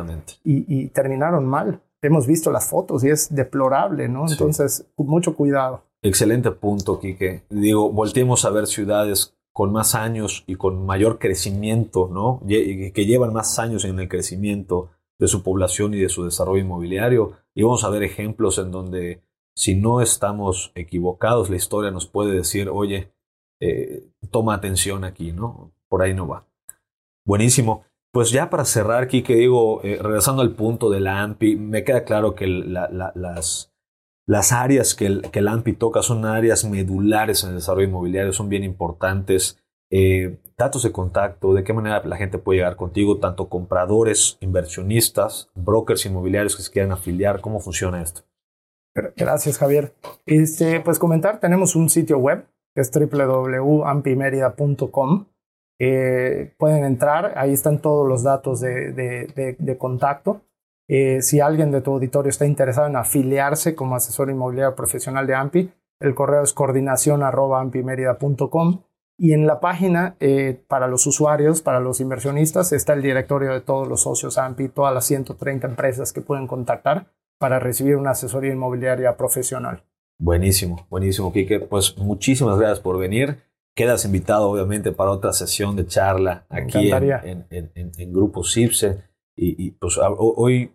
Y, 0.43 0.88
terminaron 0.89 1.45
mal. 1.45 1.82
Hemos 2.01 2.28
visto 2.28 2.51
las 2.51 2.70
fotos 2.70 3.03
y 3.03 3.10
es 3.10 3.34
deplorable, 3.34 4.08
¿no? 4.08 4.26
Entonces, 4.30 4.86
mucho 4.97 5.36
cuidado. 5.36 5.84
Excelente 6.01 6.51
punto, 6.51 6.99
Quique. 6.99 7.43
Digo, 7.49 7.91
volteemos 7.91 8.45
a 8.45 8.51
ver 8.51 8.68
ciudades 8.68 9.36
con 9.51 9.72
más 9.72 9.95
años 9.95 10.43
y 10.45 10.55
con 10.55 10.86
mayor 10.86 11.18
crecimiento, 11.18 12.10
¿no? 12.12 12.41
Que 12.47 13.05
llevan 13.05 13.34
más 13.34 13.58
años 13.58 13.86
en 13.86 13.99
el 13.99 14.08
crecimiento 14.08 14.89
de 15.20 15.28
su 15.28 15.41
población 15.41 15.95
y 15.95 15.99
de 15.99 16.10
su 16.10 16.24
desarrollo 16.24 16.62
inmobiliario. 16.62 17.34
Y 17.55 17.64
vamos 17.64 17.84
a 17.84 17.89
ver 17.89 18.03
ejemplos 18.03 18.60
en 18.60 18.72
donde 18.72 19.24
si 19.58 19.74
no 19.74 20.01
estamos 20.01 20.72
equivocados, 20.76 21.49
la 21.49 21.55
historia 21.55 21.89
nos 21.89 22.05
puede 22.05 22.32
decir, 22.36 22.70
oye, 22.70 23.12
eh, 23.60 24.05
toma 24.30 24.53
atención 24.53 25.03
aquí, 25.03 25.32
¿no? 25.32 25.72
Por 25.89 26.03
ahí 26.03 26.14
no 26.14 26.28
va. 26.28 26.45
Buenísimo. 27.26 27.84
Pues 28.12 28.30
ya 28.30 28.51
para 28.51 28.66
cerrar, 28.66 29.08
que 29.08 29.24
digo, 29.24 29.82
eh, 29.84 29.97
regresando 29.99 30.43
al 30.43 30.51
punto 30.51 30.91
de 30.91 30.99
la 30.99 31.24
AMPI, 31.24 31.55
me 31.55 31.84
queda 31.84 32.03
claro 32.03 32.36
que 32.36 32.45
las, 32.45 33.72
las 34.28 34.51
áreas 34.51 34.93
que 34.93 35.08
el, 35.08 35.22
que 35.32 35.39
AMPI 35.39 35.74
toca 35.74 36.03
son 36.03 36.26
áreas 36.26 36.64
medulares 36.64 37.43
en 37.43 37.49
el 37.49 37.55
desarrollo 37.55 37.88
inmobiliario, 37.88 38.34
son 38.34 38.49
bien 38.49 38.64
importantes. 38.64 39.58
Eh, 39.89 40.38
datos 40.55 40.84
de 40.84 40.91
contacto, 40.91 41.55
de 41.55 41.64
qué 41.64 41.74
manera 41.74 42.03
la 42.05 42.18
gente 42.18 42.38
puede 42.38 42.60
llegar 42.60 42.76
contigo, 42.76 43.18
tanto 43.18 43.49
compradores, 43.49 44.38
inversionistas, 44.39 45.49
brokers 45.55 46.05
inmobiliarios 46.05 46.55
que 46.55 46.62
se 46.62 46.72
quieran 46.72 46.91
afiliar, 46.91 47.41
¿cómo 47.41 47.60
funciona 47.60 48.03
esto? 48.03 48.22
Gracias, 49.16 49.58
Javier. 49.58 49.93
Este, 50.26 50.82
pues 50.82 51.00
comentar, 51.00 51.39
tenemos 51.39 51.74
un 51.76 51.89
sitio 51.89 52.18
web 52.18 52.45
que 52.74 52.82
es 52.82 52.91
www.ampimerida.com. 52.91 55.26
Pueden 55.80 56.84
entrar, 56.84 57.38
ahí 57.38 57.54
están 57.54 57.80
todos 57.82 58.06
los 58.08 58.24
datos 58.24 58.60
de, 58.62 59.76
contacto. 59.78 60.41
Eh, 60.89 61.22
si 61.22 61.41
alguien 61.41 61.72
de 61.72 61.82
tu 61.82 61.91
auditorio 61.93 62.30
está 62.30 62.45
interesado 62.45 62.88
en 62.88 62.95
afiliarse 62.95 63.76
como 63.76 63.95
asesor 63.95 64.30
inmobiliario 64.30 64.74
profesional 64.76 65.28
de 65.28 65.36
AMPI, 65.36 65.74
el 66.00 66.16
correo 66.16 66.43
es 66.43 66.54
coordinación.ampimerida.com 66.54 68.84
y 69.20 69.34
en 69.34 69.48
la 69.48 69.60
página 69.60 70.16
eh, 70.20 70.64
para 70.68 70.88
los 70.88 71.08
usuarios, 71.08 71.62
para 71.62 71.82
los 71.82 72.00
inversionistas, 72.00 72.72
está 72.72 72.93
el 72.93 73.02
directorio 73.02 73.52
de 73.52 73.62
todos 73.62 73.88
los 73.88 74.04
socios 74.04 74.38
AMPI, 74.38 74.70
todas 74.70 74.93
las 74.93 75.06
130 75.06 75.68
empresas 75.68 76.14
que 76.14 76.22
pueden 76.22 76.45
contactar 76.48 77.08
para 77.38 77.60
recibir 77.60 77.96
una 77.96 78.12
asesoría 78.12 78.52
inmobiliaria 78.52 79.16
profesional. 79.18 79.84
Buenísimo, 80.20 80.88
buenísimo, 80.90 81.32
Kike. 81.32 81.62
Pues 81.62 81.98
muchísimas 81.98 82.58
gracias 82.58 82.80
por 82.80 82.98
venir. 82.98 83.44
Quedas 83.76 84.06
invitado, 84.06 84.50
obviamente, 84.50 84.92
para 84.92 85.12
otra 85.12 85.34
sesión 85.34 85.76
de 85.76 85.86
charla 85.86 86.48
aquí 86.50 86.92
en, 86.92 87.46
en, 87.52 88.14
Grupo 88.14 88.44
CIPSE. 88.44 89.04
Y, 89.36 89.70
pues 89.72 90.00
hoy 90.18 90.72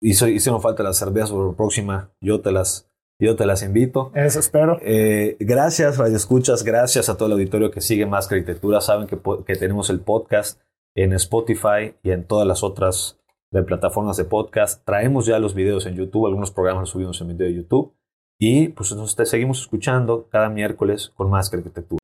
hizo, 0.00 0.28
hicieron 0.28 0.62
falta 0.62 0.84
las 0.84 0.96
cervezas, 0.96 1.32
por 1.32 1.48
la 1.48 1.56
próxima 1.56 2.12
yo 2.20 2.40
te 2.40 2.52
las, 2.52 2.88
yo 3.18 3.34
te 3.34 3.46
las 3.46 3.64
invito. 3.64 4.12
Eso 4.14 4.38
espero. 4.38 4.78
Eh, 4.82 5.36
gracias, 5.40 5.98
Radio 5.98 6.16
Escuchas. 6.16 6.62
Gracias 6.62 7.08
a 7.08 7.16
todo 7.16 7.26
el 7.26 7.32
auditorio 7.32 7.72
que 7.72 7.80
sigue 7.80 8.06
Más 8.06 8.30
Arquitectura. 8.30 8.80
Saben 8.80 9.08
que, 9.08 9.18
que 9.44 9.56
tenemos 9.56 9.90
el 9.90 9.98
podcast 9.98 10.60
en 10.94 11.14
Spotify 11.14 11.96
y 12.04 12.12
en 12.12 12.22
todas 12.22 12.46
las 12.46 12.62
otras 12.62 13.18
de 13.54 13.62
plataformas 13.62 14.16
de 14.16 14.24
podcast. 14.24 14.84
Traemos 14.84 15.26
ya 15.26 15.38
los 15.38 15.54
videos 15.54 15.86
en 15.86 15.94
YouTube, 15.94 16.26
algunos 16.26 16.50
programas 16.50 16.82
los 16.82 16.90
subimos 16.90 17.20
en 17.20 17.28
video 17.28 17.46
de 17.46 17.54
YouTube. 17.54 17.94
Y 18.38 18.68
pues 18.68 18.92
nos 18.92 19.12
seguimos 19.12 19.60
escuchando 19.60 20.28
cada 20.30 20.48
miércoles 20.48 21.12
con 21.14 21.30
más 21.30 21.52
arquitectura. 21.54 22.00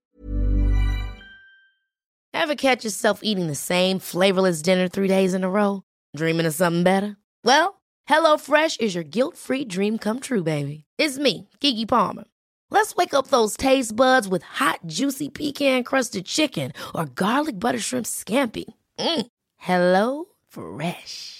Ever 2.33 2.55
catch 2.55 2.85
yourself 2.85 3.21
eating 3.23 3.49
the 3.49 3.55
same 3.55 3.99
flavorless 3.99 4.63
dinner 4.63 4.89
three 4.89 5.09
days 5.09 5.35
in 5.35 5.45
a 5.45 5.51
row? 5.51 5.83
Dreaming 6.17 6.47
of 6.47 6.55
something 6.55 6.85
better? 6.85 7.17
Well, 7.45 7.81
HelloFresh 8.09 8.81
is 8.81 8.95
your 8.95 9.05
guilt-free 9.05 9.67
dream 9.67 9.99
come 9.99 10.21
true, 10.21 10.43
baby. 10.43 10.85
It's 10.99 11.19
me, 11.19 11.49
Kiki 11.61 11.85
Palmer. 11.85 12.25
Let's 12.71 12.95
wake 12.95 13.13
up 13.13 13.29
those 13.29 13.57
taste 13.57 13.95
buds 13.95 14.29
with 14.29 14.43
hot, 14.45 14.81
juicy 14.87 15.29
pecan-crusted 15.29 16.25
chicken 16.25 16.73
or 16.95 17.07
garlic 17.07 17.59
butter 17.59 17.81
shrimp 17.81 18.07
scampi. 18.07 18.65
Mm. 18.99 19.27
Hello 19.57 20.27
Fresh. 20.51 21.40